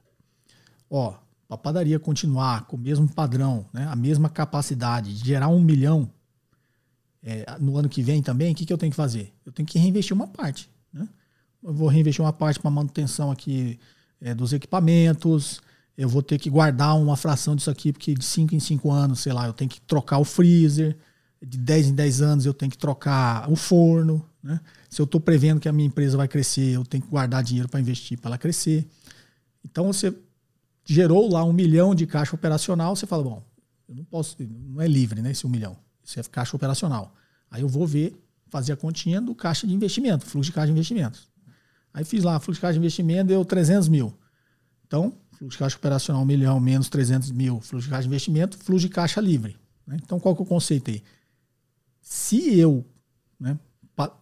Ó, 0.89 1.14
a 1.47 1.55
padaria 1.55 1.99
continuar 1.99 2.66
com 2.66 2.76
o 2.76 2.80
mesmo 2.80 3.07
padrão, 3.07 3.68
né, 3.72 3.88
a 3.88 3.95
mesma 3.95 4.30
capacidade 4.32 5.14
de 5.14 5.28
gerar 5.28 5.49
um 5.49 5.62
milhão 5.62 6.09
é, 7.24 7.45
no 7.59 7.78
ano 7.78 7.88
que 7.88 8.01
vem 8.01 8.22
também, 8.22 8.51
o 8.51 8.55
que, 8.55 8.65
que 8.65 8.74
eu 8.74 8.78
tenho 8.78 8.91
que 8.91 8.95
fazer? 8.95 9.32
Eu 9.45 9.51
tenho 9.51 9.67
que 9.67 9.78
reinvestir 9.78 10.13
uma 10.15 10.28
parte. 10.28 10.69
Né? 10.91 11.07
Eu 11.63 11.74
vou 11.74 11.88
reinvestir 11.88 12.24
uma 12.24 12.34
parte 12.34 12.59
para 12.59 12.72
manutenção 12.72 13.32
aqui 13.32 13.80
é, 14.19 14.34
dos 14.34 14.53
equipamentos, 14.53 15.61
eu 15.97 16.09
vou 16.09 16.24
ter 16.24 16.39
que 16.39 16.49
guardar 16.49 16.97
uma 16.97 17.15
fração 17.15 17.55
disso 17.55 17.69
aqui, 17.69 17.91
porque 17.91 18.13
de 18.13 18.26
5 18.26 18.55
em 18.55 18.59
5 18.59 18.91
anos, 18.91 19.19
sei 19.19 19.34
lá, 19.34 19.45
eu 19.45 19.53
tenho 19.53 19.69
que 19.69 19.80
trocar 19.82 20.17
o 20.17 20.24
freezer, 20.24 20.97
de 21.41 21.57
10 21.57 21.88
em 21.88 21.93
10 21.93 22.22
anos 22.22 22.45
eu 22.45 22.53
tenho 22.53 22.72
que 22.72 22.78
trocar 22.78 23.49
o 23.51 23.55
forno. 23.55 24.26
Né? 24.41 24.59
Se 24.89 25.01
eu 25.01 25.05
estou 25.05 25.19
prevendo 25.19 25.59
que 25.59 25.69
a 25.69 25.74
minha 25.74 25.88
empresa 25.88 26.17
vai 26.17 26.28
crescer, 26.28 26.76
eu 26.76 26.86
tenho 26.86 27.03
que 27.03 27.09
guardar 27.09 27.43
dinheiro 27.43 27.69
para 27.69 27.80
investir 27.80 28.19
para 28.19 28.30
ela 28.30 28.38
crescer. 28.38 28.88
Então 29.63 29.88
você 29.88 30.15
gerou 30.86 31.32
lá 31.32 31.43
um 31.43 31.53
milhão 31.53 31.93
de 31.93 32.07
caixa 32.07 32.36
operacional, 32.36 32.95
você 32.95 33.05
fala, 33.05 33.24
bom, 33.24 33.43
eu 33.88 33.95
não 33.95 34.03
posso, 34.03 34.36
não 34.39 34.82
é 34.82 34.88
livre, 34.88 35.22
né, 35.22 35.32
esse 35.32 35.45
um 35.45 35.49
milhão. 35.49 35.78
Isso 36.12 36.20
é 36.20 36.24
caixa 36.24 36.55
operacional. 36.55 37.16
Aí 37.49 37.62
eu 37.62 37.70
vou 37.70 37.88
ver, 37.88 38.22
fazer 38.49 38.74
a 38.74 38.78
continha 38.78 39.22
do 39.22 39.34
caixa 39.34 39.66
de 39.66 39.74
investimento, 39.74 40.26
fluxo 40.26 40.49
de 40.49 40.53
caixa 40.53 40.68
de 40.68 40.74
investimentos. 40.74 41.30
Aí 41.93 42.03
fiz 42.03 42.24
lá, 42.24 42.39
fluxo 42.39 42.57
de 42.57 42.62
caixa 42.62 42.74
de 42.74 42.80
investimento 42.80 43.28
deu 43.30 43.45
300 43.45 43.88
mil. 43.88 44.14
Então, 44.86 45.14
fluxo 45.32 45.55
de 45.55 45.57
caixa 45.57 45.78
operacional, 45.78 46.22
1 46.24 46.26
milhão 46.26 46.59
menos 46.59 46.89
300 46.89 47.32
mil, 47.32 47.62
fluxo 47.62 47.86
de 47.86 47.89
caixa 47.89 48.03
de 48.03 48.07
investimento, 48.09 48.57
fluxo 48.57 48.88
de 48.88 48.93
caixa 48.93 49.22
livre. 49.22 49.57
Né? 49.88 49.97
Então, 50.03 50.20
qual 50.20 50.36
que 50.36 50.41
é 50.41 50.43
o 50.43 50.47
conceito 50.47 50.91
aí? 50.91 51.01
Se 52.01 52.57
eu, 52.59 52.86
né, 53.39 53.57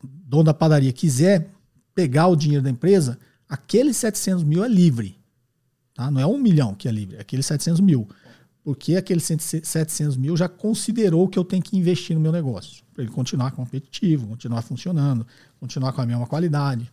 dono 0.03 0.43
da 0.43 0.53
padaria, 0.53 0.93
quiser 0.93 1.49
pegar 1.95 2.27
o 2.27 2.35
dinheiro 2.35 2.63
da 2.63 2.69
empresa, 2.69 3.19
aqueles 3.47 3.97
700 3.97 4.43
mil 4.43 4.63
é 4.63 4.67
livre. 4.67 5.19
Tá? 5.95 6.11
Não 6.11 6.21
é 6.21 6.27
um 6.27 6.37
milhão 6.37 6.75
que 6.75 6.87
é 6.87 6.91
livre, 6.91 7.17
é 7.17 7.21
aqueles 7.21 7.47
700 7.47 7.81
mil. 7.81 8.07
Porque 8.63 8.95
aqueles 8.95 9.23
700 9.23 10.17
mil 10.17 10.35
já 10.35 10.49
considerou 10.49 11.27
que 11.27 11.39
eu 11.39 11.43
tenho 11.43 11.63
que 11.63 11.77
investir 11.77 12.15
no 12.15 12.21
meu 12.21 12.31
negócio. 12.31 12.83
Para 12.93 13.03
ele 13.03 13.11
continuar 13.11 13.51
competitivo, 13.51 14.27
continuar 14.27 14.61
funcionando, 14.61 15.25
continuar 15.59 15.93
com 15.93 16.01
a 16.01 16.05
mesma 16.05 16.27
qualidade. 16.27 16.91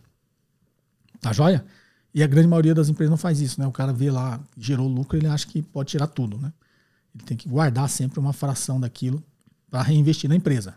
Tá 1.19 1.33
joia? 1.33 1.65
E 2.13 2.23
a 2.23 2.27
grande 2.27 2.47
maioria 2.47 2.73
das 2.73 2.89
empresas 2.89 3.11
não 3.11 3.17
faz 3.17 3.41
isso, 3.41 3.59
né? 3.59 3.67
O 3.67 3.71
cara 3.71 3.93
vê 3.93 4.09
lá, 4.09 4.39
gerou 4.57 4.87
lucro, 4.87 5.17
ele 5.17 5.27
acha 5.27 5.45
que 5.45 5.61
pode 5.61 5.89
tirar 5.89 6.07
tudo, 6.07 6.37
né? 6.37 6.51
Ele 7.13 7.23
tem 7.23 7.37
que 7.37 7.49
guardar 7.49 7.89
sempre 7.89 8.19
uma 8.19 8.33
fração 8.33 8.79
daquilo 8.79 9.21
para 9.69 9.81
reinvestir 9.81 10.29
na 10.29 10.35
empresa. 10.35 10.75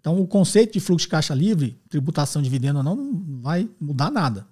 Então, 0.00 0.20
o 0.20 0.26
conceito 0.26 0.72
de 0.72 0.80
fluxo 0.80 1.06
de 1.06 1.10
caixa 1.10 1.34
livre, 1.34 1.78
tributação, 1.88 2.42
dividendo 2.42 2.78
ou 2.78 2.84
não, 2.84 2.96
não 2.96 3.40
vai 3.40 3.68
mudar 3.80 4.10
nada. 4.10 4.46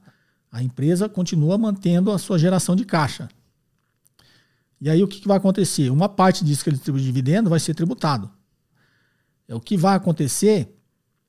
A 0.51 0.63
empresa 0.63 1.09
continua 1.09 1.57
mantendo 1.57 2.11
a 2.11 2.19
sua 2.19 2.39
geração 2.39 2.77
de 2.77 2.85
caixa. 2.85 3.29
E 4.81 4.89
aí 4.89 5.03
o 5.03 5.09
que, 5.09 5.27
vai 5.29 5.37
acontecer? 5.37 5.91
Uma 5.91 6.09
parte 6.09 6.45
disso 6.45 6.65
que 6.65 6.71
ele 6.71 6.79
tributa 6.79 7.03
de 7.03 7.07
dividendo 7.07 7.51
vai 7.51 7.61
ser 7.61 7.75
tributado. 7.75 8.31
É, 9.47 9.55
o 9.55 9.61
que 9.61 9.77
vai 9.77 9.95
acontecer 9.95 10.75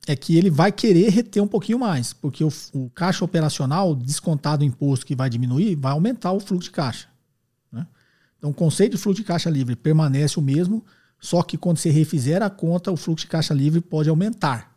é 0.08 0.16
que 0.16 0.38
ele 0.38 0.50
vai 0.50 0.72
querer 0.72 1.10
reter 1.10 1.42
um 1.44 1.48
pouquinho 1.48 1.78
mais, 1.78 2.14
porque 2.14 2.44
o, 2.44 2.50
o 2.74 2.90
caixa 2.90 3.24
operacional, 3.26 3.94
descontado 3.94 4.64
o 4.64 4.66
imposto 4.66 5.06
que 5.06 5.16
vai 5.16 5.30
diminuir, 5.30 5.76
vai 5.76 5.92
aumentar 5.92 6.32
o 6.32 6.40
fluxo 6.40 6.70
de 6.70 6.72
caixa. 6.72 7.08
Né? 7.72 7.86
Então 8.38 8.50
o 8.50 8.54
conceito 8.54 8.94
de 8.94 8.98
fluxo 8.98 9.22
de 9.22 9.28
caixa 9.28 9.50
livre 9.50 9.76
permanece 9.76 10.40
o 10.40 10.42
mesmo, 10.42 10.84
só 11.20 11.44
que 11.44 11.58
quando 11.58 11.78
você 11.78 11.92
refizer 11.92 12.42
a 12.42 12.50
conta, 12.50 12.92
o 12.92 12.98
fluxo 12.98 13.26
de 13.26 13.32
caixa 13.32 13.54
livre 13.54 13.82
pode 13.82 14.10
aumentar. 14.10 14.72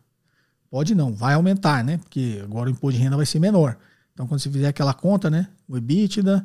Pode 0.69 0.95
não, 0.95 1.15
vai 1.15 1.35
aumentar, 1.35 1.85
né? 1.85 1.99
Porque 1.99 2.41
agora 2.43 2.69
o 2.69 2.73
imposto 2.73 2.99
de 2.99 3.05
renda 3.05 3.17
vai 3.17 3.25
ser 3.25 3.39
menor. 3.39 3.79
Então, 4.13 4.27
quando 4.27 4.41
você 4.41 4.51
fizer 4.51 4.67
aquela 4.67 4.93
conta, 4.93 5.31
né? 5.31 5.49
O 5.69 5.77
EBITDA, 5.77 6.45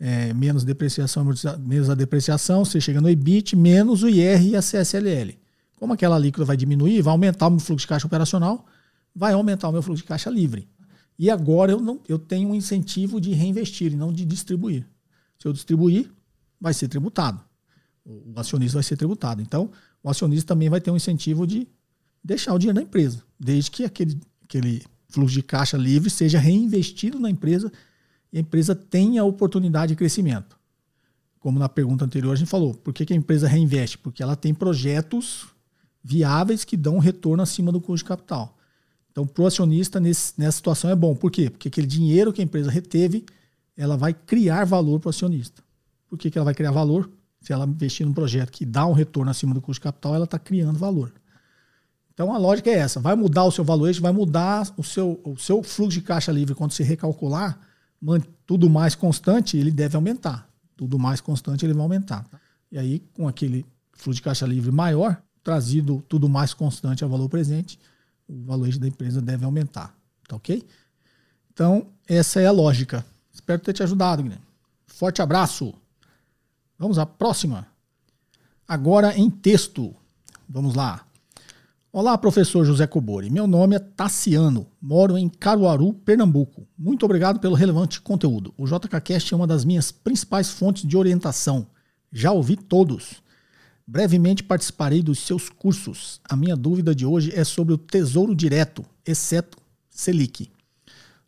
é, 0.00 0.32
menos 0.32 0.64
depreciação, 0.64 1.24
menos 1.60 1.90
a 1.90 1.94
depreciação, 1.94 2.64
você 2.64 2.80
chega 2.80 3.00
no 3.00 3.08
EBIT, 3.08 3.54
menos 3.54 4.02
o 4.02 4.08
IR 4.08 4.42
e 4.42 4.56
a 4.56 4.60
CSLL. 4.60 5.38
Como 5.76 5.92
aquela 5.92 6.16
alíquota 6.16 6.44
vai 6.44 6.56
diminuir, 6.56 7.02
vai 7.02 7.12
aumentar 7.12 7.46
o 7.46 7.50
meu 7.50 7.60
fluxo 7.60 7.84
de 7.84 7.88
caixa 7.88 8.06
operacional, 8.06 8.66
vai 9.14 9.34
aumentar 9.34 9.68
o 9.68 9.72
meu 9.72 9.82
fluxo 9.82 10.02
de 10.02 10.08
caixa 10.08 10.30
livre. 10.30 10.68
E 11.18 11.30
agora 11.30 11.70
eu, 11.70 11.80
não, 11.80 12.00
eu 12.08 12.18
tenho 12.18 12.48
um 12.48 12.54
incentivo 12.54 13.20
de 13.20 13.32
reinvestir 13.32 13.92
e 13.92 13.96
não 13.96 14.12
de 14.12 14.24
distribuir. 14.24 14.86
Se 15.38 15.46
eu 15.46 15.52
distribuir, 15.52 16.10
vai 16.58 16.72
ser 16.72 16.88
tributado 16.88 17.40
o 18.04 18.38
acionista 18.38 18.76
vai 18.76 18.82
ser 18.82 18.96
tributado. 18.96 19.42
Então, 19.42 19.70
o 20.02 20.10
acionista 20.10 20.54
também 20.54 20.68
vai 20.68 20.80
ter 20.80 20.90
um 20.90 20.96
incentivo 20.96 21.46
de 21.46 21.68
deixar 22.22 22.54
o 22.54 22.58
dinheiro 22.58 22.78
na 22.78 22.82
empresa, 22.82 23.22
desde 23.38 23.70
que 23.70 23.84
aquele, 23.84 24.18
aquele 24.42 24.82
fluxo 25.08 25.34
de 25.34 25.42
caixa 25.42 25.76
livre 25.76 26.10
seja 26.10 26.38
reinvestido 26.38 27.18
na 27.18 27.30
empresa 27.30 27.72
e 28.32 28.38
a 28.38 28.40
empresa 28.40 28.74
tenha 28.74 29.24
oportunidade 29.24 29.90
de 29.90 29.96
crescimento. 29.96 30.58
Como 31.38 31.58
na 31.58 31.68
pergunta 31.68 32.04
anterior 32.04 32.32
a 32.32 32.36
gente 32.36 32.48
falou, 32.48 32.74
por 32.74 32.92
que, 32.92 33.06
que 33.06 33.12
a 33.12 33.16
empresa 33.16 33.48
reinveste? 33.48 33.98
Porque 33.98 34.22
ela 34.22 34.36
tem 34.36 34.52
projetos 34.52 35.46
viáveis 36.02 36.64
que 36.64 36.76
dão 36.76 36.96
um 36.96 36.98
retorno 36.98 37.42
acima 37.42 37.72
do 37.72 37.80
custo 37.80 38.04
de 38.04 38.08
capital. 38.08 38.56
Então, 39.10 39.26
para 39.26 39.42
o 39.42 39.46
acionista, 39.46 39.98
nesse, 39.98 40.34
nessa 40.38 40.56
situação 40.56 40.90
é 40.90 40.94
bom. 40.94 41.14
Por 41.14 41.30
quê? 41.30 41.50
Porque 41.50 41.68
aquele 41.68 41.86
dinheiro 41.86 42.32
que 42.32 42.40
a 42.40 42.44
empresa 42.44 42.70
reteve, 42.70 43.24
ela 43.76 43.96
vai 43.96 44.14
criar 44.14 44.64
valor 44.64 45.00
para 45.00 45.08
o 45.08 45.10
acionista. 45.10 45.62
Por 46.08 46.18
que, 46.18 46.30
que 46.30 46.38
ela 46.38 46.44
vai 46.44 46.54
criar 46.54 46.70
valor? 46.70 47.10
Se 47.40 47.52
ela 47.52 47.64
investir 47.64 48.06
num 48.06 48.12
projeto 48.12 48.50
que 48.50 48.64
dá 48.64 48.86
um 48.86 48.92
retorno 48.92 49.30
acima 49.30 49.54
do 49.54 49.60
custo 49.60 49.80
de 49.80 49.84
capital, 49.84 50.14
ela 50.14 50.24
está 50.24 50.38
criando 50.38 50.78
valor. 50.78 51.12
Então 52.12 52.34
a 52.34 52.38
lógica 52.38 52.68
é 52.68 52.74
essa: 52.74 53.00
vai 53.00 53.16
mudar 53.16 53.44
o 53.44 53.50
seu 53.50 53.64
valuation, 53.64 54.02
vai 54.02 54.12
mudar 54.12 54.70
o 54.76 54.84
seu, 54.84 55.18
o 55.24 55.38
seu 55.38 55.62
fluxo 55.62 55.98
de 55.98 56.02
caixa 56.02 56.30
livre 56.30 56.54
quando 56.54 56.72
se 56.72 56.82
recalcular, 56.82 57.58
tudo 58.46 58.68
mais 58.70 58.94
constante, 58.94 59.56
ele 59.56 59.70
deve 59.70 59.96
aumentar. 59.96 60.48
Tudo 60.76 60.98
mais 60.98 61.20
constante, 61.20 61.64
ele 61.64 61.74
vai 61.74 61.82
aumentar. 61.82 62.26
E 62.72 62.78
aí, 62.78 63.00
com 63.14 63.28
aquele 63.28 63.66
fluxo 63.92 64.16
de 64.16 64.22
caixa 64.22 64.46
livre 64.46 64.70
maior, 64.70 65.20
trazido 65.42 66.02
tudo 66.08 66.28
mais 66.28 66.54
constante 66.54 67.04
ao 67.04 67.10
valor 67.10 67.28
presente, 67.28 67.78
o 68.26 68.44
valor 68.44 68.70
da 68.78 68.86
empresa 68.86 69.20
deve 69.20 69.44
aumentar. 69.44 69.94
Tá 70.26 70.36
ok? 70.36 70.66
Então, 71.52 71.86
essa 72.08 72.40
é 72.40 72.46
a 72.46 72.52
lógica. 72.52 73.04
Espero 73.32 73.60
ter 73.60 73.72
te 73.72 73.82
ajudado, 73.82 74.22
Guilherme. 74.22 74.44
Forte 74.86 75.20
abraço! 75.20 75.74
Vamos 76.78 76.98
à 76.98 77.04
próxima. 77.04 77.66
Agora 78.66 79.14
em 79.16 79.28
texto. 79.28 79.94
Vamos 80.48 80.74
lá. 80.74 81.04
Olá, 81.92 82.16
professor 82.16 82.64
José 82.64 82.86
Cobori. 82.86 83.28
Meu 83.30 83.48
nome 83.48 83.74
é 83.74 83.80
Tassiano, 83.80 84.64
moro 84.80 85.18
em 85.18 85.28
Caruaru, 85.28 85.92
Pernambuco. 85.92 86.64
Muito 86.78 87.04
obrigado 87.04 87.40
pelo 87.40 87.56
relevante 87.56 88.00
conteúdo. 88.00 88.54
O 88.56 88.64
JKCast 88.64 89.34
é 89.34 89.36
uma 89.36 89.46
das 89.46 89.64
minhas 89.64 89.90
principais 89.90 90.50
fontes 90.50 90.86
de 90.86 90.96
orientação. 90.96 91.66
Já 92.12 92.30
ouvi 92.30 92.54
todos. 92.54 93.20
Brevemente 93.84 94.44
participarei 94.44 95.02
dos 95.02 95.18
seus 95.18 95.48
cursos. 95.48 96.20
A 96.22 96.36
minha 96.36 96.54
dúvida 96.54 96.94
de 96.94 97.04
hoje 97.04 97.32
é 97.34 97.42
sobre 97.42 97.74
o 97.74 97.78
Tesouro 97.78 98.36
Direto, 98.36 98.84
exceto 99.04 99.58
Selic. 99.90 100.48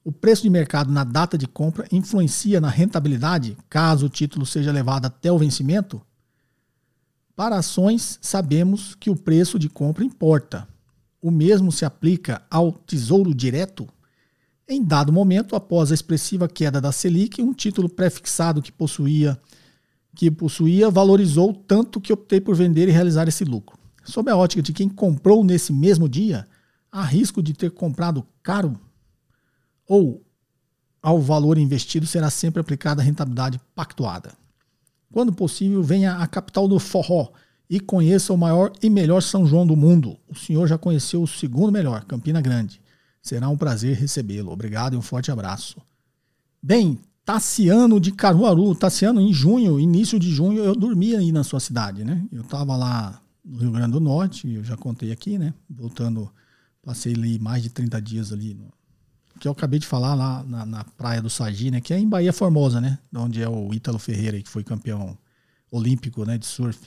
O 0.04 0.12
preço 0.12 0.44
de 0.44 0.50
mercado 0.50 0.92
na 0.92 1.02
data 1.02 1.36
de 1.36 1.48
compra 1.48 1.88
influencia 1.90 2.60
na 2.60 2.68
rentabilidade, 2.68 3.58
caso 3.68 4.06
o 4.06 4.08
título 4.08 4.46
seja 4.46 4.70
levado 4.70 5.06
até 5.06 5.32
o 5.32 5.38
vencimento? 5.38 6.00
Para 7.35 7.57
ações, 7.57 8.18
sabemos 8.20 8.95
que 8.95 9.09
o 9.09 9.16
preço 9.16 9.59
de 9.59 9.68
compra 9.68 10.05
importa. 10.05 10.68
o 11.20 11.30
mesmo 11.30 11.70
se 11.70 11.85
aplica 11.85 12.43
ao 12.51 12.72
Tesouro 12.72 13.33
Direto? 13.33 13.89
Em 14.68 14.83
dado 14.83 15.12
momento, 15.12 15.55
após 15.55 15.93
a 15.93 15.95
expressiva 15.95 16.49
queda 16.49 16.80
da 16.80 16.91
Selic, 16.91 17.41
um 17.41 17.55
título 17.55 17.89
prefixado 17.89 18.61
que 18.61 18.72
possuía 18.72 19.41
que 20.14 20.30
possuía 20.30 20.91
valorizou 20.91 21.55
tanto 21.55 22.01
que 22.01 22.12
optei 22.12 22.41
por 22.41 22.55
vender 22.55 22.89
e 22.89 22.93
realizar 22.93 23.28
esse 23.28 23.45
lucro. 23.45 23.78
Sob 24.05 24.30
a 24.30 24.37
ótica 24.37 24.61
de 24.61 24.72
quem 24.72 24.89
comprou 24.89 25.45
nesse 25.45 25.72
mesmo 25.72 26.09
dia, 26.09 26.47
há 26.91 27.03
risco 27.03 27.43
de 27.43 27.55
ter 27.55 27.70
comprado 27.70 28.26
caro? 28.43 28.78
Ou 29.87 30.22
ao 31.01 31.20
valor 31.20 31.57
investido 31.57 32.07
será 32.07 32.28
sempre 32.30 32.61
aplicada 32.61 33.01
a 33.01 33.05
rentabilidade 33.05 33.61
pactuada? 33.74 34.41
Quando 35.12 35.32
possível, 35.32 35.82
venha 35.82 36.16
à 36.16 36.26
capital 36.26 36.66
do 36.66 36.78
forró 36.78 37.28
e 37.68 37.78
conheça 37.78 38.32
o 38.32 38.36
maior 38.36 38.72
e 38.82 38.90
melhor 38.90 39.22
São 39.22 39.46
João 39.46 39.66
do 39.66 39.76
mundo. 39.76 40.16
O 40.28 40.34
senhor 40.34 40.66
já 40.66 40.76
conheceu 40.76 41.22
o 41.22 41.28
segundo 41.28 41.70
melhor, 41.70 42.04
Campina 42.04 42.40
Grande. 42.40 42.80
Será 43.22 43.48
um 43.48 43.56
prazer 43.56 43.96
recebê-lo. 43.96 44.50
Obrigado 44.50 44.94
e 44.94 44.96
um 44.96 45.02
forte 45.02 45.30
abraço. 45.30 45.80
Bem, 46.60 46.98
Tassiano 47.24 48.00
de 48.00 48.10
Caruaru. 48.10 48.74
Tassiano, 48.74 49.20
em 49.20 49.32
junho, 49.32 49.78
início 49.78 50.18
de 50.18 50.30
junho, 50.30 50.64
eu 50.64 50.74
dormi 50.74 51.14
aí 51.14 51.30
na 51.30 51.44
sua 51.44 51.60
cidade, 51.60 52.04
né? 52.04 52.24
Eu 52.32 52.42
estava 52.42 52.74
lá 52.74 53.22
no 53.44 53.58
Rio 53.58 53.70
Grande 53.70 53.92
do 53.92 54.00
Norte, 54.00 54.50
eu 54.52 54.64
já 54.64 54.76
contei 54.76 55.12
aqui, 55.12 55.38
né? 55.38 55.54
Voltando, 55.70 56.30
passei 56.82 57.12
ali 57.12 57.38
mais 57.38 57.62
de 57.62 57.70
30 57.70 58.00
dias 58.02 58.32
ali, 58.32 58.54
no, 58.54 58.72
que 59.43 59.49
eu 59.49 59.53
acabei 59.53 59.80
de 59.80 59.86
falar 59.88 60.14
lá 60.14 60.45
na, 60.45 60.64
na 60.64 60.84
praia 60.84 61.20
do 61.20 61.28
Sagi, 61.28 61.68
né? 61.68 61.80
Que 61.80 61.93
é 61.93 61.99
em 61.99 62.09
Bahia 62.09 62.32
Formosa, 62.32 62.80
né? 62.80 62.97
Onde 63.12 63.43
é 63.43 63.49
o 63.49 63.74
Ítalo 63.74 63.99
Ferreira, 63.99 64.40
que 64.40 64.49
foi 64.49 64.62
campeão 64.62 65.18
olímpico, 65.68 66.24
né? 66.24 66.38
De 66.38 66.47
surf. 66.47 66.78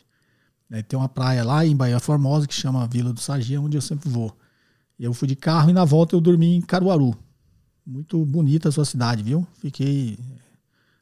É, 0.71 0.81
tem 0.81 0.97
uma 0.97 1.09
praia 1.09 1.43
lá 1.43 1.65
em 1.65 1.75
Bahia 1.75 1.99
Formosa 1.99 2.47
que 2.47 2.53
chama 2.53 2.87
Vila 2.87 3.11
do 3.11 3.19
Sagi, 3.19 3.57
onde 3.57 3.75
eu 3.75 3.81
sempre 3.81 4.07
vou. 4.07 4.33
Eu 4.97 5.13
fui 5.13 5.27
de 5.27 5.35
carro 5.35 5.69
e 5.69 5.73
na 5.73 5.83
volta 5.83 6.15
eu 6.15 6.21
dormi 6.21 6.55
em 6.55 6.61
Caruaru. 6.61 7.13
Muito 7.85 8.23
bonita 8.25 8.69
a 8.69 8.71
sua 8.71 8.85
cidade, 8.85 9.21
viu? 9.21 9.45
Fiquei 9.59 10.17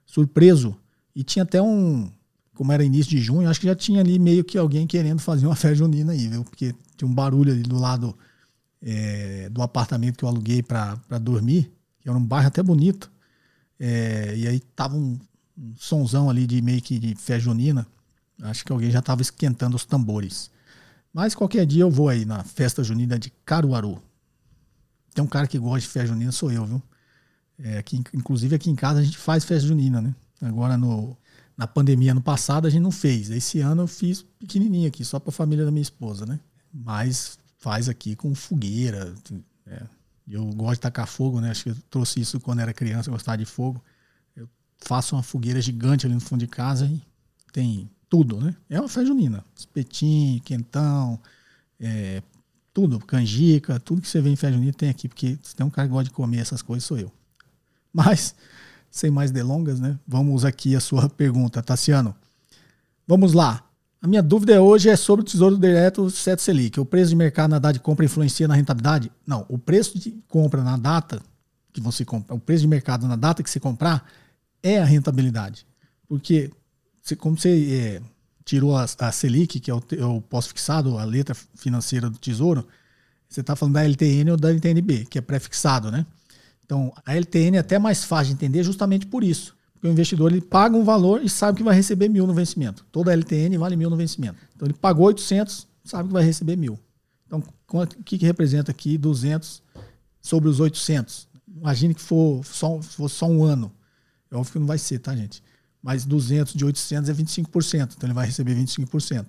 surpreso. 0.08 0.76
E 1.16 1.24
tinha 1.24 1.44
até 1.44 1.62
um, 1.62 2.10
como 2.56 2.72
era 2.72 2.84
início 2.84 3.12
de 3.12 3.20
junho, 3.20 3.48
acho 3.48 3.60
que 3.60 3.68
já 3.68 3.76
tinha 3.76 4.00
ali 4.00 4.18
meio 4.18 4.44
que 4.44 4.58
alguém 4.58 4.88
querendo 4.88 5.20
fazer 5.20 5.46
uma 5.46 5.56
festa 5.56 5.76
junina 5.76 6.14
aí, 6.14 6.28
viu? 6.28 6.44
Porque 6.44 6.74
tinha 6.98 7.08
um 7.08 7.14
barulho 7.14 7.54
ali 7.54 7.62
do 7.62 7.78
lado 7.78 8.18
é, 8.84 9.50
do 9.50 9.62
apartamento 9.62 10.18
que 10.18 10.26
eu 10.26 10.30
aluguei 10.30 10.62
para 10.62 10.96
dormir, 11.22 11.72
que 12.02 12.10
era 12.10 12.18
um 12.18 12.24
bairro 12.24 12.48
até 12.48 12.62
bonito. 12.62 13.10
É, 13.80 14.36
e 14.36 14.48
aí 14.48 14.60
tava 14.60 14.96
um, 14.96 15.18
um 15.58 15.74
sonzão 15.78 16.30
ali 16.30 16.46
de 16.46 16.62
meio 16.62 16.82
que 16.82 17.00
de 17.00 17.16
festa 17.16 17.40
junina. 17.40 17.88
Acho 18.42 18.66
que 18.66 18.72
alguém 18.72 18.92
já 18.92 19.00
estava 19.00 19.22
esquentando 19.22 19.76
os 19.76 19.86
tambores. 19.86 20.52
Mas 21.14 21.34
qualquer 21.34 21.66
dia 21.66 21.84
eu 21.84 21.90
vou 21.90 22.10
aí 22.10 22.26
na 22.26 22.44
festa 22.44 22.84
junina 22.84 23.18
de 23.18 23.32
Caruaru. 23.46 24.02
Tem 25.14 25.24
um 25.24 25.28
cara 25.28 25.48
que 25.48 25.58
gosta 25.58 25.82
de 25.82 25.88
festa 25.88 26.08
junina, 26.08 26.32
sou 26.32 26.52
eu, 26.52 26.66
viu? 26.66 26.82
É, 27.60 27.78
aqui, 27.78 28.04
inclusive 28.14 28.56
aqui 28.56 28.70
em 28.70 28.76
casa 28.76 29.00
a 29.00 29.04
gente 29.04 29.18
faz 29.18 29.46
festa 29.46 29.68
junina, 29.68 30.02
né? 30.02 30.14
Agora 30.42 30.76
no, 30.76 31.16
na 31.56 31.68
pandemia 31.68 32.12
ano 32.12 32.22
passado 32.22 32.68
a 32.68 32.70
gente 32.70 32.82
não 32.82 32.92
fez. 32.92 33.30
Esse 33.30 33.62
ano 33.62 33.84
eu 33.84 33.88
fiz 33.88 34.24
pequenininho 34.40 34.88
aqui, 34.88 35.06
só 35.06 35.20
para 35.20 35.30
a 35.30 35.34
família 35.34 35.64
da 35.64 35.72
minha 35.72 35.84
esposa, 35.84 36.26
né? 36.26 36.40
Mas 36.74 37.38
faz 37.64 37.88
aqui 37.88 38.14
com 38.14 38.36
fogueira. 38.36 39.16
É. 39.66 39.84
Eu 40.28 40.46
gosto 40.48 40.76
de 40.76 40.82
tacar 40.82 41.08
fogo, 41.08 41.40
né? 41.40 41.50
Acho 41.50 41.64
que 41.64 41.70
eu 41.70 41.78
trouxe 41.90 42.20
isso 42.20 42.40
quando 42.42 42.60
era 42.60 42.74
criança, 42.74 43.10
eu 43.10 43.14
gostava 43.14 43.38
de 43.38 43.46
fogo. 43.46 43.82
Eu 44.36 44.50
faço 44.80 45.16
uma 45.16 45.24
fogueira 45.24 45.62
gigante 45.62 46.06
ali 46.06 46.14
no 46.14 46.20
fundo 46.20 46.42
de 46.42 46.48
casa 46.48 46.86
e 46.86 47.02
tem 47.54 47.90
tudo, 48.10 48.40
né? 48.42 48.54
É 48.70 48.80
uma 48.82 48.90
festa 48.90 49.06
junina. 49.06 49.46
Espetinho, 49.56 50.42
quentão, 50.42 51.18
é, 51.80 52.22
tudo, 52.74 53.00
canjica, 53.00 53.80
tudo 53.80 54.02
que 54.02 54.10
você 54.10 54.20
vê 54.20 54.30
em 54.30 54.36
festa 54.36 54.58
junina 54.58 54.74
tem 54.74 54.90
aqui, 54.90 55.08
porque 55.08 55.38
se 55.42 55.56
tem 55.56 55.66
um 55.66 55.70
cara 55.70 55.88
que 55.88 55.94
gosta 55.94 56.10
de 56.10 56.12
comer 56.12 56.40
essas 56.40 56.62
coisas, 56.62 56.84
sou 56.84 56.98
eu. 56.98 57.12
Mas, 57.94 58.36
sem 58.92 59.10
mais 59.10 59.32
delongas, 59.32 59.80
né? 59.80 59.98
Vamos 60.06 60.44
aqui 60.44 60.76
a 60.76 60.82
sua 60.82 61.08
pergunta, 61.10 61.64
Tassiano. 61.64 62.14
Vamos 63.08 63.32
lá. 63.32 63.66
A 64.04 64.08
minha 64.08 64.22
dúvida 64.22 64.62
hoje 64.62 64.90
é 64.90 64.98
sobre 64.98 65.24
o 65.24 65.26
Tesouro 65.26 65.58
Direto 65.58 66.10
7 66.10 66.42
Selic. 66.42 66.78
O 66.78 66.84
preço 66.84 67.12
de 67.12 67.16
mercado 67.16 67.52
na 67.52 67.58
data 67.58 67.72
de 67.72 67.80
compra 67.80 68.04
influencia 68.04 68.46
na 68.50 68.54
rentabilidade? 68.54 69.10
Não, 69.26 69.46
o 69.48 69.58
preço 69.58 69.98
de 69.98 70.12
compra 70.28 70.62
na 70.62 70.76
data 70.76 71.22
que 71.72 71.80
você 71.80 72.04
compra, 72.04 72.36
o 72.36 72.40
preço 72.40 72.64
de 72.64 72.68
mercado 72.68 73.08
na 73.08 73.16
data 73.16 73.42
que 73.42 73.50
você 73.50 73.62
comprar 73.62 74.06
é 74.62 74.78
a 74.78 74.84
rentabilidade. 74.84 75.66
Porque 76.06 76.52
você, 77.02 77.16
como 77.16 77.38
você 77.38 78.02
é, 78.02 78.02
tirou 78.44 78.76
a, 78.76 78.84
a, 78.84 79.12
Selic, 79.14 79.62
que 79.62 79.72
é 79.72 79.74
o, 79.74 79.82
é 79.98 80.06
o 80.06 80.20
pós-fixado, 80.20 80.98
a 80.98 81.06
letra 81.06 81.34
financeira 81.56 82.10
do 82.10 82.18
Tesouro, 82.18 82.68
você 83.30 83.40
está 83.40 83.56
falando 83.56 83.76
da 83.76 83.86
LTN 83.86 84.32
ou 84.32 84.38
da 84.38 84.50
LTNB, 84.50 85.06
que 85.06 85.18
é 85.18 85.22
pré-fixado, 85.22 85.90
né? 85.90 86.06
Então, 86.66 86.92
a 87.06 87.16
LTN 87.16 87.56
é 87.56 87.60
até 87.60 87.80
mais 87.80 88.04
fácil 88.04 88.28
de 88.28 88.34
entender 88.34 88.64
justamente 88.64 89.06
por 89.06 89.24
isso. 89.24 89.56
O 89.84 89.88
investidor 89.88 90.32
ele 90.32 90.42
paga 90.42 90.78
um 90.78 90.84
valor 90.84 91.22
e 91.22 91.30
sabe 91.30 91.58
que 91.58 91.64
vai 91.64 91.76
receber 91.76 92.08
mil 92.08 92.26
no 92.26 92.34
vencimento. 92.34 92.86
Toda 92.92 93.12
LTN 93.12 93.58
vale 93.58 93.76
mil 93.76 93.90
no 93.90 93.98
vencimento. 93.98 94.38
Então, 94.56 94.66
ele 94.66 94.74
pagou 94.74 95.08
800, 95.08 95.68
sabe 95.84 96.08
que 96.08 96.14
vai 96.14 96.24
receber 96.24 96.56
mil. 96.56 96.80
Então, 97.28 97.44
o 97.68 97.88
que, 98.04 98.18
que 98.18 98.26
representa 98.26 98.72
aqui 98.72 98.98
200 98.98 99.62
sobre 100.22 100.48
os 100.48 100.60
800? 100.60 101.28
Imagine 101.56 101.94
que 101.94 102.02
for 102.02 102.46
só, 102.46 102.82
for 102.82 103.10
só 103.10 103.28
um 103.28 103.44
ano. 103.44 103.72
É 104.32 104.36
óbvio 104.36 104.54
que 104.54 104.60
não 104.60 104.68
vai 104.68 104.78
ser, 104.78 105.00
tá, 105.00 105.16
gente? 105.16 105.44
mas 105.84 106.06
200 106.06 106.54
de 106.54 106.64
800 106.64 107.10
é 107.10 107.14
25%, 107.14 107.94
então 107.98 108.08
ele 108.08 108.14
vai 108.14 108.26
receber 108.26 108.56
25%. 108.56 109.26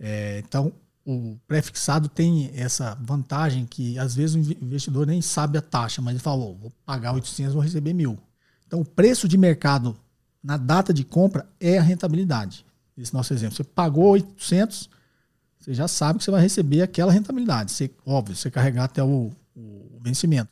É, 0.00 0.42
então, 0.44 0.72
o 1.06 1.38
pré-fixado 1.46 2.08
tem 2.08 2.50
essa 2.54 2.96
vantagem 3.00 3.64
que 3.64 3.96
às 3.96 4.16
vezes 4.16 4.34
o 4.34 4.64
investidor 4.64 5.06
nem 5.06 5.22
sabe 5.22 5.56
a 5.56 5.62
taxa, 5.62 6.02
mas 6.02 6.14
ele 6.14 6.22
falou, 6.22 6.56
vou 6.56 6.72
pagar 6.84 7.14
800, 7.14 7.54
vou 7.54 7.62
receber 7.62 7.92
mil. 7.92 8.18
Então, 8.72 8.80
o 8.80 8.84
preço 8.86 9.28
de 9.28 9.36
mercado 9.36 9.94
na 10.42 10.56
data 10.56 10.94
de 10.94 11.04
compra 11.04 11.46
é 11.60 11.76
a 11.76 11.82
rentabilidade. 11.82 12.64
Esse 12.96 13.12
nosso 13.12 13.34
exemplo. 13.34 13.54
Você 13.54 13.62
pagou 13.62 14.12
800, 14.12 14.88
você 15.58 15.74
já 15.74 15.86
sabe 15.86 16.18
que 16.18 16.24
você 16.24 16.30
vai 16.30 16.40
receber 16.40 16.80
aquela 16.80 17.12
rentabilidade. 17.12 17.70
Você, 17.70 17.90
óbvio, 18.06 18.34
você 18.34 18.50
carregar 18.50 18.84
até 18.84 19.04
o, 19.04 19.30
o 19.54 20.00
vencimento. 20.02 20.48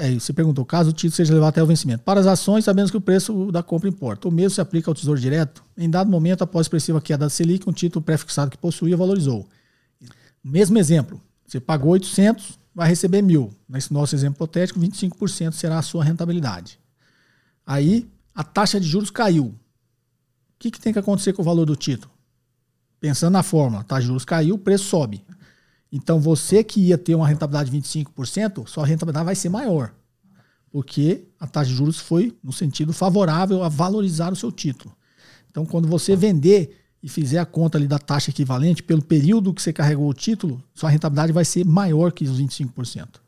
É, 0.00 0.14
você 0.14 0.32
perguntou, 0.32 0.64
caso 0.64 0.90
o 0.90 0.92
título 0.92 1.14
seja 1.14 1.32
levado 1.32 1.50
até 1.50 1.62
o 1.62 1.66
vencimento. 1.66 2.02
Para 2.02 2.18
as 2.18 2.26
ações, 2.26 2.64
sabemos 2.64 2.90
que 2.90 2.96
o 2.96 3.00
preço 3.00 3.52
da 3.52 3.62
compra 3.62 3.88
importa. 3.88 4.26
O 4.26 4.32
mesmo 4.32 4.50
se 4.50 4.60
aplica 4.60 4.90
ao 4.90 4.96
Tesouro 4.96 5.20
Direto. 5.20 5.64
Em 5.78 5.88
dado 5.88 6.10
momento, 6.10 6.42
após 6.42 6.64
expressiva 6.64 7.00
queda 7.00 7.26
da 7.26 7.30
Selic, 7.30 7.68
um 7.68 7.72
título 7.72 8.04
pré-fixado 8.04 8.50
que 8.50 8.58
possuía 8.58 8.96
valorizou. 8.96 9.46
Mesmo 10.42 10.76
exemplo, 10.76 11.22
você 11.46 11.60
pagou 11.60 11.92
800, 11.92 12.58
vai 12.74 12.88
receber 12.88 13.22
mil. 13.22 13.54
Nesse 13.68 13.92
nosso 13.92 14.14
exemplo 14.14 14.36
hipotético, 14.36 14.80
25% 14.80 15.52
será 15.52 15.78
a 15.78 15.82
sua 15.82 16.04
rentabilidade. 16.04 16.78
Aí, 17.64 18.10
a 18.34 18.42
taxa 18.42 18.80
de 18.80 18.86
juros 18.86 19.10
caiu. 19.10 19.46
O 19.46 19.56
que, 20.58 20.70
que 20.70 20.80
tem 20.80 20.92
que 20.92 20.98
acontecer 20.98 21.32
com 21.32 21.42
o 21.42 21.44
valor 21.44 21.64
do 21.64 21.76
título? 21.76 22.12
Pensando 22.98 23.32
na 23.32 23.42
fórmula, 23.42 23.84
taxa 23.84 24.02
de 24.02 24.06
juros 24.08 24.24
caiu, 24.24 24.56
o 24.56 24.58
preço 24.58 24.84
sobe. 24.86 25.24
Então 25.92 26.18
você 26.18 26.64
que 26.64 26.80
ia 26.80 26.98
ter 26.98 27.14
uma 27.14 27.28
rentabilidade 27.28 27.70
de 27.70 27.78
25%, 27.78 28.66
sua 28.66 28.84
rentabilidade 28.84 29.26
vai 29.26 29.36
ser 29.36 29.48
maior. 29.48 29.94
Porque 30.70 31.28
a 31.38 31.46
taxa 31.46 31.70
de 31.70 31.76
juros 31.76 32.00
foi 32.00 32.36
no 32.42 32.52
sentido 32.52 32.92
favorável 32.92 33.62
a 33.62 33.68
valorizar 33.68 34.32
o 34.32 34.36
seu 34.36 34.50
título. 34.50 34.92
Então 35.48 35.64
quando 35.64 35.86
você 35.86 36.16
vender 36.16 36.83
e 37.04 37.08
fizer 37.10 37.38
a 37.38 37.44
conta 37.44 37.76
ali 37.76 37.86
da 37.86 37.98
taxa 37.98 38.30
equivalente 38.30 38.82
pelo 38.82 39.02
período 39.02 39.52
que 39.52 39.60
você 39.60 39.74
carregou 39.74 40.08
o 40.08 40.14
título, 40.14 40.64
sua 40.74 40.88
rentabilidade 40.88 41.32
vai 41.32 41.44
ser 41.44 41.62
maior 41.62 42.10
que 42.10 42.24
os 42.24 42.40
25%. 42.40 43.20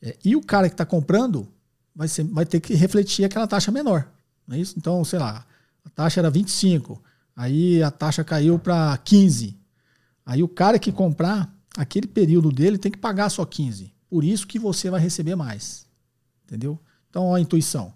É, 0.00 0.16
e 0.24 0.36
o 0.36 0.40
cara 0.40 0.68
que 0.68 0.74
está 0.74 0.86
comprando 0.86 1.48
vai, 1.92 2.06
ser, 2.06 2.22
vai 2.22 2.46
ter 2.46 2.60
que 2.60 2.72
refletir 2.72 3.24
aquela 3.24 3.48
taxa 3.48 3.72
menor. 3.72 4.08
Não 4.46 4.54
é 4.54 4.60
isso? 4.60 4.74
Então, 4.78 5.04
sei 5.04 5.18
lá, 5.18 5.44
a 5.84 5.90
taxa 5.90 6.20
era 6.20 6.30
25, 6.30 7.02
aí 7.34 7.82
a 7.82 7.90
taxa 7.90 8.22
caiu 8.22 8.60
para 8.60 8.96
15. 8.98 9.56
Aí 10.24 10.40
o 10.40 10.48
cara 10.48 10.78
que 10.78 10.92
comprar 10.92 11.52
aquele 11.76 12.06
período 12.06 12.52
dele 12.52 12.78
tem 12.78 12.92
que 12.92 12.98
pagar 12.98 13.28
só 13.28 13.44
15. 13.44 13.92
Por 14.08 14.22
isso 14.22 14.46
que 14.46 14.56
você 14.56 14.88
vai 14.88 15.00
receber 15.00 15.34
mais. 15.34 15.84
Entendeu? 16.44 16.78
Então, 17.08 17.24
ó, 17.24 17.34
a 17.34 17.40
intuição. 17.40 17.92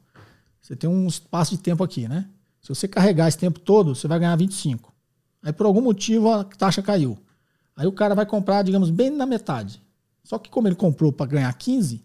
Você 0.60 0.74
tem 0.74 0.90
um 0.90 1.06
espaço 1.06 1.56
de 1.56 1.62
tempo 1.62 1.84
aqui, 1.84 2.08
né? 2.08 2.28
Se 2.60 2.68
você 2.70 2.88
carregar 2.88 3.28
esse 3.28 3.38
tempo 3.38 3.60
todo, 3.60 3.94
você 3.94 4.08
vai 4.08 4.18
ganhar 4.18 4.34
25. 4.34 4.92
Aí, 5.44 5.52
por 5.52 5.66
algum 5.66 5.82
motivo, 5.82 6.32
a 6.32 6.42
taxa 6.42 6.82
caiu. 6.82 7.16
Aí 7.76 7.86
o 7.86 7.92
cara 7.92 8.14
vai 8.14 8.26
comprar, 8.26 8.62
digamos, 8.62 8.90
bem 8.90 9.10
na 9.10 9.26
metade. 9.26 9.80
Só 10.24 10.38
que 10.38 10.50
como 10.50 10.66
ele 10.66 10.74
comprou 10.74 11.12
para 11.12 11.26
ganhar 11.26 11.52
15, 11.52 12.02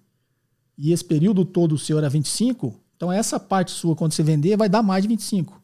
e 0.78 0.92
esse 0.92 1.04
período 1.04 1.46
todo 1.46 1.74
o 1.74 1.78
seu 1.78 1.98
era 1.98 2.10
25, 2.10 2.80
então 2.96 3.12
essa 3.12 3.40
parte 3.40 3.72
sua, 3.72 3.96
quando 3.96 4.12
você 4.12 4.22
vender, 4.22 4.58
vai 4.58 4.68
dar 4.68 4.84
mais 4.84 5.04
de 5.04 5.08
25. 5.08 5.62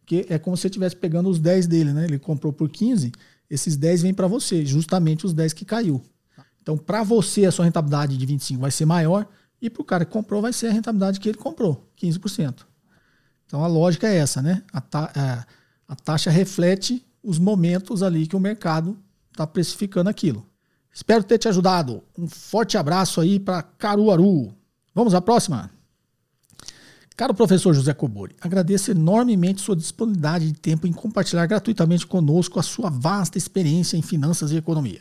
Porque 0.00 0.26
é 0.28 0.38
como 0.38 0.56
se 0.56 0.62
você 0.62 0.66
estivesse 0.66 0.96
pegando 0.96 1.28
os 1.28 1.38
10 1.38 1.68
dele, 1.68 1.92
né? 1.92 2.04
Ele 2.04 2.18
comprou 2.18 2.52
por 2.52 2.68
15, 2.68 3.12
esses 3.48 3.76
10 3.76 4.02
vêm 4.02 4.14
para 4.14 4.26
você, 4.26 4.66
justamente 4.66 5.24
os 5.24 5.32
10 5.32 5.52
que 5.52 5.64
caiu. 5.64 6.02
Então, 6.60 6.76
para 6.76 7.02
você, 7.02 7.44
a 7.44 7.52
sua 7.52 7.64
rentabilidade 7.64 8.16
de 8.16 8.26
25 8.26 8.60
vai 8.60 8.70
ser 8.70 8.84
maior 8.84 9.26
e 9.60 9.70
para 9.70 9.82
o 9.82 9.84
cara 9.84 10.04
que 10.04 10.10
comprou 10.12 10.42
vai 10.42 10.52
ser 10.52 10.68
a 10.68 10.72
rentabilidade 10.72 11.20
que 11.20 11.28
ele 11.28 11.38
comprou, 11.38 11.88
15%. 12.00 12.66
Então, 13.46 13.62
a 13.62 13.66
lógica 13.66 14.08
é 14.08 14.16
essa, 14.16 14.40
né? 14.40 14.62
A, 14.72 14.80
ta 14.80 15.46
a, 15.86 15.94
taxa 15.94 16.30
reflete 16.30 17.04
os 17.22 17.38
momentos 17.38 18.02
ali 18.02 18.26
que 18.26 18.36
o 18.36 18.40
mercado 18.40 18.98
está 19.30 19.46
precificando 19.46 20.10
aquilo. 20.10 20.46
Espero 20.92 21.24
ter 21.24 21.38
te 21.38 21.48
ajudado. 21.48 22.02
Um 22.18 22.28
forte 22.28 22.76
abraço 22.76 23.20
aí 23.20 23.38
para 23.38 23.62
Caruaru. 23.62 24.54
Vamos 24.94 25.14
à 25.14 25.20
próxima? 25.20 25.70
Caro 27.16 27.34
professor 27.34 27.74
José 27.74 27.92
Cobori, 27.92 28.34
agradeço 28.40 28.90
enormemente 28.90 29.60
sua 29.60 29.76
disponibilidade 29.76 30.50
de 30.50 30.58
tempo 30.58 30.86
em 30.86 30.92
compartilhar 30.92 31.46
gratuitamente 31.46 32.06
conosco 32.06 32.58
a 32.58 32.62
sua 32.62 32.88
vasta 32.88 33.36
experiência 33.36 33.96
em 33.96 34.02
finanças 34.02 34.50
e 34.50 34.56
economia. 34.56 35.00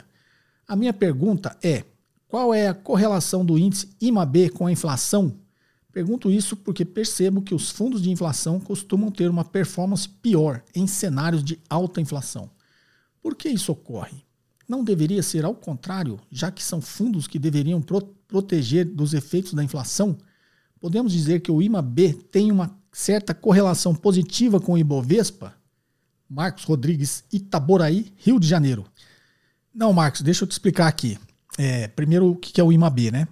A 0.68 0.76
minha 0.76 0.94
pergunta 0.94 1.58
é: 1.64 1.86
qual 2.28 2.54
é 2.54 2.68
a 2.68 2.74
correlação 2.74 3.46
do 3.46 3.58
índice 3.58 3.90
IMAB 4.00 4.50
com 4.50 4.68
a 4.68 4.72
inflação? 4.72 5.34
Pergunto 5.92 6.32
isso 6.32 6.56
porque 6.56 6.86
percebo 6.86 7.42
que 7.42 7.54
os 7.54 7.70
fundos 7.70 8.02
de 8.02 8.10
inflação 8.10 8.60
costumam 8.60 9.12
ter 9.12 9.30
uma 9.30 9.44
performance 9.44 10.08
pior 10.08 10.64
em 10.74 10.88
cenários 10.88 11.44
de 11.44 11.60
alta 11.70 12.00
inflação. 12.00 12.50
Por 13.22 13.36
que 13.36 13.50
isso 13.50 13.72
ocorre? 13.72 14.24
Não 14.68 14.84
deveria 14.84 15.22
ser 15.22 15.44
ao 15.44 15.54
contrário, 15.54 16.20
já 16.32 16.50
que 16.50 16.64
são 16.64 16.82
fundos 16.82 17.28
que 17.28 17.38
deveriam 17.38 17.82
pro 17.82 18.02
proteger 18.28 18.86
dos 18.86 19.14
efeitos 19.14 19.54
da 19.54 19.64
inflação? 19.64 20.18
podemos 20.82 21.14
dizer 21.14 21.42
que 21.42 21.52
o 21.52 21.62
IMA-B 21.62 22.14
tem 22.32 22.52
uma 22.52 22.76
certa 22.92 23.36
correlação 23.36 23.94
positiva 23.94 24.60
com 24.60 24.74
o 24.74 24.78
Ibovespa? 24.78 25.54
Marcos 26.28 26.64
Rodrigues, 26.64 27.24
Itaboraí, 27.32 28.12
Rio 28.18 28.40
de 28.40 28.48
Janeiro. 28.48 28.86
Não, 29.74 29.94
Marcos, 29.94 30.22
deixa 30.22 30.44
eu 30.44 30.48
te 30.48 30.52
explicar 30.52 30.88
aqui. 30.88 31.18
É, 31.58 31.88
primeiro, 31.90 32.32
o 32.32 32.36
que 32.36 32.60
é 32.60 32.64
o 32.64 32.72
IMA-B, 32.72 33.12
né? 33.12 33.28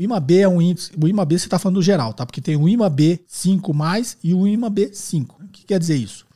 O 0.00 0.02
IMA-B 0.02 0.38
é 0.38 0.48
um 0.48 0.62
índice. 0.62 0.90
O 0.98 1.06
IMA-B 1.06 1.38
você 1.38 1.44
está 1.44 1.58
falando 1.58 1.74
do 1.74 1.82
geral, 1.82 2.14
tá? 2.14 2.24
Porque 2.24 2.40
tem 2.40 2.56
o 2.56 2.66
IMA-B 2.66 3.20
5 3.26 3.74
mais 3.74 4.16
e 4.24 4.32
o 4.32 4.48
IMA-B 4.48 4.94
5. 4.94 5.42
O 5.44 5.48
que 5.48 5.66
quer 5.66 5.78
dizer 5.78 5.96
isso? 5.96 6.26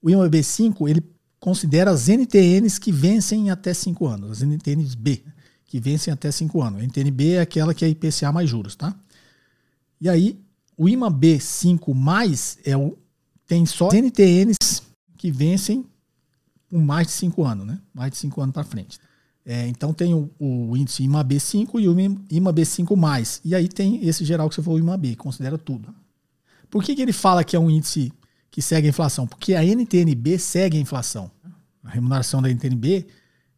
O 0.00 0.08
IMA-B 0.08 0.42
5 0.42 0.88
ele 0.88 1.02
considera 1.38 1.90
as 1.90 2.08
NTNs 2.08 2.80
que 2.80 2.90
vencem 2.90 3.50
até 3.50 3.74
5 3.74 4.06
anos, 4.06 4.30
as 4.30 4.42
NTNs 4.42 4.94
B, 4.96 5.22
que 5.66 5.78
vencem 5.78 6.10
até 6.10 6.32
5 6.32 6.62
anos. 6.62 6.80
A 6.80 6.84
NTNB 6.84 7.32
é 7.32 7.40
aquela 7.42 7.74
que 7.74 7.84
é 7.84 7.88
IPCA 7.90 8.32
mais 8.32 8.48
juros, 8.48 8.76
tá? 8.76 8.96
E 10.00 10.08
aí, 10.08 10.40
o 10.74 10.88
IMA 10.88 11.10
B5 11.10 11.94
mais 11.94 12.56
é 12.64 12.74
o, 12.74 12.96
tem 13.46 13.66
só 13.66 13.90
NTNs 13.92 14.56
que 15.18 15.30
vencem 15.30 15.84
com 16.70 16.78
mais 16.78 17.08
de 17.08 17.12
5 17.12 17.44
anos, 17.44 17.66
né? 17.66 17.78
Mais 17.92 18.10
de 18.10 18.16
5 18.16 18.40
anos 18.40 18.54
para 18.54 18.64
frente. 18.64 18.98
É, 19.44 19.66
então 19.66 19.92
tem 19.92 20.14
o, 20.14 20.30
o, 20.38 20.76
índice 20.76 21.02
IMA 21.02 21.24
B5 21.24 21.80
e 21.80 21.88
o 21.88 22.00
IMA 22.30 22.52
B5 22.52 22.96
mais. 22.96 23.40
E 23.44 23.54
aí 23.54 23.68
tem 23.68 24.06
esse 24.06 24.24
geral 24.24 24.48
que 24.48 24.54
você 24.54 24.62
falou, 24.62 24.78
o 24.78 24.82
IMA 24.82 24.96
B, 24.96 25.16
considera 25.16 25.58
tudo. 25.58 25.92
Por 26.70 26.82
que, 26.82 26.94
que 26.94 27.02
ele 27.02 27.12
fala 27.12 27.42
que 27.42 27.56
é 27.56 27.58
um 27.58 27.70
índice 27.70 28.12
que 28.50 28.62
segue 28.62 28.86
a 28.86 28.90
inflação? 28.90 29.26
Porque 29.26 29.54
a 29.54 29.64
NTNB 29.64 30.38
segue 30.38 30.78
a 30.78 30.80
inflação. 30.80 31.30
A 31.82 31.90
remuneração 31.90 32.40
da 32.40 32.48
NTNB 32.48 33.06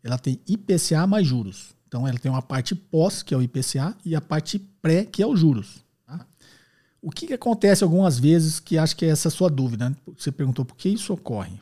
ela 0.03 0.19
tem 0.19 0.41
IPCA 0.47 1.07
mais 1.07 1.27
juros. 1.27 1.75
Então 1.87 2.09
ela 2.09 2.19
tem 2.19 2.31
uma 2.31 2.43
parte 2.43 2.75
pós, 2.75 3.23
que 3.23 3.33
é 3.33 3.37
o 3.37 3.43
IPCA, 3.43 3.97
e 4.05 4.17
a 4.17 4.21
parte 4.21 4.59
pré, 4.83 5.05
que 5.05 5.23
é 5.23 5.27
os 5.27 5.39
juros. 5.39 5.85
O 7.01 7.11
que, 7.11 7.27
que 7.27 7.35
acontece 7.35 7.85
algumas 7.85 8.19
vezes 8.19 8.59
que 8.59 8.79
acho 8.79 8.97
que 8.97 9.05
é 9.05 9.11
essa 9.11 9.29
sua 9.29 9.51
dúvida? 9.51 9.91
Né? 9.91 9.97
Você 10.17 10.33
perguntou 10.33 10.65
por 10.65 10.75
que 10.75 10.89
isso 10.89 11.13
ocorre. 11.13 11.61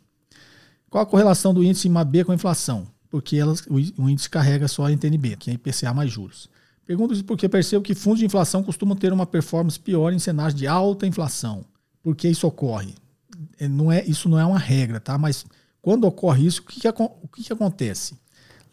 Qual 0.89 1.03
a 1.03 1.07
correlação 1.07 1.53
do 1.53 1.65
índice 1.65 1.89
IMAB 1.89 2.25
com 2.25 2.31
a 2.31 2.35
inflação? 2.37 2.87
Porque 3.13 3.37
elas, 3.37 3.63
o 3.69 4.09
índice 4.09 4.29
carrega 4.29 4.67
só 4.67 4.87
a 4.87 4.91
NTNB, 4.91 5.37
que 5.37 5.51
é 5.51 5.55
IPCA 5.55 5.93
mais 5.93 6.11
juros. 6.11 6.49
Pergunto 6.87 7.13
isso 7.13 7.23
porque 7.25 7.49
percebo 7.49 7.85
que 7.85 7.95
fundos 7.95 8.21
de 8.21 8.25
inflação 8.25 8.63
costumam 8.63 8.97
ter 8.97 9.13
uma 9.13 9.27
performance 9.27 9.79
pior 9.79 10.13
em 10.13 10.19
cenários 10.19 10.59
de 10.59 10.67
alta 10.67 11.07
inflação. 11.07 11.65
Por 12.03 12.17
que 12.17 12.27
isso 12.27 12.47
ocorre? 12.47 12.95
É, 13.61 13.69
não 13.69 13.93
é, 13.93 14.03
isso 14.07 14.31
não 14.31 14.41
é 14.41 14.47
uma 14.47 14.59
regra, 14.59 14.99
tá? 14.99 15.19
Mas 15.19 15.45
quando 15.83 16.05
ocorre 16.05 16.47
isso, 16.47 16.63
o 16.63 16.65
que, 16.65 16.81
que, 16.81 16.89
o 16.89 17.29
que, 17.29 17.45
que 17.45 17.53
acontece? 17.53 18.15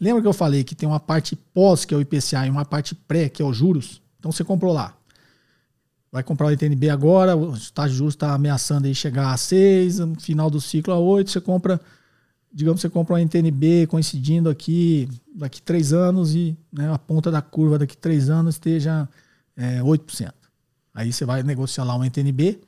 Lembra 0.00 0.22
que 0.22 0.28
eu 0.28 0.32
falei 0.32 0.64
que 0.64 0.74
tem 0.74 0.88
uma 0.88 0.98
parte 0.98 1.36
pós, 1.36 1.84
que 1.84 1.92
é 1.92 1.96
o 1.96 2.00
IPCA, 2.00 2.46
e 2.46 2.50
uma 2.50 2.64
parte 2.64 2.94
pré, 2.94 3.28
que 3.28 3.42
é 3.42 3.44
os 3.44 3.54
juros? 3.54 4.00
Então 4.18 4.32
você 4.32 4.42
comprou 4.42 4.72
lá 4.72 4.96
vai 6.12 6.22
comprar 6.22 6.48
o 6.48 6.52
ITNB 6.52 6.90
agora, 6.90 7.36
o 7.36 7.52
taxa 7.72 7.90
de 7.90 7.96
juros 7.96 8.14
está 8.14 8.34
ameaçando 8.34 8.86
aí 8.86 8.94
chegar 8.94 9.32
a 9.32 9.36
6, 9.36 10.00
no 10.00 10.20
final 10.20 10.50
do 10.50 10.60
ciclo 10.60 10.92
a 10.92 10.98
8, 10.98 11.30
você 11.30 11.40
compra, 11.40 11.80
digamos, 12.52 12.80
você 12.80 12.88
compra 12.88 13.14
um 13.14 13.18
NTNB 13.18 13.86
coincidindo 13.86 14.48
aqui 14.48 15.08
daqui 15.34 15.62
3 15.62 15.92
anos 15.92 16.34
e 16.34 16.56
né, 16.72 16.92
a 16.92 16.98
ponta 16.98 17.30
da 17.30 17.40
curva 17.40 17.78
daqui 17.78 17.96
3 17.96 18.28
anos 18.30 18.56
esteja 18.56 19.08
é, 19.56 19.80
8%. 19.80 20.32
Aí 20.92 21.12
você 21.12 21.24
vai 21.24 21.42
negociar 21.42 21.84
lá 21.84 21.96
um 21.96 22.04
NTNB 22.04 22.60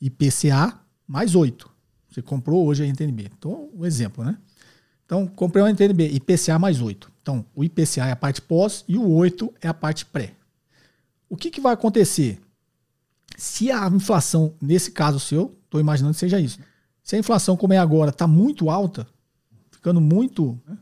IPCA 0.00 0.78
mais 1.06 1.34
8. 1.34 1.68
Você 2.10 2.22
comprou 2.22 2.64
hoje 2.66 2.84
a 2.84 2.86
NTNB. 2.86 3.30
Então, 3.36 3.68
um 3.74 3.84
exemplo, 3.84 4.24
né? 4.24 4.38
Então, 5.04 5.26
comprei 5.26 5.62
um 5.62 5.66
NTNB 5.66 6.12
IPCA 6.14 6.58
mais 6.58 6.80
8. 6.80 7.10
Então, 7.20 7.44
o 7.54 7.64
IPCA 7.64 8.06
é 8.06 8.12
a 8.12 8.16
parte 8.16 8.40
pós 8.40 8.84
e 8.86 8.96
o 8.96 9.10
8 9.10 9.52
é 9.60 9.68
a 9.68 9.74
parte 9.74 10.06
pré. 10.06 10.32
O 11.28 11.36
que, 11.36 11.50
que 11.50 11.60
vai 11.60 11.74
acontecer? 11.74 12.40
Se 13.36 13.70
a 13.70 13.88
inflação, 13.88 14.54
nesse 14.60 14.92
caso 14.92 15.18
seu, 15.18 15.58
estou 15.64 15.80
imaginando 15.80 16.14
que 16.14 16.20
seja 16.20 16.38
isso. 16.38 16.58
Se 17.02 17.16
a 17.16 17.18
inflação, 17.18 17.56
como 17.56 17.72
é 17.72 17.78
agora, 17.78 18.10
está 18.10 18.26
muito 18.26 18.70
alta, 18.70 19.06
ficando 19.84 20.00
muito 20.00 20.58
né, 20.66 20.78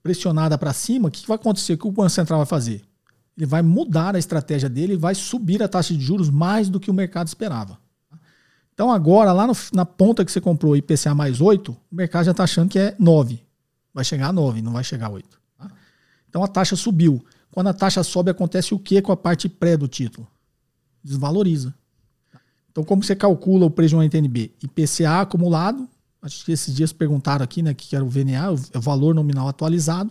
pressionada 0.00 0.56
para 0.56 0.72
cima, 0.72 1.08
o 1.08 1.10
que 1.10 1.26
vai 1.26 1.34
acontecer? 1.34 1.72
O 1.72 1.78
que 1.78 1.88
o 1.88 1.90
Banco 1.90 2.10
Central 2.10 2.38
vai 2.38 2.46
fazer? 2.46 2.82
Ele 3.36 3.44
vai 3.44 3.60
mudar 3.60 4.14
a 4.14 4.20
estratégia 4.20 4.68
dele 4.68 4.92
e 4.92 4.96
vai 4.96 5.16
subir 5.16 5.60
a 5.64 5.68
taxa 5.68 5.92
de 5.92 6.00
juros 6.00 6.30
mais 6.30 6.68
do 6.68 6.78
que 6.78 6.90
o 6.90 6.94
mercado 6.94 7.26
esperava. 7.26 7.76
Então 8.72 8.92
agora, 8.92 9.32
lá 9.32 9.48
no, 9.48 9.52
na 9.72 9.84
ponta 9.84 10.24
que 10.24 10.30
você 10.30 10.40
comprou 10.40 10.76
IPCA 10.76 11.12
mais 11.12 11.40
8, 11.40 11.72
o 11.72 11.76
mercado 11.90 12.26
já 12.26 12.30
está 12.30 12.44
achando 12.44 12.68
que 12.68 12.78
é 12.78 12.94
9. 12.98 13.42
Vai 13.92 14.04
chegar 14.04 14.28
a 14.28 14.32
9, 14.32 14.62
não 14.62 14.72
vai 14.72 14.84
chegar 14.84 15.08
a 15.08 15.10
8. 15.10 15.40
Tá? 15.58 15.70
Então 16.28 16.44
a 16.44 16.48
taxa 16.48 16.76
subiu. 16.76 17.24
Quando 17.50 17.66
a 17.66 17.74
taxa 17.74 18.04
sobe, 18.04 18.30
acontece 18.30 18.72
o 18.72 18.78
que 18.78 19.02
com 19.02 19.10
a 19.10 19.16
parte 19.16 19.48
pré 19.48 19.76
do 19.76 19.88
título? 19.88 20.26
desvaloriza. 21.02 21.74
Então, 22.70 22.84
como 22.84 23.02
você 23.02 23.16
calcula 23.16 23.64
o 23.64 23.70
preço 23.70 23.90
de 23.90 23.96
uma 23.96 24.04
NTNB? 24.04 24.52
IPCA 24.62 25.22
acumulado, 25.22 25.88
acho 26.22 26.44
que 26.44 26.52
esses 26.52 26.74
dias 26.74 26.92
perguntaram 26.92 27.44
aqui, 27.44 27.62
né, 27.62 27.74
que 27.74 27.94
era 27.94 28.04
o 28.04 28.08
VNA, 28.08 28.52
o 28.52 28.80
valor 28.80 29.14
nominal 29.14 29.48
atualizado, 29.48 30.10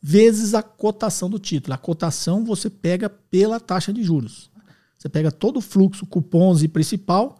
vezes 0.00 0.54
a 0.54 0.62
cotação 0.62 1.30
do 1.30 1.38
título. 1.38 1.74
A 1.74 1.78
cotação 1.78 2.44
você 2.44 2.68
pega 2.68 3.08
pela 3.08 3.58
taxa 3.58 3.92
de 3.92 4.02
juros. 4.02 4.50
Você 4.98 5.08
pega 5.08 5.30
todo 5.30 5.58
o 5.58 5.62
fluxo, 5.62 6.06
cupons 6.06 6.62
e 6.62 6.68
principal, 6.68 7.38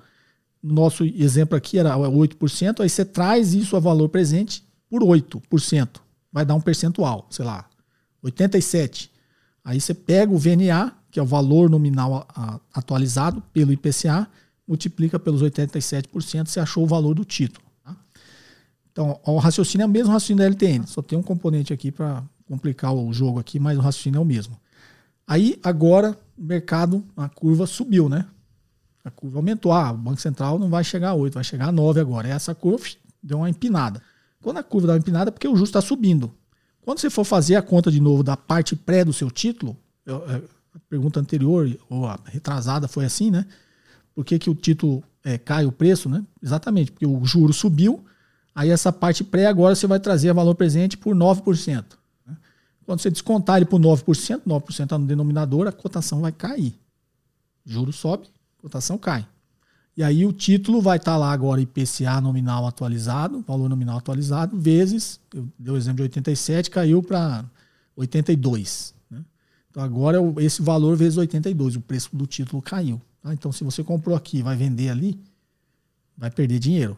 nosso 0.62 1.04
exemplo 1.04 1.56
aqui 1.56 1.78
era 1.78 1.94
8%, 1.94 2.80
aí 2.80 2.88
você 2.88 3.04
traz 3.04 3.52
isso 3.52 3.76
a 3.76 3.80
valor 3.80 4.08
presente 4.08 4.64
por 4.88 5.02
8%. 5.02 6.00
Vai 6.32 6.44
dar 6.44 6.54
um 6.54 6.60
percentual, 6.60 7.26
sei 7.30 7.44
lá, 7.44 7.68
87. 8.22 9.10
Aí 9.62 9.78
você 9.78 9.92
pega 9.92 10.32
o 10.32 10.38
VNA, 10.38 10.92
que 11.10 11.20
é 11.20 11.22
o 11.22 11.26
valor 11.26 11.68
nominal 11.68 12.26
atualizado 12.72 13.42
pelo 13.52 13.72
IPCA, 13.72 14.26
multiplica 14.66 15.18
pelos 15.18 15.42
87%, 15.42 16.46
você 16.46 16.60
achou 16.60 16.82
o 16.82 16.86
valor 16.86 17.14
do 17.14 17.24
título. 17.24 17.63
Então, 18.94 19.18
o 19.26 19.38
raciocínio 19.38 19.82
é 19.82 19.86
o 19.88 19.90
mesmo 19.90 20.12
raciocínio 20.12 20.38
da 20.38 20.46
LTN, 20.46 20.86
só 20.86 21.02
tem 21.02 21.18
um 21.18 21.22
componente 21.22 21.72
aqui 21.72 21.90
para 21.90 22.22
complicar 22.46 22.94
o 22.94 23.12
jogo 23.12 23.40
aqui, 23.40 23.58
mas 23.58 23.76
o 23.76 23.80
raciocínio 23.80 24.18
é 24.18 24.20
o 24.20 24.24
mesmo. 24.24 24.56
Aí, 25.26 25.58
agora, 25.64 26.16
o 26.38 26.44
mercado, 26.44 27.04
a 27.16 27.28
curva 27.28 27.66
subiu, 27.66 28.08
né? 28.08 28.24
A 29.04 29.10
curva 29.10 29.38
aumentou. 29.38 29.72
Ah, 29.72 29.90
o 29.90 29.96
Banco 29.96 30.20
Central 30.20 30.60
não 30.60 30.70
vai 30.70 30.84
chegar 30.84 31.10
a 31.10 31.14
8, 31.14 31.34
vai 31.34 31.42
chegar 31.42 31.70
a 31.70 31.72
9 31.72 32.00
agora. 32.00 32.28
Essa 32.28 32.54
curva 32.54 32.84
deu 33.20 33.38
uma 33.38 33.50
empinada. 33.50 34.00
Quando 34.40 34.58
a 34.58 34.62
curva 34.62 34.86
dá 34.86 34.92
uma 34.92 34.98
empinada, 35.00 35.30
é 35.30 35.32
porque 35.32 35.48
o 35.48 35.56
juros 35.56 35.70
está 35.70 35.80
subindo. 35.80 36.32
Quando 36.80 37.00
você 37.00 37.10
for 37.10 37.24
fazer 37.24 37.56
a 37.56 37.62
conta 37.62 37.90
de 37.90 37.98
novo 37.98 38.22
da 38.22 38.36
parte 38.36 38.76
pré 38.76 39.04
do 39.04 39.12
seu 39.12 39.28
título, 39.28 39.76
eu, 40.06 40.22
a 40.72 40.78
pergunta 40.88 41.18
anterior, 41.18 41.68
ou 41.90 42.06
a 42.06 42.16
retrasada, 42.26 42.86
foi 42.86 43.04
assim, 43.04 43.30
né? 43.30 43.44
Por 44.14 44.24
que, 44.24 44.38
que 44.38 44.48
o 44.48 44.54
título 44.54 45.02
é, 45.24 45.36
cai 45.36 45.66
o 45.66 45.72
preço, 45.72 46.08
né? 46.08 46.24
Exatamente, 46.40 46.92
porque 46.92 47.06
o 47.06 47.24
juro 47.24 47.52
subiu, 47.52 48.04
aí 48.54 48.70
essa 48.70 48.92
parte 48.92 49.24
pré 49.24 49.46
agora 49.46 49.74
você 49.74 49.86
vai 49.86 49.98
trazer 49.98 50.32
valor 50.32 50.54
presente 50.54 50.96
por 50.96 51.14
9%. 51.14 51.84
Né? 52.26 52.36
Quando 52.86 53.00
você 53.00 53.10
descontar 53.10 53.56
ele 53.56 53.66
por 53.66 53.80
9%, 53.80 54.42
9% 54.46 54.82
está 54.82 54.98
no 54.98 55.06
denominador, 55.06 55.66
a 55.66 55.72
cotação 55.72 56.20
vai 56.20 56.32
cair. 56.32 56.74
Juro 57.64 57.92
sobe, 57.92 58.26
cotação 58.58 58.98
cai. 58.98 59.26
E 59.96 60.02
aí 60.02 60.26
o 60.26 60.32
título 60.32 60.80
vai 60.80 60.96
estar 60.96 61.12
tá 61.12 61.16
lá 61.16 61.32
agora 61.32 61.60
IPCA 61.60 62.20
nominal 62.20 62.66
atualizado, 62.66 63.44
valor 63.46 63.68
nominal 63.68 63.98
atualizado, 63.98 64.58
vezes, 64.58 65.20
eu 65.32 65.46
dei 65.58 65.72
o 65.72 65.76
exemplo 65.76 65.98
de 65.98 66.02
87, 66.02 66.70
caiu 66.70 67.02
para 67.02 67.44
82. 67.96 68.94
Então 69.74 69.82
agora 69.82 70.18
esse 70.38 70.62
valor 70.62 70.96
vezes 70.96 71.18
82, 71.18 71.74
o 71.74 71.80
preço 71.80 72.10
do 72.12 72.28
título 72.28 72.62
caiu. 72.62 73.02
Tá? 73.20 73.34
Então 73.34 73.50
se 73.50 73.64
você 73.64 73.82
comprou 73.82 74.16
aqui 74.16 74.38
e 74.38 74.42
vai 74.42 74.56
vender 74.56 74.88
ali, 74.88 75.18
vai 76.16 76.30
perder 76.30 76.60
dinheiro. 76.60 76.96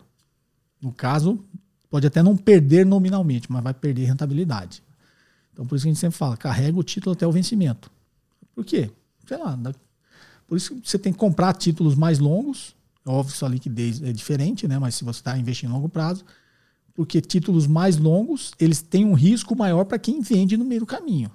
No 0.81 0.93
caso, 0.93 1.43
pode 1.91 2.07
até 2.07 2.23
não 2.23 2.37
perder 2.37 2.85
nominalmente, 2.85 3.51
mas 3.51 3.63
vai 3.63 3.75
perder 3.75 4.05
rentabilidade. 4.05 4.83
Então 5.53 5.67
por 5.67 5.77
isso 5.77 5.85
que 5.85 5.89
a 5.89 5.93
gente 5.93 6.01
sempre 6.01 6.19
fala, 6.19 6.37
carrega 6.37 6.79
o 6.79 6.83
título 6.83 7.15
até 7.15 7.27
o 7.27 7.33
vencimento. 7.33 7.91
Por 8.55 8.65
quê? 8.65 8.91
Sei 9.27 9.37
lá, 9.37 9.59
por 10.47 10.57
isso 10.57 10.75
que 10.75 10.89
você 10.89 10.99
tem 10.99 11.13
que 11.13 11.19
comprar 11.19 11.53
títulos 11.55 11.95
mais 11.95 12.19
longos. 12.19 12.75
É 13.05 13.11
óbvio 13.11 13.33
que 13.33 13.39
sua 13.39 13.49
liquidez 13.49 14.03
é 14.03 14.13
diferente, 14.13 14.69
né? 14.69 14.79
mas 14.79 14.95
se 14.95 15.05
você 15.05 15.21
está 15.21 15.37
investindo 15.39 15.71
em 15.71 15.73
longo 15.73 15.89
prazo, 15.89 16.25
porque 16.95 17.21
títulos 17.21 17.67
mais 17.67 17.97
longos, 17.97 18.53
eles 18.59 18.81
têm 18.81 19.05
um 19.05 19.15
risco 19.15 19.55
maior 19.57 19.85
para 19.85 19.99
quem 19.99 20.21
vende 20.21 20.57
no 20.57 20.65
meio 20.65 20.81
do 20.81 20.87
caminho. 20.87 21.31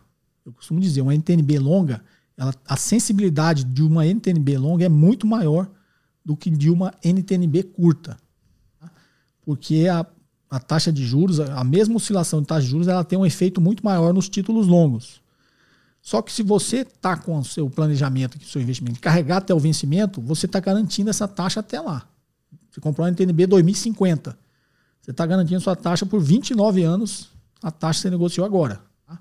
Eu 0.46 0.52
costumo 0.54 0.80
dizer, 0.80 1.02
uma 1.02 1.14
NTNB 1.14 1.60
longa, 1.60 2.04
ela, 2.36 2.54
a 2.68 2.76
sensibilidade 2.76 3.64
de 3.64 3.84
uma 3.84 4.06
NTNB 4.06 4.58
longa 4.58 4.86
é 4.86 4.90
muito 4.90 5.28
maior 5.28 5.70
do 6.26 6.36
que 6.36 6.50
de 6.50 6.70
uma 6.70 6.94
NTNB 7.04 7.64
curta. 7.64 8.18
Porque 9.56 9.88
a, 9.88 10.06
a 10.50 10.60
taxa 10.60 10.92
de 10.92 11.06
juros, 11.06 11.40
a 11.40 11.64
mesma 11.64 11.96
oscilação 11.96 12.42
de 12.42 12.48
taxa 12.48 12.62
de 12.62 12.68
juros, 12.70 12.88
ela 12.88 13.04
tem 13.04 13.18
um 13.18 13.26
efeito 13.26 13.60
muito 13.60 13.84
maior 13.84 14.14
nos 14.14 14.30
títulos 14.30 14.68
longos. 14.68 15.22
Só 16.02 16.22
que 16.22 16.32
se 16.32 16.42
você 16.42 16.78
está 16.78 17.16
com 17.16 17.38
o 17.38 17.46
seu 17.46 17.70
planejamento, 17.70 18.36
o 18.36 18.46
seu 18.46 18.62
investimento, 18.62 19.00
carregar 19.00 19.38
até 19.38 19.54
o 19.54 19.60
vencimento, 19.60 20.20
você 20.22 20.46
está 20.46 20.60
garantindo 20.60 21.10
essa 21.10 21.28
taxa 21.28 21.60
até 21.60 21.80
lá. 21.80 22.08
Você 22.70 22.82
comprou 22.82 23.06
uma 23.06 23.12
NTNB 23.12 23.48
2050 23.48 24.38
você 25.02 25.12
está 25.12 25.26
garantindo 25.26 25.60
sua 25.60 25.76
taxa 25.76 26.06
por 26.06 26.22
29 26.22 26.84
anos, 26.84 27.30
a 27.62 27.72
taxa 27.72 27.98
que 27.98 28.02
você 28.04 28.10
negociou 28.12 28.46
agora. 28.46 28.80
Tá? 29.08 29.20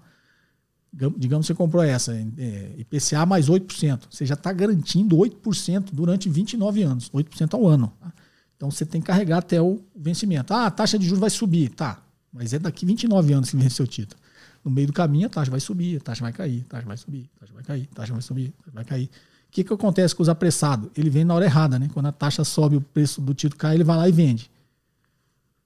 Digamos 1.16 1.46
que 1.46 1.52
você 1.52 1.56
comprou 1.56 1.82
essa, 1.82 2.14
é, 2.14 2.74
IPCA 2.76 3.24
mais 3.24 3.48
8%. 3.48 4.02
Você 4.10 4.26
já 4.26 4.34
está 4.34 4.52
garantindo 4.52 5.16
8% 5.16 5.88
durante 5.92 6.28
29 6.28 6.82
anos, 6.82 7.10
8% 7.10 7.54
ao 7.54 7.66
ano. 7.66 7.92
Tá? 7.98 8.12
Então 8.60 8.70
você 8.70 8.84
tem 8.84 9.00
que 9.00 9.06
carregar 9.06 9.38
até 9.38 9.58
o 9.58 9.80
vencimento. 9.96 10.52
Ah, 10.52 10.66
a 10.66 10.70
taxa 10.70 10.98
de 10.98 11.06
juros 11.06 11.18
vai 11.18 11.30
subir. 11.30 11.70
Tá, 11.70 11.98
mas 12.30 12.52
é 12.52 12.58
daqui 12.58 12.84
29 12.84 13.32
anos 13.32 13.48
que 13.48 13.56
vence 13.56 13.76
seu 13.76 13.86
título. 13.86 14.20
No 14.62 14.70
meio 14.70 14.86
do 14.88 14.92
caminho 14.92 15.28
a 15.28 15.30
taxa 15.30 15.50
vai 15.50 15.60
subir, 15.60 15.96
a 15.96 16.00
taxa 16.00 16.20
vai 16.20 16.30
cair, 16.30 16.66
a 16.68 16.72
taxa 16.72 16.86
vai 16.86 16.96
subir, 16.98 17.30
a 17.36 17.40
taxa 17.40 17.54
vai 17.54 17.62
cair, 17.62 17.88
a 17.90 17.94
taxa 17.94 18.12
vai 18.12 18.20
subir, 18.20 18.52
a 18.58 18.64
taxa 18.64 18.74
vai 18.74 18.84
cair. 18.84 19.06
O 19.06 19.50
que, 19.50 19.64
que 19.64 19.72
acontece 19.72 20.14
com 20.14 20.22
os 20.22 20.28
apressados? 20.28 20.90
Ele 20.94 21.08
vem 21.08 21.24
na 21.24 21.32
hora 21.32 21.46
errada, 21.46 21.78
né? 21.78 21.88
Quando 21.94 22.04
a 22.04 22.12
taxa 22.12 22.44
sobe, 22.44 22.76
o 22.76 22.82
preço 22.82 23.22
do 23.22 23.32
título 23.32 23.58
cai, 23.58 23.76
ele 23.76 23.82
vai 23.82 23.96
lá 23.96 24.06
e 24.06 24.12
vende. 24.12 24.50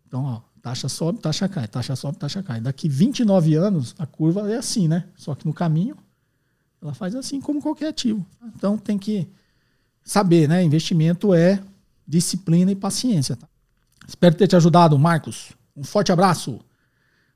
Então, 0.07 0.23
ó, 0.23 0.41
taxa 0.63 0.89
sobe, 0.89 1.19
taxa 1.19 1.49
cai, 1.49 1.67
taxa 1.67 1.97
sobe, 1.97 2.17
taxa 2.17 2.45
cai. 2.45 2.61
Daqui 2.61 2.89
29 2.89 3.57
anos, 3.57 3.93
a 3.99 4.07
curva 4.07 4.49
é 4.53 4.57
assim, 4.57 4.87
né? 4.87 5.09
Só 5.17 5.35
que 5.35 5.45
no 5.45 5.53
caminho, 5.53 5.97
ela 6.81 6.95
faz 6.95 7.17
assim 7.17 7.41
como 7.41 7.61
qualquer 7.61 7.89
ativo. 7.89 8.25
Então, 8.55 8.79
tem 8.79 8.97
que 8.97 9.27
saber, 10.05 10.49
né? 10.49 10.63
Investimento 10.63 11.35
é 11.35 11.61
disciplina 12.07 12.71
e 12.71 12.77
paciência. 12.77 13.37
Tá? 13.37 13.49
Espero 14.07 14.35
ter 14.35 14.47
te 14.47 14.57
ajudado, 14.57 14.99
Marcos. 14.99 15.53
Um 15.77 15.85
forte 15.85 16.13
abraço. 16.13 16.61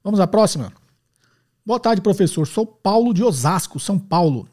Vamos 0.03 0.21
à 0.21 0.27
próxima. 0.27 0.73
Boa 1.65 1.81
tarde, 1.81 2.01
professor. 2.01 2.47
Sou 2.47 2.67
Paulo 2.67 3.13
de 3.13 3.23
Osasco, 3.23 3.81
São 3.81 3.99
Paulo. 3.99 4.49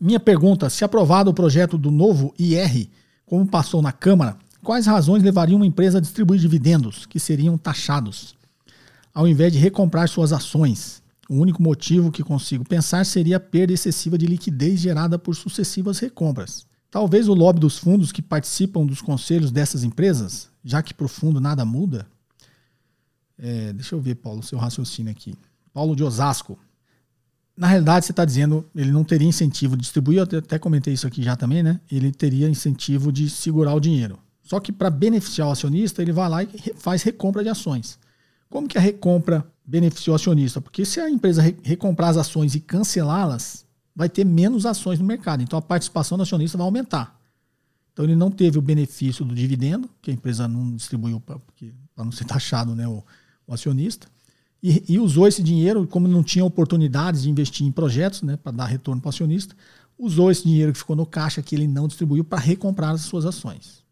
Minha 0.00 0.20
pergunta: 0.20 0.70
se 0.70 0.84
aprovado 0.84 1.30
o 1.30 1.34
projeto 1.34 1.76
do 1.76 1.90
novo 1.90 2.34
IR, 2.38 2.90
como 3.26 3.46
passou 3.46 3.80
na 3.82 3.92
Câmara, 3.92 4.38
Quais 4.64 4.86
razões 4.86 5.22
levariam 5.22 5.56
uma 5.56 5.66
empresa 5.66 5.98
a 5.98 6.00
distribuir 6.00 6.40
dividendos 6.40 7.04
que 7.04 7.20
seriam 7.20 7.58
taxados, 7.58 8.34
ao 9.12 9.28
invés 9.28 9.52
de 9.52 9.58
recomprar 9.58 10.08
suas 10.08 10.32
ações? 10.32 11.02
O 11.28 11.34
único 11.34 11.62
motivo 11.62 12.10
que 12.10 12.22
consigo 12.22 12.64
pensar 12.64 13.04
seria 13.04 13.36
a 13.36 13.40
perda 13.40 13.74
excessiva 13.74 14.16
de 14.16 14.24
liquidez 14.24 14.80
gerada 14.80 15.18
por 15.18 15.36
sucessivas 15.36 15.98
recompras. 15.98 16.66
Talvez 16.94 17.26
o 17.26 17.34
lobby 17.34 17.58
dos 17.58 17.76
fundos 17.76 18.12
que 18.12 18.22
participam 18.22 18.86
dos 18.86 19.02
conselhos 19.02 19.50
dessas 19.50 19.82
empresas, 19.82 20.48
já 20.64 20.80
que 20.80 20.94
para 20.94 21.06
o 21.06 21.08
fundo 21.08 21.40
nada 21.40 21.64
muda. 21.64 22.06
É, 23.36 23.72
deixa 23.72 23.96
eu 23.96 24.00
ver, 24.00 24.14
Paulo, 24.14 24.44
seu 24.44 24.56
raciocínio 24.56 25.10
aqui. 25.10 25.34
Paulo 25.72 25.96
de 25.96 26.04
Osasco. 26.04 26.56
Na 27.56 27.66
realidade, 27.66 28.06
você 28.06 28.12
está 28.12 28.24
dizendo 28.24 28.64
ele 28.76 28.92
não 28.92 29.02
teria 29.02 29.26
incentivo 29.26 29.76
de 29.76 29.82
distribuir, 29.82 30.18
eu 30.18 30.38
até 30.38 30.56
comentei 30.56 30.94
isso 30.94 31.04
aqui 31.04 31.20
já 31.20 31.34
também, 31.34 31.64
né? 31.64 31.80
Ele 31.90 32.12
teria 32.12 32.48
incentivo 32.48 33.10
de 33.10 33.28
segurar 33.28 33.74
o 33.74 33.80
dinheiro. 33.80 34.16
Só 34.44 34.60
que 34.60 34.70
para 34.70 34.88
beneficiar 34.88 35.48
o 35.48 35.50
acionista, 35.50 36.00
ele 36.00 36.12
vai 36.12 36.28
lá 36.28 36.44
e 36.44 36.48
faz 36.76 37.02
recompra 37.02 37.42
de 37.42 37.48
ações. 37.48 37.98
Como 38.48 38.68
que 38.68 38.78
a 38.78 38.80
recompra 38.80 39.44
beneficia 39.66 40.12
o 40.12 40.14
acionista? 40.16 40.60
Porque 40.60 40.84
se 40.84 41.00
a 41.00 41.10
empresa 41.10 41.42
recomprar 41.64 42.10
as 42.10 42.18
ações 42.18 42.54
e 42.54 42.60
cancelá-las, 42.60 43.63
vai 43.94 44.08
ter 44.08 44.24
menos 44.24 44.66
ações 44.66 44.98
no 44.98 45.04
mercado. 45.04 45.42
Então 45.42 45.58
a 45.58 45.62
participação 45.62 46.18
do 46.18 46.22
acionista 46.22 46.58
vai 46.58 46.64
aumentar. 46.64 47.18
Então 47.92 48.04
ele 48.04 48.16
não 48.16 48.30
teve 48.30 48.58
o 48.58 48.62
benefício 48.62 49.24
do 49.24 49.34
dividendo, 49.34 49.88
que 50.02 50.10
a 50.10 50.14
empresa 50.14 50.48
não 50.48 50.74
distribuiu 50.74 51.20
para 51.20 51.38
não 52.04 52.10
ser 52.10 52.24
taxado 52.26 52.74
né, 52.74 52.88
o, 52.88 53.04
o 53.46 53.54
acionista. 53.54 54.08
E, 54.62 54.94
e, 54.94 54.98
usou 54.98 55.28
esse 55.28 55.42
dinheiro, 55.42 55.86
como 55.86 56.08
não 56.08 56.22
tinha 56.22 56.44
oportunidades 56.44 57.22
de 57.22 57.30
investir 57.30 57.66
em 57.66 57.70
projetos 57.70 58.22
né, 58.22 58.36
para 58.36 58.50
dar 58.50 58.64
retorno 58.64 59.00
para 59.00 59.08
o 59.08 59.10
acionista, 59.10 59.54
usou 59.98 60.30
esse 60.30 60.42
dinheiro 60.42 60.72
que 60.72 60.78
ficou 60.78 60.96
no 60.96 61.04
caixa 61.04 61.42
que 61.42 61.54
ele 61.54 61.68
não 61.68 61.86
distribuiu 61.86 62.24
para 62.24 62.38
recomprar 62.38 62.94
as 62.94 63.02
suas 63.02 63.26
ações. 63.26 63.84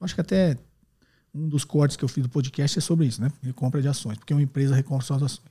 Acho 0.00 0.14
que 0.14 0.20
até 0.22 0.58
um 1.34 1.48
dos 1.48 1.64
cortes 1.64 1.96
que 1.96 2.04
eu 2.04 2.08
fiz 2.08 2.22
do 2.22 2.28
podcast 2.28 2.78
é 2.78 2.80
sobre 2.80 3.06
isso, 3.06 3.20
né? 3.20 3.30
Recompra 3.42 3.82
de 3.82 3.88
ações, 3.88 4.16
porque 4.16 4.32
uma 4.32 4.42
empresa 4.42 4.74
recompra 4.74 5.06
suas 5.06 5.22
ações. 5.22 5.50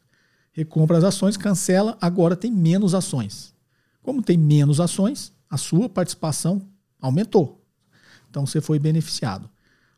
Recompra 0.51 0.97
as 0.97 1.04
ações, 1.04 1.38
cancela, 1.38 1.97
agora 2.01 2.36
tem 2.36 2.51
menos 2.51 2.93
ações. 2.93 3.53
Como 4.04 4.22
tem 4.22 4.38
menos 4.38 4.80
ações, 4.80 5.34
a 5.49 5.58
sua 5.58 5.89
participação 5.89 6.62
aumentou. 7.01 7.66
Então 8.30 8.45
você 8.45 8.62
foi 8.62 8.78
beneficiado. 8.78 9.49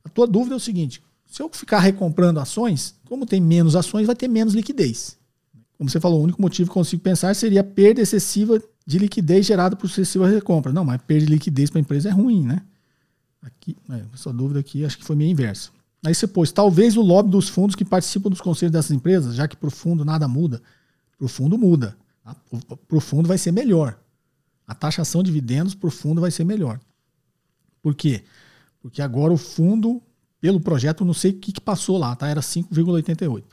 A 0.03 0.09
tua 0.09 0.27
dúvida 0.27 0.55
é 0.55 0.57
o 0.57 0.59
seguinte: 0.59 1.01
se 1.25 1.41
eu 1.41 1.49
ficar 1.49 1.79
recomprando 1.79 2.39
ações, 2.39 2.95
como 3.05 3.25
tem 3.25 3.41
menos 3.41 3.75
ações, 3.75 4.07
vai 4.07 4.15
ter 4.15 4.27
menos 4.27 4.53
liquidez. 4.53 5.17
Como 5.77 5.89
você 5.89 5.99
falou, 5.99 6.21
o 6.21 6.23
único 6.23 6.41
motivo 6.41 6.69
que 6.69 6.73
consigo 6.73 7.01
pensar 7.01 7.35
seria 7.35 7.61
a 7.61 7.63
perda 7.63 8.01
excessiva 8.01 8.61
de 8.85 8.99
liquidez 8.99 9.45
gerada 9.45 9.75
por 9.75 9.89
sucessiva 9.89 10.27
recompra. 10.27 10.71
Não, 10.71 10.85
mas 10.85 11.01
perda 11.01 11.25
de 11.25 11.31
liquidez 11.33 11.69
para 11.69 11.79
a 11.79 11.81
empresa 11.81 12.09
é 12.09 12.11
ruim, 12.11 12.45
né? 12.45 12.61
Aqui, 13.41 13.75
é, 13.89 14.03
essa 14.13 14.31
dúvida 14.31 14.59
aqui 14.59 14.85
acho 14.85 14.97
que 14.97 15.03
foi 15.03 15.15
meio 15.15 15.31
inversa. 15.31 15.71
Aí 16.05 16.13
você 16.13 16.27
pôs, 16.27 16.51
talvez 16.51 16.95
o 16.95 17.01
lobby 17.01 17.29
dos 17.29 17.49
fundos 17.49 17.75
que 17.75 17.83
participam 17.83 18.29
dos 18.29 18.39
conselhos 18.39 18.71
dessas 18.71 18.91
empresas, 18.91 19.35
já 19.35 19.47
que 19.47 19.55
para 19.55 19.67
o 19.67 19.71
fundo 19.71 20.05
nada 20.05 20.27
muda, 20.27 20.61
para 21.17 21.25
o 21.25 21.27
fundo 21.27 21.57
muda. 21.57 21.97
Para 22.25 22.97
o 22.97 22.99
fundo 22.99 23.27
vai 23.27 23.37
ser 23.37 23.51
melhor. 23.51 23.99
A 24.67 24.73
taxação 24.73 25.21
de 25.21 25.27
dividendos 25.27 25.75
para 25.75 25.87
o 25.87 25.91
fundo 25.91 26.21
vai 26.21 26.31
ser 26.31 26.43
melhor. 26.43 26.79
Por 27.81 27.93
quê? 27.93 28.23
Porque 28.81 29.01
agora 29.01 29.31
o 29.31 29.37
fundo, 29.37 30.01
pelo 30.41 30.59
projeto, 30.59 31.05
não 31.05 31.13
sei 31.13 31.31
o 31.31 31.39
que, 31.39 31.51
que 31.51 31.61
passou 31.61 31.97
lá, 31.97 32.15
tá? 32.15 32.27
Era 32.27 32.41
5,88. 32.41 33.43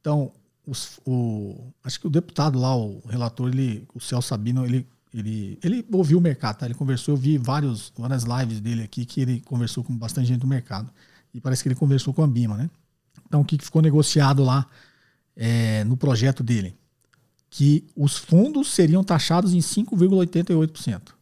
Então, 0.00 0.32
os, 0.66 1.00
o, 1.04 1.72
acho 1.82 1.98
que 2.00 2.06
o 2.06 2.10
deputado 2.10 2.58
lá, 2.58 2.76
o 2.76 3.02
relator, 3.08 3.48
ele, 3.48 3.86
o 3.94 4.00
Celso 4.00 4.28
Sabino, 4.28 4.64
ele 4.64 4.86
ele, 5.14 5.58
ele 5.62 5.86
ouviu 5.92 6.18
o 6.18 6.20
mercado, 6.20 6.56
tá? 6.56 6.66
Ele 6.66 6.74
conversou, 6.74 7.12
eu 7.12 7.18
vi 7.18 7.36
vários, 7.36 7.92
várias 7.96 8.24
lives 8.24 8.60
dele 8.60 8.82
aqui 8.82 9.04
que 9.04 9.20
ele 9.20 9.40
conversou 9.40 9.84
com 9.84 9.94
bastante 9.94 10.28
gente 10.28 10.40
do 10.40 10.46
mercado. 10.46 10.90
E 11.34 11.40
parece 11.40 11.62
que 11.62 11.68
ele 11.68 11.74
conversou 11.74 12.14
com 12.14 12.22
a 12.22 12.26
Bima, 12.26 12.56
né? 12.56 12.70
Então, 13.26 13.40
o 13.42 13.44
que 13.44 13.58
ficou 13.58 13.82
negociado 13.82 14.42
lá 14.42 14.66
é, 15.36 15.84
no 15.84 15.96
projeto 15.96 16.42
dele? 16.42 16.74
Que 17.54 17.84
os 17.94 18.16
fundos 18.16 18.68
seriam 18.68 19.04
taxados 19.04 19.52
em 19.52 19.58
5,88%. 19.58 21.12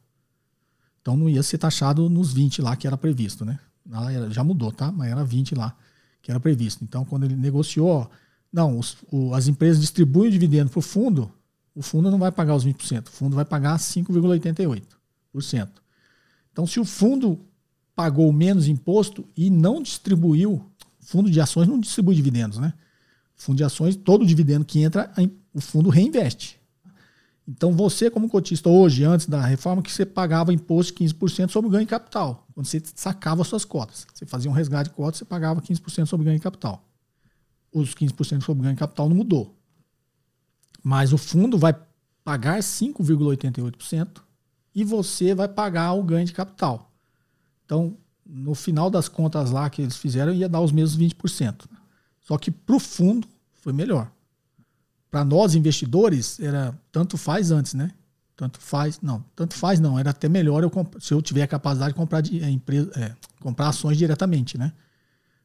Então, 1.03 1.16
não 1.16 1.28
ia 1.28 1.43
ser 1.43 1.59
taxado 1.59 2.09
nos 2.09 2.33
20 2.33 2.62
lá 2.62 2.76
que 2.76 2.87
era 2.87 2.97
previsto, 2.97 3.45
né? 3.45 3.59
Já 4.31 4.45
mudou, 4.45 4.70
tá? 4.70 4.93
Mas 4.93 5.11
era 5.11 5.24
20 5.24 5.55
lá 5.55 5.76
que 6.22 6.31
era 6.31 6.39
previsto. 6.39 6.85
Então, 6.85 7.05
quando 7.05 7.24
ele 7.24 7.35
negociou, 7.35 8.09
não, 8.53 8.78
os, 8.78 8.99
o, 9.11 9.35
as 9.35 9.49
empresas 9.49 9.81
distribuem 9.81 10.28
o 10.28 10.33
dividendo 10.33 10.70
para 10.70 10.78
o 10.78 10.83
fundo 10.83 11.33
o 11.74 11.83
fundo 11.83 12.11
não 12.11 12.18
vai 12.18 12.33
pagar 12.33 12.55
os 12.55 12.64
20%, 12.64 13.09
o 13.09 13.11
fundo 13.11 13.37
vai 13.37 13.45
pagar 13.45 13.78
5,88%. 13.78 15.68
Então, 16.53 16.66
se 16.66 16.81
o 16.81 16.85
fundo 16.85 17.41
pagou 17.95 18.33
menos 18.33 18.66
imposto 18.68 19.26
e 19.37 19.49
não 19.51 19.83
distribuiu, 19.83 20.64
fundo 21.01 21.31
de 21.31 21.41
ações 21.41 21.68
não 21.68 21.78
distribui 21.78 22.14
dividendos, 22.14 22.59
né? 22.59 22.74
Fundo 23.37 23.57
de 23.57 23.64
ações, 23.64 23.97
todo 23.97 24.26
dividendo 24.26 24.64
que 24.64 24.81
entra, 24.81 25.11
o 25.55 25.61
fundo 25.61 25.90
reinveste. 25.90 26.61
Então, 27.46 27.72
você, 27.72 28.09
como 28.09 28.28
cotista, 28.28 28.68
hoje, 28.68 29.03
antes 29.03 29.26
da 29.26 29.40
reforma, 29.40 29.82
que 29.82 29.90
você 29.90 30.07
pagava 30.07 30.53
imposto 30.53 30.94
de 30.94 31.05
15% 31.05 31.51
sobre 31.51 31.68
o 31.68 31.70
ganho 31.70 31.84
de 31.84 31.90
capital, 31.90 32.46
quando 32.55 32.66
você 32.66 32.80
sacava 32.94 33.42
suas 33.42 33.64
cotas. 33.64 34.07
Você 34.14 34.24
fazia 34.24 34.48
um 34.48 34.55
resgate 34.55 34.90
de 34.90 34.94
cotas, 34.94 35.18
você 35.18 35.24
pagava 35.24 35.61
15% 35.61 36.07
sobre 36.07 36.22
o 36.22 36.26
ganho 36.26 36.38
de 36.38 36.42
capital. 36.42 36.84
Os 37.72 37.94
15% 37.94 38.42
sobre 38.42 38.61
o 38.61 38.62
ganho 38.62 38.74
de 38.74 38.78
capital 38.78 39.09
não 39.09 39.16
mudou. 39.16 39.57
Mas 40.82 41.12
o 41.12 41.18
fundo 41.18 41.59
vai 41.59 41.74
pagar 42.22 42.61
5,88% 42.61 44.22
e 44.74 44.84
você 44.84 45.34
vai 45.34 45.48
pagar 45.48 45.92
o 45.94 46.03
ganho 46.03 46.26
de 46.26 46.32
capital. 46.32 46.92
Então, 47.64 47.96
no 48.24 48.55
final 48.55 48.88
das 48.88 49.09
contas 49.09 49.51
lá 49.51 49.68
que 49.68 49.82
eles 49.82 49.96
fizeram, 49.96 50.32
ia 50.32 50.48
dar 50.48 50.61
os 50.61 50.70
mesmos 50.70 50.96
20%. 50.96 51.64
Só 52.20 52.38
que 52.38 52.51
para 52.51 52.76
o 52.76 52.80
fundo 52.80 53.26
foi 53.55 53.72
melhor. 53.72 54.11
Para 55.11 55.24
nós 55.24 55.54
investidores, 55.54 56.38
era 56.38 56.78
tanto 56.92 57.16
faz 57.16 57.50
antes, 57.50 57.74
né? 57.74 57.92
Tanto 58.36 58.58
faz, 58.58 59.00
não, 59.02 59.22
tanto 59.36 59.54
faz 59.54 59.80
não, 59.80 59.98
era 59.98 60.11
até 60.11 60.26
melhor 60.26 60.62
eu 60.62 60.72
se 60.98 61.12
eu 61.12 61.20
tiver 61.20 61.42
a 61.42 61.46
capacidade 61.46 61.92
de 61.92 61.98
comprar, 61.98 62.22
de, 62.22 62.42
é, 62.42 62.48
empresa, 62.48 62.90
é, 62.96 63.14
comprar 63.38 63.68
ações 63.68 63.98
diretamente, 63.98 64.56
né? 64.56 64.72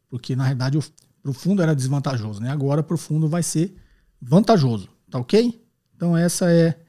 Porque 0.09 0.33
na 0.35 0.45
realidade 0.45 0.79
para 1.21 1.31
o 1.31 1.33
fundo 1.33 1.61
era 1.61 1.75
desvantajoso, 1.75 2.39
né? 2.39 2.51
Agora 2.51 2.81
para 2.81 2.93
o 2.93 2.97
fundo 2.97 3.27
vai 3.27 3.43
ser 3.43 3.75
vantajoso. 4.21 4.87
Tá 5.09 5.19
ok? 5.19 5.61
Então 5.95 6.15
essa 6.15 6.49
é 6.49 6.79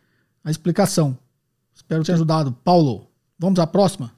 a 0.45 0.51
explicação. 0.51 1.19
Espero 1.75 2.05
ter 2.05 2.13
ajudado. 2.13 2.53
Paulo, 2.53 3.11
vamos 3.39 3.59
à 3.59 3.67
próxima? 3.67 4.13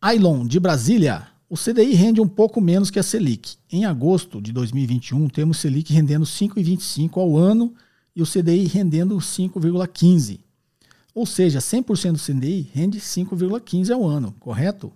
Ailon, 0.00 0.46
de 0.46 0.60
Brasília. 0.60 1.26
O 1.50 1.56
CDI 1.56 1.94
rende 1.94 2.20
um 2.20 2.28
pouco 2.28 2.60
menos 2.60 2.90
que 2.90 2.98
a 2.98 3.02
Selic. 3.02 3.56
Em 3.72 3.86
agosto 3.86 4.40
de 4.40 4.52
2021, 4.52 5.28
temos 5.28 5.58
Selic 5.58 5.90
rendendo 5.92 6.26
5,25 6.26 7.16
ao 7.16 7.38
ano 7.38 7.74
e 8.14 8.20
o 8.20 8.26
CDI 8.26 8.66
rendendo 8.66 9.16
5,15. 9.16 10.40
Ou 11.14 11.24
seja, 11.24 11.58
100% 11.58 12.12
do 12.12 12.18
CDI 12.18 12.70
rende 12.74 13.00
5,15 13.00 13.90
ao 13.90 14.06
ano, 14.06 14.34
correto? 14.38 14.92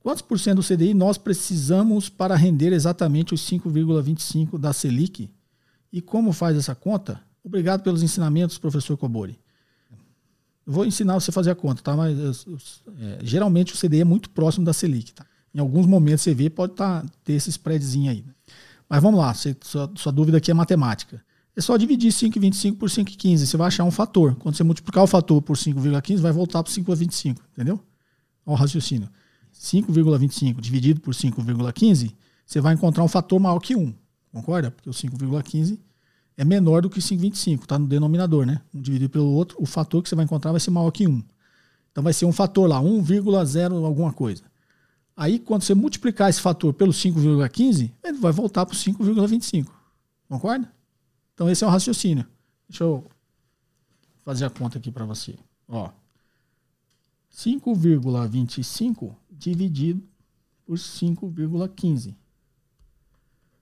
Quantos 0.00 0.20
por 0.20 0.38
cento 0.38 0.56
do 0.56 0.66
CDI 0.66 0.94
nós 0.94 1.16
precisamos 1.16 2.08
para 2.08 2.34
render 2.34 2.72
exatamente 2.72 3.32
os 3.32 3.40
5,25 3.48 4.58
da 4.58 4.72
Selic? 4.72 5.30
E 5.92 6.00
como 6.00 6.32
faz 6.32 6.56
essa 6.56 6.74
conta? 6.74 7.20
Obrigado 7.44 7.82
pelos 7.84 8.02
ensinamentos, 8.02 8.58
professor 8.58 8.96
Cobori. 8.96 9.38
vou 10.66 10.84
ensinar 10.84 11.14
você 11.14 11.30
a 11.30 11.32
fazer 11.32 11.52
a 11.52 11.54
conta, 11.54 11.82
tá? 11.82 11.96
Mas 11.96 12.18
é, 12.98 13.20
geralmente 13.22 13.74
o 13.74 13.78
CDI 13.78 14.00
é 14.00 14.04
muito 14.04 14.28
próximo 14.30 14.64
da 14.64 14.72
Selic, 14.72 15.12
tá? 15.12 15.24
Em 15.54 15.60
alguns 15.60 15.86
momentos 15.86 16.22
você 16.22 16.34
vê, 16.34 16.48
pode 16.48 16.74
tá, 16.74 17.04
ter 17.24 17.34
esse 17.34 17.50
spreadzinho 17.50 18.10
aí. 18.10 18.24
Mas 18.88 19.02
vamos 19.02 19.18
lá, 19.20 19.32
você, 19.32 19.56
sua, 19.62 19.90
sua 19.96 20.12
dúvida 20.12 20.38
aqui 20.38 20.50
é 20.50 20.54
matemática. 20.54 21.22
É 21.54 21.60
só 21.60 21.76
dividir 21.76 22.10
5,25 22.10 22.78
por 22.78 22.88
5,15. 22.88 23.38
Você 23.38 23.56
vai 23.56 23.68
achar 23.68 23.84
um 23.84 23.90
fator. 23.90 24.34
Quando 24.36 24.56
você 24.56 24.64
multiplicar 24.64 25.04
o 25.04 25.06
fator 25.06 25.40
por 25.42 25.56
5,15, 25.56 26.18
vai 26.18 26.32
voltar 26.32 26.62
para 26.62 26.72
5,25. 26.72 27.36
Entendeu? 27.52 27.78
Olha 28.46 28.54
o 28.54 28.58
raciocínio. 28.58 29.08
5,25 29.54 30.60
dividido 30.60 31.00
por 31.00 31.14
5,15, 31.14 32.12
você 32.44 32.60
vai 32.60 32.74
encontrar 32.74 33.04
um 33.04 33.08
fator 33.08 33.38
maior 33.38 33.60
que 33.60 33.76
1. 33.76 33.94
Concorda? 34.32 34.70
Porque 34.70 34.88
o 34.88 34.92
5,15 34.92 35.78
é 36.36 36.44
menor 36.44 36.82
do 36.82 36.90
que 36.90 37.00
5,25. 37.00 37.62
Está 37.62 37.78
no 37.78 37.86
denominador, 37.86 38.46
né? 38.46 38.60
Um 38.74 38.80
dividido 38.80 39.10
pelo 39.10 39.30
outro, 39.32 39.56
o 39.60 39.66
fator 39.66 40.02
que 40.02 40.08
você 40.08 40.14
vai 40.14 40.24
encontrar 40.24 40.50
vai 40.50 40.60
ser 40.60 40.70
maior 40.70 40.90
que 40.90 41.06
1. 41.06 41.22
Então 41.90 42.02
vai 42.02 42.12
ser 42.12 42.24
um 42.24 42.32
fator 42.32 42.68
lá, 42.68 42.80
1,0 42.80 43.84
alguma 43.84 44.12
coisa. 44.12 44.42
Aí, 45.16 45.38
quando 45.38 45.62
você 45.62 45.74
multiplicar 45.74 46.30
esse 46.30 46.40
fator 46.40 46.72
pelo 46.72 46.92
5,15, 46.92 47.92
ele 48.02 48.18
vai 48.18 48.32
voltar 48.32 48.64
para 48.64 48.74
o 48.74 48.76
5,25. 48.76 49.68
Concorda? 50.28 50.72
Então, 51.34 51.50
esse 51.50 51.62
é 51.62 51.66
o 51.66 51.70
raciocínio. 51.70 52.26
Deixa 52.68 52.84
eu 52.84 53.04
fazer 54.24 54.46
a 54.46 54.50
conta 54.50 54.78
aqui 54.78 54.90
para 54.90 55.04
você. 55.04 55.38
Ó, 55.68 55.90
5,25 57.32 59.14
dividido 59.30 60.02
por 60.64 60.78
5,15. 60.78 62.14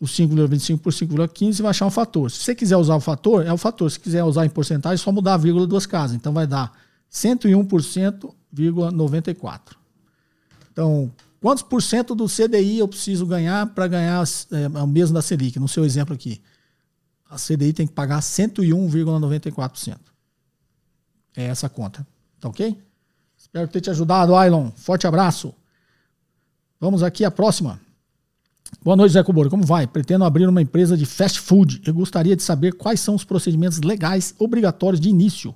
o 0.00 0.04
5,25 0.06 0.78
por 0.78 0.92
5,15 0.92 1.58
e 1.58 1.62
vai 1.62 1.70
achar 1.70 1.86
um 1.86 1.90
fator. 1.90 2.30
Se 2.30 2.38
você 2.38 2.54
quiser 2.54 2.76
usar 2.76 2.94
o 2.94 3.00
fator, 3.00 3.44
é 3.44 3.52
o 3.52 3.58
fator. 3.58 3.90
Se 3.90 3.98
quiser 3.98 4.22
usar 4.22 4.46
em 4.46 4.48
porcentagem, 4.48 4.94
é 4.94 4.98
só 4.98 5.10
mudar 5.10 5.34
a 5.34 5.36
vírgula 5.36 5.66
duas 5.66 5.86
casas. 5.86 6.14
Então 6.16 6.32
vai 6.32 6.46
dar 6.46 6.72
101,94. 7.12 9.74
Então, 10.72 11.10
quantos 11.40 11.64
por 11.64 11.82
cento 11.82 12.14
do 12.14 12.26
CDI 12.26 12.78
eu 12.78 12.86
preciso 12.86 13.26
ganhar 13.26 13.66
para 13.66 13.88
ganhar 13.88 14.22
é, 14.52 14.68
o 14.82 14.86
mesmo 14.86 15.14
da 15.14 15.20
Selic? 15.20 15.58
No 15.58 15.66
seu 15.66 15.84
exemplo 15.84 16.14
aqui 16.14 16.40
a 17.30 17.36
CDI 17.36 17.72
tem 17.72 17.86
que 17.86 17.92
pagar 17.92 18.20
101,94%. 18.20 19.96
É 21.36 21.44
essa 21.44 21.68
conta. 21.68 22.04
Tá 22.40 22.48
ok? 22.48 22.76
Espero 23.38 23.68
ter 23.68 23.80
te 23.80 23.88
ajudado, 23.88 24.34
Ailon. 24.34 24.72
Forte 24.72 25.06
abraço. 25.06 25.54
Vamos 26.80 27.04
aqui 27.04 27.24
à 27.24 27.30
próxima. 27.30 27.80
Boa 28.82 28.96
noite, 28.96 29.12
Zé 29.12 29.22
Coboro. 29.22 29.48
Como 29.48 29.64
vai? 29.64 29.86
Pretendo 29.86 30.24
abrir 30.24 30.48
uma 30.48 30.60
empresa 30.60 30.96
de 30.96 31.06
fast 31.06 31.38
food. 31.38 31.80
Eu 31.86 31.94
gostaria 31.94 32.34
de 32.34 32.42
saber 32.42 32.72
quais 32.72 32.98
são 32.98 33.14
os 33.14 33.22
procedimentos 33.22 33.80
legais 33.80 34.34
obrigatórios 34.38 35.00
de 35.00 35.08
início. 35.08 35.54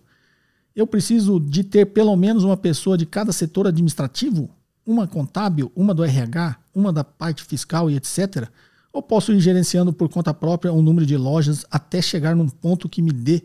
Eu 0.77 0.87
preciso 0.87 1.41
de 1.41 1.65
ter 1.65 1.87
pelo 1.87 2.15
menos 2.17 2.45
uma 2.45 2.57
pessoa 2.57 2.97
de 2.97 3.05
cada 3.05 3.33
setor 3.33 3.67
administrativo? 3.67 4.49
Uma 4.87 5.09
contábil, 5.09 5.73
uma 5.75 5.95
do 5.95 6.05
RH, 6.05 6.57
uma 6.73 6.93
da 6.93 7.03
parte 7.03 7.43
fiscal 7.43 7.91
e 7.91 7.97
etc 7.97 8.49
ou 8.95 9.03
posso 9.03 9.33
ir 9.33 9.41
gerenciando 9.41 9.93
por 9.93 10.09
conta 10.09 10.33
própria 10.33 10.73
um 10.73 10.81
número 10.81 11.05
de 11.05 11.17
lojas 11.17 11.67
até 11.69 12.01
chegar 12.01 12.37
num 12.37 12.49
ponto 12.49 12.89
que 12.89 13.03
me 13.03 13.11
dê, 13.11 13.43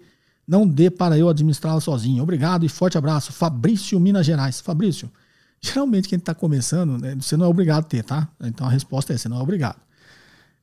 não 0.48 0.66
dê 0.68 0.92
para 0.92 1.18
eu 1.18 1.28
administrá-la 1.28 1.82
sozinho. 1.82 2.22
Obrigado 2.22 2.64
e 2.64 2.70
forte 2.70 3.00
abraço. 3.00 3.34
Fabrício, 3.34 4.00
Minas 4.00 4.28
Gerais. 4.28 4.62
Fabrício, 4.62 5.12
geralmente 5.60 6.08
quem 6.08 6.20
está 6.20 6.36
começando, 6.36 7.00
né, 7.00 7.16
você 7.16 7.36
não 7.36 7.48
é 7.48 7.50
obrigado 7.50 7.80
a 7.80 7.88
ter, 7.88 8.04
tá? 8.04 8.30
Então 8.40 8.68
a 8.68 8.70
resposta 8.70 9.12
é: 9.12 9.18
você 9.18 9.28
não 9.28 9.40
é 9.40 9.42
obrigado. 9.42 9.82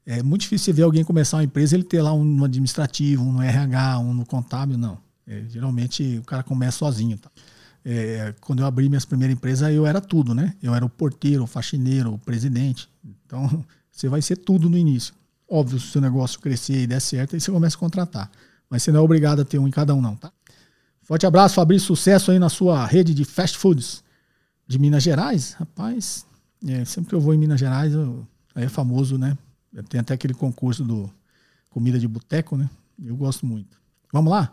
É 0.06 0.22
muito 0.22 0.42
difícil 0.42 0.72
ver 0.72 0.82
alguém 0.82 1.02
começar 1.02 1.38
uma 1.38 1.44
empresa 1.44 1.74
ele 1.74 1.82
ter 1.82 2.00
lá 2.00 2.12
um 2.12 2.44
administrativo, 2.44 3.24
um 3.24 3.32
no 3.32 3.42
RH, 3.42 3.98
um 3.98 4.14
no 4.14 4.24
contábil, 4.24 4.78
não. 4.78 4.98
É, 5.26 5.42
geralmente 5.48 6.18
o 6.18 6.22
cara 6.22 6.44
começa 6.44 6.78
sozinho. 6.78 7.18
Tá? 7.18 7.28
É, 7.84 8.32
quando 8.40 8.60
eu 8.60 8.66
abri 8.66 8.88
minhas 8.88 9.04
primeiras 9.04 9.36
empresas, 9.36 9.68
eu 9.74 9.84
era 9.84 10.00
tudo, 10.00 10.32
né? 10.32 10.54
Eu 10.62 10.72
era 10.72 10.84
o 10.84 10.88
porteiro, 10.88 11.42
o 11.42 11.46
faxineiro, 11.48 12.14
o 12.14 12.18
presidente. 12.18 12.88
Então, 13.04 13.64
você 13.96 14.08
vai 14.08 14.20
ser 14.20 14.36
tudo 14.36 14.68
no 14.68 14.76
início. 14.76 15.14
Óbvio, 15.48 15.80
se 15.80 15.86
o 15.86 15.88
seu 15.92 16.00
negócio 16.02 16.38
crescer 16.38 16.82
e 16.82 16.86
der 16.86 17.00
certo, 17.00 17.34
aí 17.34 17.40
você 17.40 17.50
começa 17.50 17.76
a 17.76 17.80
contratar. 17.80 18.30
Mas 18.68 18.82
você 18.82 18.92
não 18.92 19.00
é 19.00 19.02
obrigado 19.02 19.40
a 19.40 19.44
ter 19.44 19.58
um 19.58 19.66
em 19.66 19.70
cada 19.70 19.94
um, 19.94 20.02
não, 20.02 20.14
tá? 20.14 20.30
Forte 21.02 21.24
abraço, 21.24 21.54
Fabrício. 21.54 21.86
Sucesso 21.86 22.30
aí 22.30 22.38
na 22.38 22.50
sua 22.50 22.84
rede 22.84 23.14
de 23.14 23.24
fast 23.24 23.56
foods 23.56 24.04
de 24.66 24.78
Minas 24.78 25.02
Gerais. 25.02 25.52
Rapaz, 25.52 26.26
é, 26.66 26.84
sempre 26.84 27.08
que 27.08 27.14
eu 27.14 27.20
vou 27.20 27.32
em 27.32 27.38
Minas 27.38 27.58
Gerais, 27.58 27.94
eu, 27.94 28.26
aí 28.54 28.64
é 28.64 28.68
famoso, 28.68 29.16
né? 29.16 29.38
Tem 29.88 30.00
até 30.00 30.12
aquele 30.12 30.34
concurso 30.34 30.84
do 30.84 31.10
comida 31.70 31.98
de 31.98 32.06
boteco, 32.06 32.56
né? 32.56 32.68
Eu 33.02 33.16
gosto 33.16 33.46
muito. 33.46 33.78
Vamos 34.12 34.30
lá? 34.30 34.52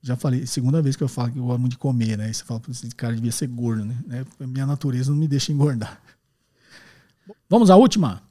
Já 0.00 0.16
falei, 0.16 0.46
segunda 0.46 0.80
vez 0.80 0.94
que 0.94 1.02
eu 1.02 1.08
falo 1.08 1.32
que 1.32 1.38
eu 1.38 1.44
gosto 1.44 1.60
muito 1.60 1.72
de 1.72 1.78
comer, 1.78 2.16
né? 2.16 2.32
você 2.32 2.44
fala, 2.44 2.62
esse 2.68 2.88
cara 2.90 3.14
devia 3.14 3.32
ser 3.32 3.48
gordo, 3.48 3.84
né? 3.84 3.96
Minha 4.38 4.66
natureza 4.66 5.10
não 5.10 5.18
me 5.18 5.26
deixa 5.26 5.50
engordar. 5.50 6.00
Vamos 7.48 7.70
à 7.70 7.76
última. 7.76 8.22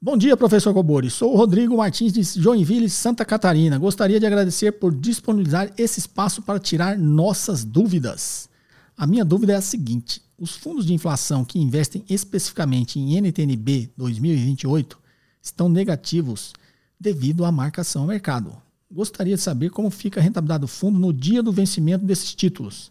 Bom 0.00 0.14
dia, 0.14 0.36
professor 0.36 0.74
Cobori. 0.74 1.08
Sou 1.08 1.32
o 1.32 1.36
Rodrigo 1.36 1.78
Martins 1.78 2.12
de 2.12 2.22
Joinville, 2.22 2.88
Santa 2.90 3.24
Catarina. 3.24 3.78
Gostaria 3.78 4.20
de 4.20 4.26
agradecer 4.26 4.72
por 4.72 4.94
disponibilizar 4.94 5.72
esse 5.78 6.00
espaço 6.00 6.42
para 6.42 6.60
tirar 6.60 6.98
nossas 6.98 7.64
dúvidas. 7.64 8.46
A 8.94 9.06
minha 9.06 9.24
dúvida 9.24 9.54
é 9.54 9.56
a 9.56 9.60
seguinte: 9.62 10.20
os 10.38 10.54
fundos 10.54 10.84
de 10.84 10.92
inflação 10.92 11.46
que 11.46 11.58
investem 11.58 12.04
especificamente 12.10 13.00
em 13.00 13.16
NTNB 13.16 13.90
2028 13.96 14.98
estão 15.42 15.66
negativos 15.66 16.52
devido 17.00 17.46
à 17.46 17.50
marcação 17.50 18.02
ao 18.02 18.08
mercado. 18.08 18.52
Gostaria 18.92 19.34
de 19.34 19.40
saber 19.40 19.70
como 19.70 19.90
fica 19.90 20.20
a 20.20 20.22
rentabilidade 20.22 20.60
do 20.60 20.68
fundo 20.68 20.98
no 20.98 21.10
dia 21.10 21.42
do 21.42 21.50
vencimento 21.50 22.04
desses 22.04 22.34
títulos. 22.34 22.90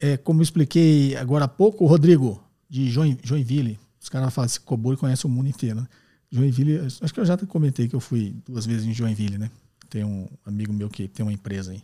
É, 0.00 0.16
como 0.16 0.42
expliquei 0.42 1.16
agora 1.16 1.44
há 1.44 1.48
pouco, 1.48 1.86
Rodrigo, 1.86 2.42
de 2.68 2.90
Joinville, 2.90 3.78
os 4.00 4.08
caras 4.08 4.34
falam 4.34 4.46
assim, 4.46 4.60
Cobori 4.64 4.96
conhece 4.96 5.24
o 5.24 5.28
mundo 5.28 5.48
inteiro. 5.48 5.82
Né? 5.82 5.86
Joinville, 6.30 6.80
acho 6.80 7.14
que 7.14 7.20
eu 7.20 7.24
já 7.24 7.36
comentei 7.38 7.88
que 7.88 7.94
eu 7.94 8.00
fui 8.00 8.34
duas 8.44 8.66
vezes 8.66 8.86
em 8.86 8.92
Joinville, 8.92 9.38
né? 9.38 9.50
Tem 9.88 10.04
um 10.04 10.28
amigo 10.44 10.72
meu 10.72 10.88
que 10.88 11.06
tem 11.06 11.24
uma 11.24 11.32
empresa 11.32 11.72
aí. 11.72 11.82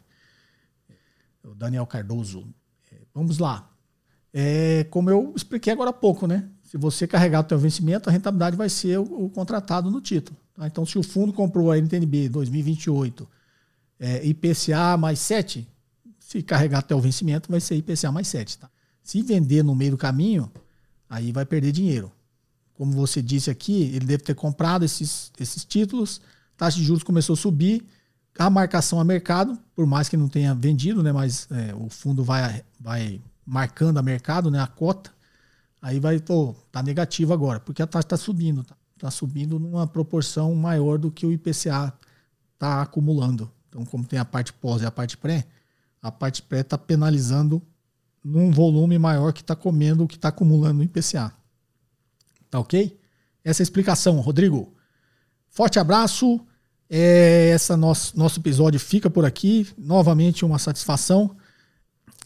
O 1.45 1.55
Daniel 1.55 1.87
Cardoso. 1.87 2.47
É, 2.91 2.97
vamos 3.15 3.39
lá. 3.39 3.71
É, 4.33 4.85
como 4.91 5.11
eu 5.11 5.33
expliquei 5.37 5.73
agora 5.73 5.91
há 5.91 5.93
pouco, 5.93 6.27
né? 6.27 6.49
Se 6.65 6.77
você 6.77 7.07
carregar 7.07 7.41
o 7.41 7.45
teu 7.45 7.59
vencimento, 7.59 8.09
a 8.09 8.13
rentabilidade 8.13 8.57
vai 8.57 8.69
ser 8.69 8.99
o, 8.99 9.27
o 9.27 9.31
contratado 9.31 9.91
no 9.91 10.01
título. 10.01 10.37
Tá? 10.55 10.67
Então, 10.67 10.85
se 10.85 10.99
o 10.99 11.03
fundo 11.03 11.33
comprou 11.33 11.71
a 11.71 11.79
NTNB 11.79 12.29
2028 12.29 13.29
é, 14.01 14.27
IPCA 14.27 14.97
mais 14.97 15.19
7, 15.21 15.67
se 16.19 16.43
carregar 16.43 16.79
até 16.79 16.95
o 16.95 17.01
vencimento, 17.01 17.51
vai 17.51 17.61
ser 17.61 17.77
IPCA 17.77 18.11
mais 18.11 18.27
7. 18.29 18.59
Tá? 18.59 18.71
Se 19.03 19.23
vender 19.23 19.63
no 19.63 19.75
meio 19.75 19.93
do 19.93 19.99
caminho, 19.99 20.51
aí 21.09 21.31
vai 21.31 21.45
perder 21.45 21.73
dinheiro 21.73 22.11
como 22.75 22.93
você 22.93 23.23
disse 23.23 23.51
aqui, 23.51 23.83
ele 23.95 24.07
deve 24.07 24.23
ter 24.23 24.35
comprado 24.35 24.85
esses, 24.85 25.33
esses 25.39 25.65
títulos, 25.65 26.21
taxa 26.57 26.77
de 26.77 26.85
juros 26.85 27.03
começou 27.03 27.35
a 27.35 27.37
subir, 27.37 27.85
a 28.39 28.49
marcação 28.49 28.99
a 28.99 29.05
mercado, 29.05 29.59
por 29.75 29.87
mais 29.87 30.09
que 30.09 30.17
não 30.17 30.29
tenha 30.29 30.55
vendido, 30.55 31.03
né, 31.03 31.13
mas 31.13 31.49
é, 31.51 31.75
o 31.75 31.89
fundo 31.89 32.25
vai, 32.25 32.63
vai 32.81 33.21
marcando 33.45 33.99
a 33.99 34.03
mercado, 34.03 34.51
né, 34.51 34.61
a 34.61 34.67
cota, 34.67 35.13
aí 35.81 36.01
vai, 36.01 36.19
pô, 36.19 36.55
tá 36.71 36.83
negativo 36.83 37.33
agora, 37.33 37.61
porque 37.61 37.83
a 37.83 37.87
taxa 37.87 38.07
está 38.07 38.17
subindo, 38.17 38.65
tá, 38.65 38.75
tá 38.99 39.11
subindo 39.11 39.59
numa 39.59 39.87
proporção 39.87 40.55
maior 40.55 40.99
do 40.99 41.11
que 41.11 41.27
o 41.27 41.33
IPCA 41.33 41.93
está 42.55 42.83
acumulando. 42.83 43.51
Então, 43.69 43.85
como 43.85 44.05
tem 44.05 44.19
a 44.19 44.25
parte 44.25 44.53
pós 44.53 44.83
e 44.83 44.87
a 44.87 44.91
parte 44.91 45.17
pré, 45.17 45.47
a 46.01 46.11
parte 46.11 46.43
pré 46.43 46.61
está 46.61 46.79
penalizando 46.79 47.61
num 48.25 48.51
volume 48.51 48.99
maior 48.99 49.33
que 49.33 49.41
está 49.41 49.57
comendo 49.57 50.05
o 50.05 50.09
que 50.09 50.17
está 50.17 50.29
acumulando 50.29 50.75
no 50.75 50.85
IPCA. 50.85 51.33
Tá 52.53 52.61
ok? 52.61 53.01
Essa 53.43 53.63
é 53.63 53.65
a 53.65 53.65
explicação, 53.65 54.21
Rodrigo. 54.21 54.75
Forte 55.49 55.79
abraço. 55.79 56.39
É, 56.89 57.49
essa 57.49 57.79
nosso, 57.79 58.17
nosso 58.17 58.39
episódio 58.41 58.79
fica 58.79 59.09
por 59.09 59.25
aqui. 59.25 59.67
Novamente, 59.79 60.45
uma 60.45 60.59
satisfação. 60.59 61.35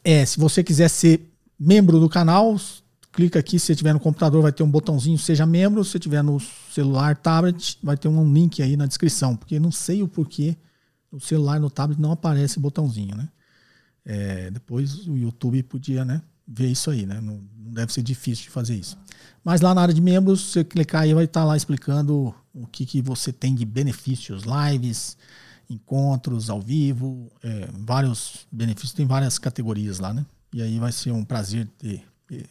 É, 0.02 0.26
se 0.26 0.36
você 0.40 0.64
quiser 0.64 0.88
ser 0.88 1.32
membro 1.56 2.00
do 2.00 2.08
canal, 2.08 2.56
clica 3.12 3.38
aqui, 3.38 3.56
se 3.56 3.66
você 3.66 3.76
tiver 3.76 3.92
no 3.92 4.00
computador 4.00 4.42
vai 4.42 4.50
ter 4.50 4.64
um 4.64 4.70
botãozinho 4.70 5.16
seja 5.16 5.46
membro, 5.46 5.84
se 5.84 5.92
você 5.92 5.98
tiver 6.00 6.22
no 6.22 6.40
celular, 6.72 7.16
tablet, 7.16 7.78
vai 7.80 7.96
ter 7.96 8.08
um 8.08 8.32
link 8.32 8.60
aí 8.60 8.76
na 8.76 8.86
descrição, 8.86 9.36
porque 9.36 9.60
não 9.60 9.70
sei 9.70 10.02
o 10.02 10.08
porquê 10.08 10.56
no 11.10 11.20
celular, 11.20 11.60
no 11.60 11.70
tablet 11.70 12.00
não 12.00 12.10
aparece 12.10 12.58
botãozinho, 12.58 13.14
né? 13.14 13.28
É, 14.04 14.50
depois 14.50 15.06
o 15.06 15.16
YouTube 15.16 15.62
podia, 15.62 16.04
né, 16.04 16.20
ver 16.46 16.68
isso 16.68 16.90
aí, 16.90 17.06
né? 17.06 17.20
Não, 17.20 17.40
deve 17.54 17.92
ser 17.92 18.02
difícil 18.02 18.44
de 18.44 18.50
fazer 18.50 18.74
isso. 18.74 18.96
Mas 19.44 19.60
lá 19.60 19.74
na 19.74 19.82
área 19.82 19.94
de 19.94 20.00
membros, 20.00 20.40
você 20.40 20.64
clicar 20.64 21.02
aí 21.02 21.14
vai 21.14 21.24
estar 21.24 21.44
lá 21.44 21.56
explicando 21.56 22.34
o 22.52 22.66
que, 22.66 22.86
que 22.86 23.02
você 23.02 23.32
tem 23.32 23.54
de 23.54 23.64
benefícios, 23.64 24.44
lives, 24.44 25.16
encontros 25.68 26.48
ao 26.48 26.60
vivo, 26.60 27.30
é, 27.42 27.68
vários 27.78 28.46
benefícios, 28.50 28.92
tem 28.92 29.06
várias 29.06 29.38
categorias 29.38 29.98
lá, 29.98 30.12
né? 30.12 30.24
E 30.52 30.62
aí 30.62 30.78
vai 30.78 30.92
ser 30.92 31.10
um 31.10 31.24
prazer 31.24 31.68
ter 31.78 32.04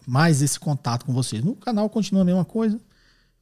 mais 0.07 0.41
esse 0.41 0.59
contato 0.59 1.05
com 1.05 1.13
vocês. 1.13 1.43
No 1.43 1.55
canal 1.55 1.89
continua 1.89 2.21
a 2.21 2.25
mesma 2.25 2.45
coisa 2.45 2.79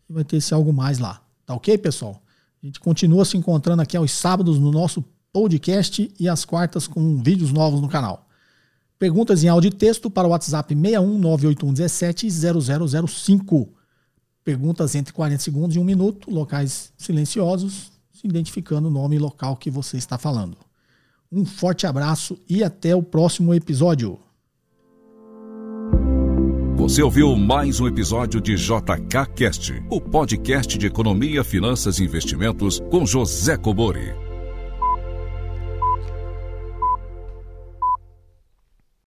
vai 0.09 0.23
ter 0.23 0.37
esse 0.37 0.53
algo 0.53 0.71
mais 0.71 0.99
lá. 0.99 1.21
Tá 1.45 1.53
ok, 1.53 1.77
pessoal? 1.77 2.21
A 2.61 2.65
gente 2.65 2.79
continua 2.79 3.25
se 3.25 3.35
encontrando 3.35 3.81
aqui 3.81 3.97
aos 3.97 4.11
sábados 4.11 4.59
no 4.59 4.71
nosso 4.71 5.03
podcast 5.31 6.11
e 6.19 6.29
às 6.29 6.45
quartas 6.45 6.87
com 6.87 7.21
vídeos 7.21 7.51
novos 7.51 7.81
no 7.81 7.89
canal. 7.89 8.27
Perguntas 9.03 9.43
em 9.43 9.49
áudio 9.49 9.67
e 9.67 9.71
texto 9.71 10.09
para 10.09 10.25
o 10.25 10.31
WhatsApp 10.31 10.73
61981170005. 10.73 13.67
Perguntas 14.45 14.95
entre 14.95 15.11
40 15.11 15.43
segundos 15.43 15.75
e 15.75 15.79
1 15.79 15.83
minuto, 15.83 16.31
locais 16.31 16.93
silenciosos, 16.97 17.91
se 18.13 18.25
identificando 18.25 18.87
o 18.87 18.91
nome 18.91 19.17
e 19.17 19.19
local 19.19 19.57
que 19.57 19.69
você 19.69 19.97
está 19.97 20.17
falando. 20.17 20.55
Um 21.29 21.45
forte 21.45 21.85
abraço 21.85 22.39
e 22.47 22.63
até 22.63 22.95
o 22.95 23.03
próximo 23.03 23.53
episódio. 23.53 24.17
Você 26.77 27.03
ouviu 27.03 27.35
mais 27.35 27.81
um 27.81 27.87
episódio 27.87 28.39
de 28.39 28.55
JK 28.55 29.33
Cast, 29.35 29.83
o 29.89 29.99
podcast 29.99 30.77
de 30.77 30.87
economia, 30.87 31.43
finanças 31.43 31.99
e 31.99 32.05
investimentos 32.05 32.79
com 32.89 33.05
José 33.05 33.57
Cobori. 33.57 34.22